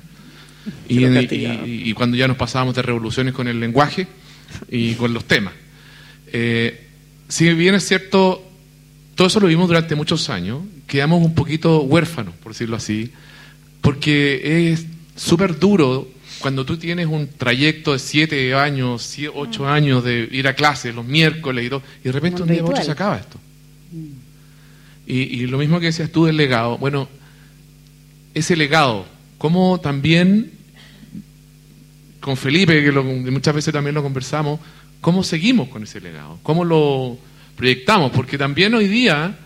y, 0.90 1.06
y 1.06 1.94
cuando 1.94 2.18
ya 2.18 2.28
nos 2.28 2.36
pasábamos 2.36 2.76
de 2.76 2.82
revoluciones 2.82 3.34
con 3.34 3.48
el 3.48 3.62
lenguaje 3.62 4.08
y 4.70 4.96
con 4.96 5.14
los 5.14 5.24
temas. 5.24 5.54
Eh, 6.34 6.88
si 7.28 7.52
bien 7.54 7.76
es 7.76 7.88
cierto, 7.88 8.44
todo 9.16 9.28
eso 9.28 9.40
lo 9.40 9.48
vimos 9.48 9.68
durante 9.68 9.96
muchos 9.96 10.30
años, 10.30 10.62
quedamos 10.88 11.24
un 11.24 11.36
poquito 11.36 11.82
huérfanos, 11.82 12.34
por 12.36 12.54
decirlo 12.54 12.76
así, 12.76 13.12
porque 13.82 14.72
es 14.72 14.86
súper 15.16 15.60
duro 15.60 16.08
cuando 16.40 16.66
tú 16.66 16.78
tienes 16.78 17.08
un 17.08 17.28
trayecto 17.28 17.94
de 17.94 18.00
siete 18.00 18.54
años, 18.54 19.18
ocho 19.34 19.64
mm. 19.64 19.68
años 19.68 20.04
de 20.04 20.28
ir 20.32 20.48
a 20.48 20.54
clase 20.54 20.94
los 20.94 21.06
miércoles 21.06 21.66
y, 21.66 21.70
todo, 21.70 21.82
y 22.02 22.04
de 22.04 22.12
repente 22.12 22.42
un 22.44 22.50
día 22.50 22.64
otro 22.64 22.84
se 22.84 22.92
acaba 22.92 23.18
esto. 23.18 23.40
Mm. 23.92 24.28
Y, 25.10 25.48
lo 25.48 25.58
mismo 25.58 25.80
que 25.80 25.86
decías 25.86 26.12
tú 26.12 26.26
del 26.26 26.36
legado, 26.36 26.78
bueno, 26.78 27.08
ese 28.34 28.58
legado, 28.58 29.06
como 29.38 29.80
también 29.80 30.52
con 32.20 32.36
Felipe, 32.36 32.84
que 32.84 32.92
muchas 32.92 33.56
veces 33.56 33.74
también 33.74 33.96
lo 33.96 34.04
conversamos, 34.04 34.60
¿Cómo 35.02 35.24
seguimos 35.24 35.70
con 35.70 35.84
ese 35.84 36.02
legado? 36.02 36.40
¿Cómo 36.44 36.66
lo 36.66 37.18
proyectamos? 37.56 38.12
Porque 38.12 38.38
también 38.38 38.74
hoy 38.74 38.88
día, 38.88 39.38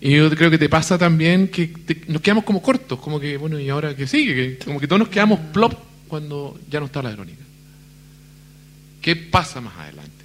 y 0.00 0.16
yo 0.16 0.30
creo 0.30 0.50
que 0.50 0.58
te 0.58 0.68
pasa 0.68 0.98
también 0.98 1.48
que 1.48 1.72
nos 2.08 2.22
quedamos 2.22 2.44
como 2.44 2.62
cortos, 2.62 2.98
como 2.98 3.20
que, 3.20 3.36
bueno, 3.36 3.58
¿y 3.58 3.68
ahora 3.68 3.94
qué 3.94 4.06
sigue? 4.06 4.58
como 4.64 4.80
que 4.80 4.86
todos 4.86 5.00
nos 5.00 5.08
quedamos 5.08 5.40
plop 5.52 5.74
cuando 6.08 6.58
ya 6.70 6.80
no 6.80 6.86
está 6.86 7.02
la 7.02 7.10
Verónica. 7.10 7.42
¿Qué 9.00 9.16
pasa 9.16 9.60
más 9.60 9.76
adelante? 9.76 10.24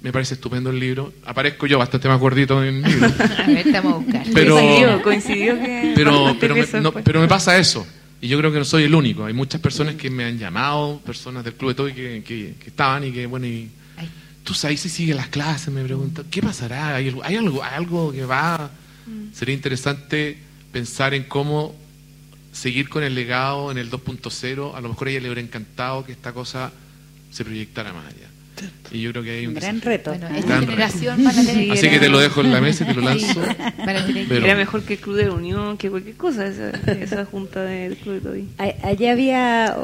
Me 0.00 0.10
parece 0.10 0.34
estupendo 0.34 0.70
el 0.70 0.80
libro. 0.80 1.12
Aparezco 1.24 1.66
yo 1.66 1.78
bastante 1.78 2.08
más 2.08 2.18
gordito 2.18 2.62
en 2.62 2.76
el 2.76 2.82
libro. 2.82 3.06
a 3.38 3.46
ver, 3.46 3.66
estamos 3.66 3.92
a 3.92 3.96
buscar. 3.98 4.26
Pero, 4.34 5.02
coincidió, 5.02 5.60
que... 5.60 5.92
Pero, 5.94 6.36
pero, 6.40 6.56
me, 6.56 6.66
pero 7.04 7.20
me 7.20 7.28
pasa 7.28 7.56
eso. 7.58 7.86
Y 8.20 8.28
yo 8.28 8.38
creo 8.38 8.52
que 8.52 8.58
no 8.58 8.64
soy 8.64 8.84
el 8.84 8.94
único. 8.94 9.24
Hay 9.24 9.32
muchas 9.32 9.60
personas 9.60 9.96
que 9.96 10.08
me 10.08 10.24
han 10.24 10.38
llamado, 10.38 11.00
personas 11.04 11.44
del 11.44 11.54
Club 11.54 11.70
de 11.70 11.74
Toy 11.74 11.92
que, 11.92 12.22
que, 12.24 12.54
que 12.58 12.68
estaban 12.68 13.04
y 13.04 13.12
que, 13.12 13.26
bueno, 13.26 13.46
y 13.46 13.68
tú 14.44 14.54
sabes 14.54 14.80
si 14.80 14.88
sigue 14.88 15.14
las 15.14 15.28
clases, 15.28 15.72
me 15.72 15.84
pregunto, 15.84 16.24
¿qué 16.30 16.42
pasará? 16.42 16.96
¿Hay, 16.96 17.08
algo, 17.36 17.62
algo 17.62 18.12
que 18.12 18.24
va? 18.24 18.70
Mm. 19.06 19.34
Sería 19.34 19.54
interesante 19.54 20.38
pensar 20.72 21.14
en 21.14 21.24
cómo 21.24 21.74
seguir 22.52 22.88
con 22.88 23.02
el 23.02 23.14
legado 23.14 23.70
en 23.70 23.78
el 23.78 23.90
2.0. 23.90 24.74
A 24.74 24.80
lo 24.80 24.88
mejor 24.88 25.08
a 25.08 25.10
ella 25.10 25.20
le 25.20 25.28
hubiera 25.28 25.40
encantado 25.40 26.04
que 26.04 26.12
esta 26.12 26.32
cosa 26.32 26.72
se 27.30 27.44
proyectara 27.44 27.92
más 27.92 28.06
allá. 28.06 28.28
Y 28.92 29.00
yo 29.00 29.10
creo 29.10 29.24
que 29.24 29.30
hay 29.30 29.46
un, 29.46 29.54
gran 29.54 29.80
reto. 29.80 30.12
esta 30.12 30.60
generación 30.60 31.16
tener 31.16 31.72
Así 31.72 31.88
que 31.88 31.98
te 31.98 32.08
lo 32.08 32.20
dejo 32.20 32.42
en 32.42 32.52
la 32.52 32.60
mesa 32.60 32.84
y 32.84 32.88
te 32.88 32.94
lo 32.94 33.00
lanzo. 33.00 33.42
Era 34.30 34.54
mejor 34.54 34.82
que 34.82 34.94
el 34.94 35.00
Club 35.00 35.16
de 35.16 35.30
Unión, 35.30 35.78
que 35.78 35.90
cualquier 35.90 36.16
cosa, 36.16 36.46
esa, 36.46 36.70
esa 36.92 37.24
junta 37.24 37.62
del 37.62 37.96
Club 37.96 38.14
de 38.16 38.20
Toby. 38.20 38.48
Allí 38.82 39.06
había 39.06 39.76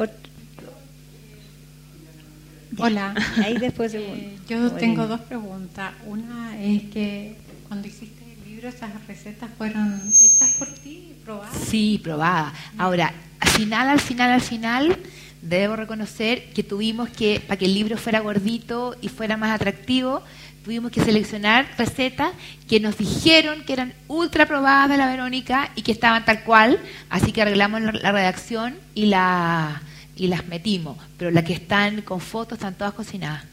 Hola. 2.81 3.14
Ahí 3.43 3.57
después 3.59 3.93
eh, 3.95 4.37
Yo 4.49 4.70
tengo 4.72 5.07
dos 5.07 5.20
preguntas. 5.20 5.93
Una 6.07 6.57
es 6.61 6.85
que 6.85 7.37
cuando 7.66 7.89
hiciste 7.89 8.22
el 8.33 8.49
libro, 8.49 8.68
esas 8.68 8.91
recetas 9.07 9.51
fueron 9.59 10.01
hechas 10.20 10.57
por 10.59 10.68
ti, 10.68 11.14
probadas. 11.24 11.57
Sí, 11.68 12.01
probadas. 12.03 12.53
Ahora, 12.76 13.12
al 13.41 13.49
final, 13.49 13.89
al 13.89 14.01
final, 14.01 14.31
al 14.31 14.41
final, 14.41 14.97
debo 15.43 15.74
reconocer 15.74 16.53
que 16.53 16.62
tuvimos 16.62 17.09
que, 17.09 17.41
para 17.41 17.59
que 17.59 17.64
el 17.64 17.74
libro 17.74 17.97
fuera 17.97 18.20
gordito 18.20 18.95
y 19.01 19.09
fuera 19.09 19.37
más 19.37 19.51
atractivo, 19.51 20.22
tuvimos 20.64 20.93
que 20.93 21.03
seleccionar 21.03 21.66
recetas 21.79 22.31
que 22.68 22.79
nos 22.79 22.97
dijeron 22.97 23.64
que 23.64 23.72
eran 23.72 23.93
ultra 24.07 24.47
probadas 24.47 24.91
de 24.91 24.99
la 24.99 25.09
Verónica 25.09 25.70
y 25.74 25.83
que 25.83 25.93
estaban 25.93 26.24
tal 26.24 26.45
cual, 26.45 26.79
así 27.11 27.33
que 27.33 27.43
arreglamos 27.43 27.81
la 27.81 28.12
redacción 28.12 28.76
y 28.95 29.07
la 29.07 29.83
y 30.19 30.27
las 30.27 30.47
metimos, 30.49 30.99
pero 31.16 31.31
las 31.31 31.45
que 31.45 31.53
están 31.53 32.03
con 32.03 32.21
fotos 32.21 32.59
están 32.59 32.75
todas 32.75 32.93
cocinadas. 32.93 33.45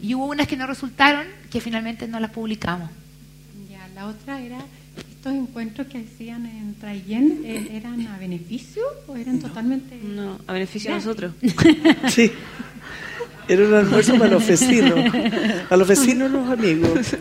Y 0.00 0.14
hubo 0.14 0.26
unas 0.26 0.46
que 0.46 0.56
no 0.56 0.66
resultaron, 0.66 1.24
que 1.50 1.60
finalmente 1.60 2.06
no 2.06 2.20
las 2.20 2.30
publicamos. 2.30 2.90
Ya, 3.70 3.88
la 3.94 4.06
otra 4.06 4.40
era, 4.40 4.58
estos 5.10 5.32
encuentros 5.32 5.86
que 5.86 5.98
hacían 5.98 6.44
en 6.46 6.74
Traillén, 6.74 7.42
eh, 7.44 7.68
¿eran 7.72 8.06
a 8.06 8.18
beneficio 8.18 8.82
o 9.06 9.16
eran 9.16 9.40
totalmente...? 9.40 9.98
No, 10.02 10.38
a 10.46 10.52
beneficio 10.52 10.90
de 10.90 10.96
nosotros. 10.98 11.32
sí, 12.08 12.30
era 13.48 13.66
un 13.66 13.74
almuerzo 13.74 14.18
para 14.18 14.32
los 14.32 14.46
vecinos, 14.46 14.98
a 15.70 15.76
los 15.76 15.88
vecinos 15.88 16.30
los 16.30 16.48
amigos. 16.48 17.16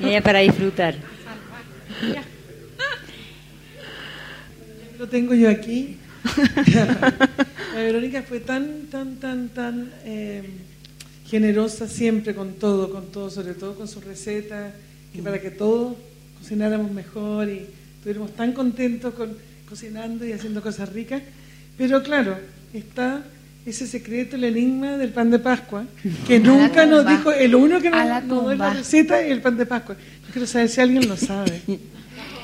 Y 0.00 0.06
ella 0.06 0.22
para 0.22 0.40
disfrutar. 0.40 0.96
Lo 4.98 5.08
tengo 5.08 5.32
yo 5.32 5.48
aquí. 5.48 5.96
la 7.74 7.80
Verónica 7.80 8.22
fue 8.22 8.40
tan, 8.40 8.86
tan, 8.90 9.16
tan, 9.16 9.48
tan 9.48 9.92
eh, 10.04 10.42
generosa 11.26 11.88
siempre 11.88 12.34
con 12.34 12.54
todo, 12.54 12.90
con 12.90 13.06
todo, 13.12 13.30
sobre 13.30 13.54
todo 13.54 13.74
con 13.74 13.88
sus 13.88 14.04
recetas, 14.04 14.72
que 15.12 15.22
para 15.22 15.40
que 15.40 15.50
todos 15.50 15.96
cocináramos 16.38 16.90
mejor 16.90 17.48
y 17.48 17.66
estuviéramos 17.96 18.34
tan 18.34 18.52
contentos 18.52 19.14
con 19.14 19.36
cocinando 19.68 20.26
y 20.26 20.32
haciendo 20.32 20.62
cosas 20.62 20.92
ricas. 20.92 21.22
Pero 21.76 22.02
claro, 22.02 22.36
está 22.72 23.22
ese 23.66 23.86
secreto, 23.86 24.36
el 24.36 24.44
enigma 24.44 24.96
del 24.96 25.10
pan 25.10 25.30
de 25.30 25.38
Pascua, 25.38 25.84
que 26.26 26.40
nunca 26.40 26.86
nos 26.86 27.06
dijo, 27.06 27.32
el 27.32 27.54
uno 27.54 27.80
que 27.80 27.90
nos, 27.90 28.24
nos 28.24 28.46
dio 28.46 28.54
la 28.54 28.72
receta 28.72 29.20
es 29.20 29.30
el 29.30 29.42
pan 29.42 29.58
de 29.58 29.66
Pascua. 29.66 29.94
Yo 30.26 30.32
quiero 30.32 30.46
saber 30.46 30.68
si 30.68 30.80
alguien 30.80 31.06
lo 31.06 31.16
sabe. 31.16 31.60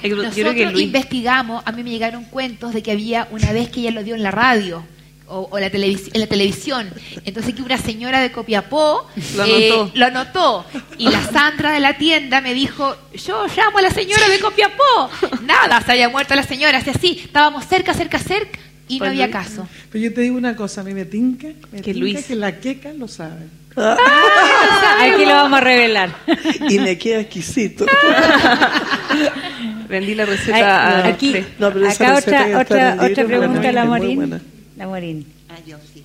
Nosotros 0.09 0.81
investigamos, 0.81 1.63
a 1.65 1.73
mí 1.73 1.83
me 1.83 1.91
llegaron 1.91 2.25
cuentos 2.25 2.75
de 2.75 2.83
que 2.83 2.93
había 2.93 3.29
una 3.31 3.53
vez 3.53 3.71
que 3.71 3.81
ella 3.81 3.91
lo 3.91 4.03
dio 4.03 4.15
en 4.15 4.23
la 4.23 4.31
radio. 4.31 4.85
O, 5.27 5.59
la 5.59 5.69
en 5.69 6.21
la 6.21 6.27
televisión. 6.27 6.93
Entonces 7.25 7.55
que 7.55 7.63
una 7.63 7.79
señora 7.79 8.21
de 8.21 8.31
Copiapó 8.31 9.09
lo, 9.37 9.45
eh, 9.47 9.91
lo 9.95 10.07
anotó. 10.07 10.67
Y 10.99 11.09
la 11.09 11.23
Sandra 11.23 11.73
de 11.73 11.81
la 11.81 11.97
tienda 11.97 12.43
me 12.43 12.53
dijo, 12.53 12.95
yo 13.15 13.47
llamo 13.57 13.79
a 13.79 13.83
la 13.83 13.91
señora 13.91 14.29
de 14.29 14.39
Copiapó. 14.39 15.11
Nada, 15.43 15.81
se 15.81 15.93
había 15.93 16.11
muerto 16.11 16.35
la 16.35 16.43
señora. 16.43 16.77
Así, 16.77 16.91
así, 16.91 17.23
estábamos 17.25 17.65
cerca, 17.67 17.95
cerca, 17.95 18.19
cerca 18.19 18.59
y 18.89 18.99
no 19.01 19.07
había 19.07 19.31
caso. 19.31 19.67
Pero 19.91 20.05
yo 20.05 20.15
te 20.15 20.21
digo 20.21 20.37
una 20.37 20.55
cosa, 20.55 20.83
a 20.83 20.85
mí 20.85 20.93
me 20.95 21.05
tinca, 21.05 21.49
me 21.73 21.81
que, 21.81 21.95
tinca 21.95 22.23
que 22.23 22.35
la 22.35 22.61
queca 22.61 22.93
lo 22.93 23.09
sabe. 23.09 23.47
Ah, 23.77 23.97
aquí 25.01 25.25
lo 25.25 25.33
vamos 25.33 25.59
a 25.59 25.61
revelar. 25.61 26.15
Y 26.69 26.79
me 26.79 26.97
queda 26.97 27.21
exquisito. 27.21 27.87
Vendí 29.95 30.17
la 30.17 30.27
receta 30.27 31.07
aquí. 31.07 31.37
acá 31.37 32.17
otra, 32.17 32.59
otra, 32.59 32.99
otra 33.01 33.25
pregunta, 33.25 33.71
la 33.71 33.85
Morín. 33.85 34.41
La 34.77 34.89
Morín. 34.89 35.25
Ah, 35.49 35.59
yo 35.65 35.79
sí. 35.93 36.03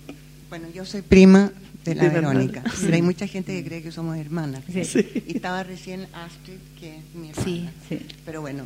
Bueno, 0.48 0.68
yo 0.72 0.86
soy 0.86 1.02
prima 1.02 1.52
de 1.84 1.96
la 1.96 2.10
Verónica, 2.10 2.62
pero 2.82 2.94
hay 2.94 3.02
mucha 3.02 3.26
gente 3.26 3.52
que 3.52 3.68
cree 3.68 3.82
que 3.82 3.92
somos 3.92 4.16
hermanas. 4.16 4.62
Y 4.68 5.36
estaba 5.36 5.64
recién 5.64 6.08
Astrid, 6.14 6.60
que 6.80 6.98
es 6.98 7.16
mi 7.16 7.30
hermana. 7.30 7.46
Sí, 7.46 7.70
sí. 7.90 8.06
Pero 8.26 8.42
bueno, 8.42 8.66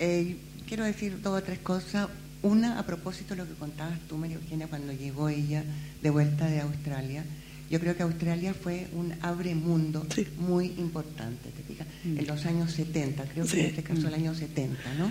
eh, 0.00 0.36
quiero 0.66 0.82
decir 0.82 1.20
dos 1.22 1.40
o 1.40 1.42
tres 1.44 1.60
cosas. 1.60 2.08
Una, 2.42 2.78
a 2.78 2.82
propósito 2.84 3.34
de 3.34 3.42
lo 3.42 3.48
que 3.48 3.54
contabas 3.54 3.98
tú, 4.08 4.16
María 4.16 4.36
Eugenia, 4.36 4.66
cuando 4.66 4.92
llegó 4.92 5.28
ella 5.28 5.62
de 6.02 6.10
vuelta 6.10 6.46
de 6.46 6.60
Australia 6.60 7.24
yo 7.70 7.80
creo 7.80 7.96
que 7.96 8.02
Australia 8.02 8.54
fue 8.54 8.86
un 8.92 9.14
abre 9.22 9.54
mundo 9.54 10.06
muy 10.38 10.66
importante, 10.78 11.50
¿te 11.50 11.62
fijas? 11.62 11.86
Mm. 12.04 12.18
En 12.18 12.26
los 12.26 12.46
años 12.46 12.72
70, 12.72 13.24
creo 13.24 13.46
que 13.46 13.60
en 13.60 13.66
este 13.66 13.82
caso 13.82 14.08
el 14.08 14.14
año 14.14 14.34
70, 14.34 14.94
¿no? 14.98 15.10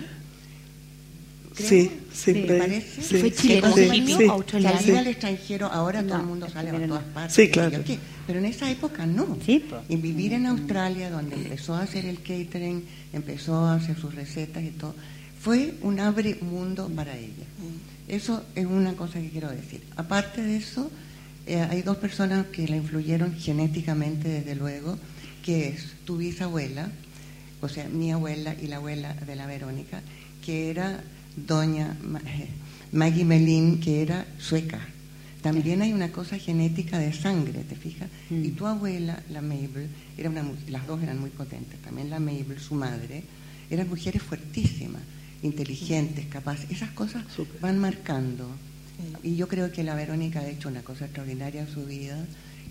Sí, 1.56 1.90
sí, 2.12 2.34
¿Te 2.34 2.58
parece? 2.58 3.02
Sí, 3.02 3.16
¿Fue 3.18 3.32
chileno 3.32 3.74
sí, 3.74 4.26
australiano? 4.28 4.78
Salir 4.78 4.96
al 4.96 5.06
extranjero, 5.06 5.66
ahora 5.66 6.02
todo 6.02 6.16
el 6.18 6.26
mundo 6.26 6.48
sale 6.50 6.70
a 6.70 6.86
todas 6.86 7.04
partes. 7.04 7.34
Sí, 7.34 7.50
claro. 7.50 7.82
Pero 8.26 8.38
en 8.40 8.44
esa 8.44 8.70
época 8.70 9.06
no. 9.06 9.38
Y 9.46 9.96
vivir 9.96 10.34
en 10.34 10.46
Australia, 10.46 11.10
donde 11.10 11.36
empezó 11.36 11.74
a 11.74 11.82
hacer 11.82 12.04
el 12.04 12.18
catering, 12.18 12.84
empezó 13.12 13.56
a 13.56 13.76
hacer 13.76 13.98
sus 13.98 14.14
recetas 14.14 14.62
y 14.64 14.70
todo, 14.70 14.94
fue 15.40 15.74
un 15.80 15.98
abre 16.00 16.36
mundo 16.42 16.90
para 16.94 17.16
ella. 17.16 17.44
Mm. 17.58 18.10
Eso 18.12 18.44
es 18.54 18.66
una 18.66 18.94
cosa 18.94 19.20
que 19.20 19.30
quiero 19.30 19.48
decir. 19.48 19.82
Aparte 19.96 20.42
de 20.42 20.56
eso, 20.56 20.90
eh, 21.46 21.60
hay 21.60 21.82
dos 21.82 21.96
personas 21.96 22.46
que 22.46 22.66
la 22.66 22.76
influyeron 22.76 23.34
genéticamente, 23.34 24.28
desde 24.28 24.54
luego, 24.54 24.98
que 25.44 25.68
es 25.68 25.94
tu 26.04 26.16
bisabuela, 26.16 26.90
o 27.60 27.68
sea, 27.68 27.88
mi 27.88 28.12
abuela 28.12 28.54
y 28.60 28.66
la 28.66 28.76
abuela 28.76 29.14
de 29.14 29.36
la 29.36 29.46
Verónica, 29.46 30.02
que 30.44 30.70
era 30.70 31.02
doña 31.36 31.96
eh, 32.26 32.48
Maggie 32.92 33.24
Melin, 33.24 33.80
que 33.80 34.02
era 34.02 34.26
sueca. 34.38 34.80
También 35.42 35.82
hay 35.82 35.92
una 35.92 36.10
cosa 36.10 36.38
genética 36.38 36.98
de 36.98 37.12
sangre, 37.12 37.62
¿te 37.62 37.76
fijas? 37.76 38.08
Mm. 38.30 38.44
Y 38.44 38.48
tu 38.50 38.66
abuela, 38.66 39.22
la 39.30 39.42
Mabel, 39.42 39.88
era 40.18 40.30
una, 40.30 40.44
las 40.68 40.86
dos 40.88 41.00
eran 41.02 41.20
muy 41.20 41.30
potentes. 41.30 41.80
También 41.82 42.10
la 42.10 42.18
Mabel, 42.18 42.58
su 42.58 42.74
madre, 42.74 43.22
eran 43.70 43.88
mujeres 43.88 44.22
fuertísimas, 44.22 45.02
inteligentes, 45.42 46.26
capaces. 46.26 46.68
Esas 46.70 46.90
cosas 46.90 47.24
van 47.60 47.78
marcando. 47.78 48.48
Y 49.22 49.36
yo 49.36 49.48
creo 49.48 49.72
que 49.72 49.82
la 49.82 49.94
Verónica 49.94 50.40
ha 50.40 50.48
hecho 50.48 50.68
una 50.68 50.82
cosa 50.82 51.04
extraordinaria 51.04 51.62
en 51.62 51.68
su 51.68 51.84
vida. 51.84 52.16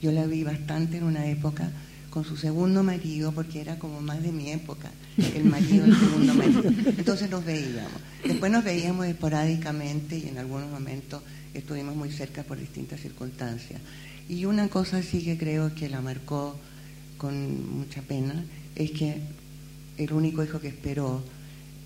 Yo 0.01 0.11
la 0.11 0.25
vi 0.25 0.43
bastante 0.43 0.97
en 0.97 1.03
una 1.03 1.27
época 1.27 1.71
con 2.09 2.23
su 2.23 2.37
segundo 2.37 2.81
marido, 2.81 3.33
porque 3.33 3.59
era 3.59 3.77
como 3.77 3.99
más 3.99 4.23
de 4.23 4.31
mi 4.31 4.49
época, 4.49 4.89
el 5.17 5.43
marido 5.43 5.85
del 5.85 5.99
segundo 5.99 6.33
marido. 6.33 6.63
Entonces 6.97 7.29
nos 7.29 7.43
veíamos. 7.43 8.01
Después 8.23 8.51
nos 8.51 8.63
veíamos 8.63 9.05
esporádicamente 9.05 10.17
y 10.17 10.29
en 10.29 10.37
algunos 10.37 10.69
momentos 10.71 11.21
estuvimos 11.53 11.95
muy 11.95 12.11
cerca 12.11 12.43
por 12.43 12.57
distintas 12.57 13.01
circunstancias. 13.01 13.81
Y 14.29 14.45
una 14.45 14.69
cosa 14.69 15.03
sí 15.03 15.23
que 15.23 15.37
creo 15.37 15.75
que 15.75 15.89
la 15.89 15.99
marcó 15.99 16.57
con 17.17 17.79
mucha 17.79 18.01
pena 18.01 18.45
es 18.75 18.91
que 18.91 19.19
el 19.97 20.13
único 20.13 20.43
hijo 20.43 20.59
que 20.59 20.69
esperó 20.69 21.21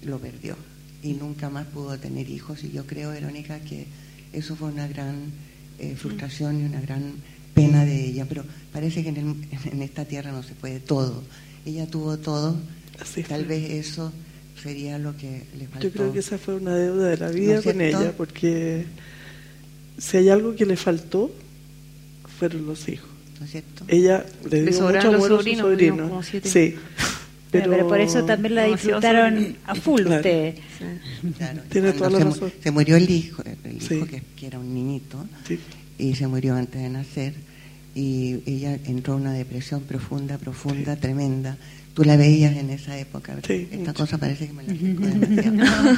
lo 0.04 0.20
perdió 0.20 0.56
y 1.02 1.14
nunca 1.14 1.50
más 1.50 1.66
pudo 1.68 1.98
tener 1.98 2.30
hijos. 2.30 2.64
Y 2.64 2.72
yo 2.72 2.86
creo, 2.86 3.10
Verónica, 3.10 3.60
que 3.60 3.88
eso 4.34 4.56
fue 4.56 4.70
una 4.70 4.88
gran 4.88 5.32
eh, 5.80 5.96
frustración 5.98 6.62
y 6.62 6.66
una 6.66 6.82
gran 6.82 7.14
pena 7.54 7.86
de 7.86 8.06
ella, 8.06 8.26
pero 8.28 8.44
parece 8.72 9.04
que 9.04 9.10
en, 9.10 9.82
esta 9.82 10.06
tierra 10.06 10.32
no 10.32 10.44
se 10.44 10.54
puede 10.54 10.80
todo. 10.80 11.24
Ella 11.66 11.88
tuvo 11.88 12.18
todo, 12.18 12.58
tal 13.28 13.46
vez 13.46 13.72
eso 13.72 14.12
sería 14.62 14.98
lo 14.98 15.16
que 15.16 15.44
le 15.58 15.68
faltó. 15.68 15.88
Yo 15.88 15.94
creo 15.94 16.14
que 16.14 16.20
esa 16.20 16.38
fue 16.38 16.56
una 16.56 16.76
deuda 16.76 17.10
de 17.10 17.18
la 17.18 17.30
vida 17.30 17.62
con 17.62 17.82
ella, 17.82 18.14
porque 18.16 18.86
si 19.98 20.18
hay 20.18 20.30
algo 20.30 20.56
que 20.56 20.66
le 20.66 20.76
faltó, 20.76 21.32
fueron 22.40 22.66
los 22.66 22.88
hijos. 22.88 23.10
¿No 23.40 23.46
es 23.46 23.52
cierto? 23.52 23.86
Ella 23.88 24.26
le 24.50 24.66
dio 24.66 24.82
mucho 24.82 25.08
amor 25.08 25.34
a 25.34 25.44
su 25.44 25.56
sobrino. 25.56 26.22
Sí. 26.44 26.76
Pero, 27.52 27.88
por 27.88 28.00
eso 28.00 28.24
también 28.26 28.56
la 28.56 28.66
disfrutaron 28.66 29.56
a 29.66 29.76
full 29.76 30.02
usted. 30.02 30.56
Tiene 31.70 31.94
toda 31.94 32.10
la 32.12 32.20
razón. 32.20 32.52
Se 32.62 32.72
murió 32.72 32.96
el 32.96 33.10
hijo, 33.10 33.44
el 33.64 33.76
hijo 33.82 34.06
que, 34.06 34.46
era 34.46 34.60
un 34.60 34.74
niñito, 34.74 35.26
y 35.98 36.16
se 36.16 36.28
murió 36.28 36.56
antes 36.56 36.82
de 36.82 36.90
nacer. 36.90 37.34
Y 37.96 38.44
ella 38.46 38.78
entró 38.86 39.16
en 39.16 39.22
una 39.22 39.34
depresión 39.34 39.82
profunda, 39.82 40.38
profunda, 40.38 40.96
tremenda. 40.96 41.58
Tú 41.96 42.04
la 42.04 42.18
veías 42.18 42.56
en 42.56 42.70
esa 42.70 42.98
época. 42.98 43.36
Esta 43.48 43.94
cosa 43.94 44.18
parece 44.18 44.48
que 44.48 44.54
me 44.54 44.64
la 44.64 44.74
dijo 44.74 45.02
demasiado. 45.02 45.98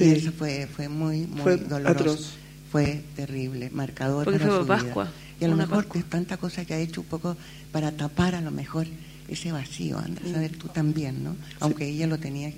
y 0.00 0.02
eso 0.02 0.32
fue, 0.32 0.66
fue 0.66 0.88
muy, 0.88 1.26
muy 1.26 1.56
doloroso. 1.56 2.32
Fue 2.72 3.02
terrible, 3.14 3.70
marcador 3.70 4.24
Porque 4.24 4.40
para 4.40 4.50
fue 4.50 4.60
su 4.60 4.66
Pascua. 4.66 5.04
Vida. 5.04 5.12
Y 5.40 5.44
a 5.44 5.48
lo 5.48 5.56
mejor 5.56 5.86
es 5.94 6.04
tanta 6.04 6.36
cosa 6.36 6.64
que 6.64 6.74
ha 6.74 6.78
hecho 6.78 7.02
un 7.02 7.06
poco 7.06 7.36
para 7.70 7.92
tapar 7.92 8.34
a 8.34 8.40
lo 8.40 8.50
mejor 8.50 8.86
ese 9.28 9.52
vacío, 9.52 9.98
anda 9.98 10.20
a 10.24 10.32
saber 10.32 10.56
tú 10.56 10.68
también, 10.68 11.22
¿no? 11.22 11.36
Aunque 11.60 11.86
ella 11.86 12.06
lo 12.06 12.18
tenía, 12.18 12.52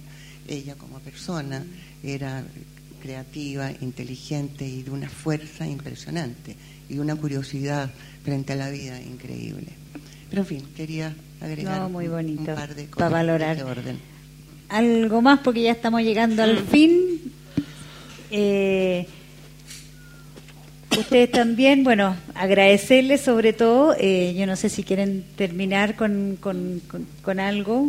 ella 0.46 0.74
como 0.76 0.98
persona 1.00 1.64
era 2.02 2.44
creativa, 3.00 3.70
inteligente 3.80 4.66
y 4.66 4.82
de 4.82 4.90
una 4.90 5.08
fuerza 5.08 5.66
impresionante 5.66 6.54
y 6.88 6.98
una 6.98 7.16
curiosidad 7.16 7.90
frente 8.22 8.52
a 8.52 8.56
la 8.56 8.70
vida 8.70 9.00
increíble. 9.00 9.68
Pero 10.28 10.42
en 10.42 10.46
fin, 10.46 10.62
quería 10.76 11.14
agregar 11.40 11.88
muy 11.88 12.06
bonito, 12.08 12.40
un, 12.40 12.46
par 12.46 12.74
de 12.74 12.86
cosas 12.86 12.96
para 12.96 13.08
valorar. 13.08 13.56
De 13.56 13.64
orden. 13.64 13.98
Algo 14.68 15.22
más 15.22 15.40
porque 15.40 15.62
ya 15.62 15.72
estamos 15.72 16.02
llegando 16.02 16.42
al 16.42 16.58
fin. 16.58 17.32
Eh, 18.30 19.08
ustedes 21.00 21.30
también, 21.30 21.84
bueno, 21.84 22.16
agradecerles 22.34 23.20
sobre 23.20 23.52
todo, 23.52 23.94
eh, 23.98 24.34
yo 24.38 24.46
no 24.46 24.56
sé 24.56 24.68
si 24.68 24.82
quieren 24.82 25.24
terminar 25.36 25.96
con, 25.96 26.36
con, 26.40 26.80
con, 27.22 27.40
algo, 27.40 27.84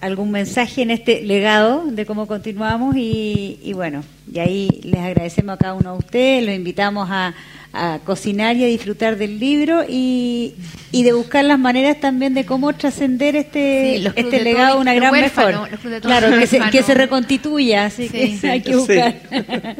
algún 0.00 0.30
mensaje 0.30 0.82
en 0.82 0.90
este 0.90 1.22
legado 1.22 1.84
de 1.86 2.06
cómo 2.06 2.26
continuamos 2.26 2.96
y, 2.96 3.58
y 3.62 3.72
bueno, 3.72 4.04
y 4.32 4.38
ahí 4.38 4.80
les 4.82 5.00
agradecemos 5.00 5.54
a 5.54 5.58
cada 5.58 5.74
uno 5.74 5.92
de 5.92 5.98
ustedes, 5.98 6.44
los 6.44 6.54
invitamos 6.54 7.08
a 7.10 7.34
a 7.72 8.00
cocinar 8.04 8.56
y 8.56 8.64
a 8.64 8.66
disfrutar 8.66 9.16
del 9.16 9.38
libro 9.38 9.84
y, 9.88 10.54
y 10.90 11.04
de 11.04 11.12
buscar 11.12 11.44
las 11.44 11.58
maneras 11.58 12.00
también 12.00 12.34
de 12.34 12.44
cómo 12.44 12.72
trascender 12.72 13.36
este, 13.36 13.96
este 13.96 14.42
legado 14.42 14.80
una 14.80 14.92
gran 14.94 15.12
mejor. 15.12 15.68
Claro, 16.00 16.36
que 16.36 16.46
se, 16.46 16.60
que 16.70 16.82
se 16.82 16.94
reconstituya, 16.94 17.86
así 17.86 18.08
que 18.08 18.38
hay 18.48 18.60
que 18.62 18.74
buscar. 18.74 19.20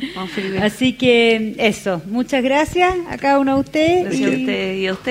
así 0.63 0.93
que 0.93 1.55
eso, 1.59 2.01
muchas 2.07 2.45
gracias 2.45 2.95
a 3.09 3.19
cada 3.19 3.41
uno 3.41 3.55
de 3.55 3.61
ustedes. 3.61 4.19
y, 4.19 4.25
a 4.25 4.29
usted, 4.29 4.75
y 4.77 4.87
a 4.87 4.93
usted. 4.93 5.05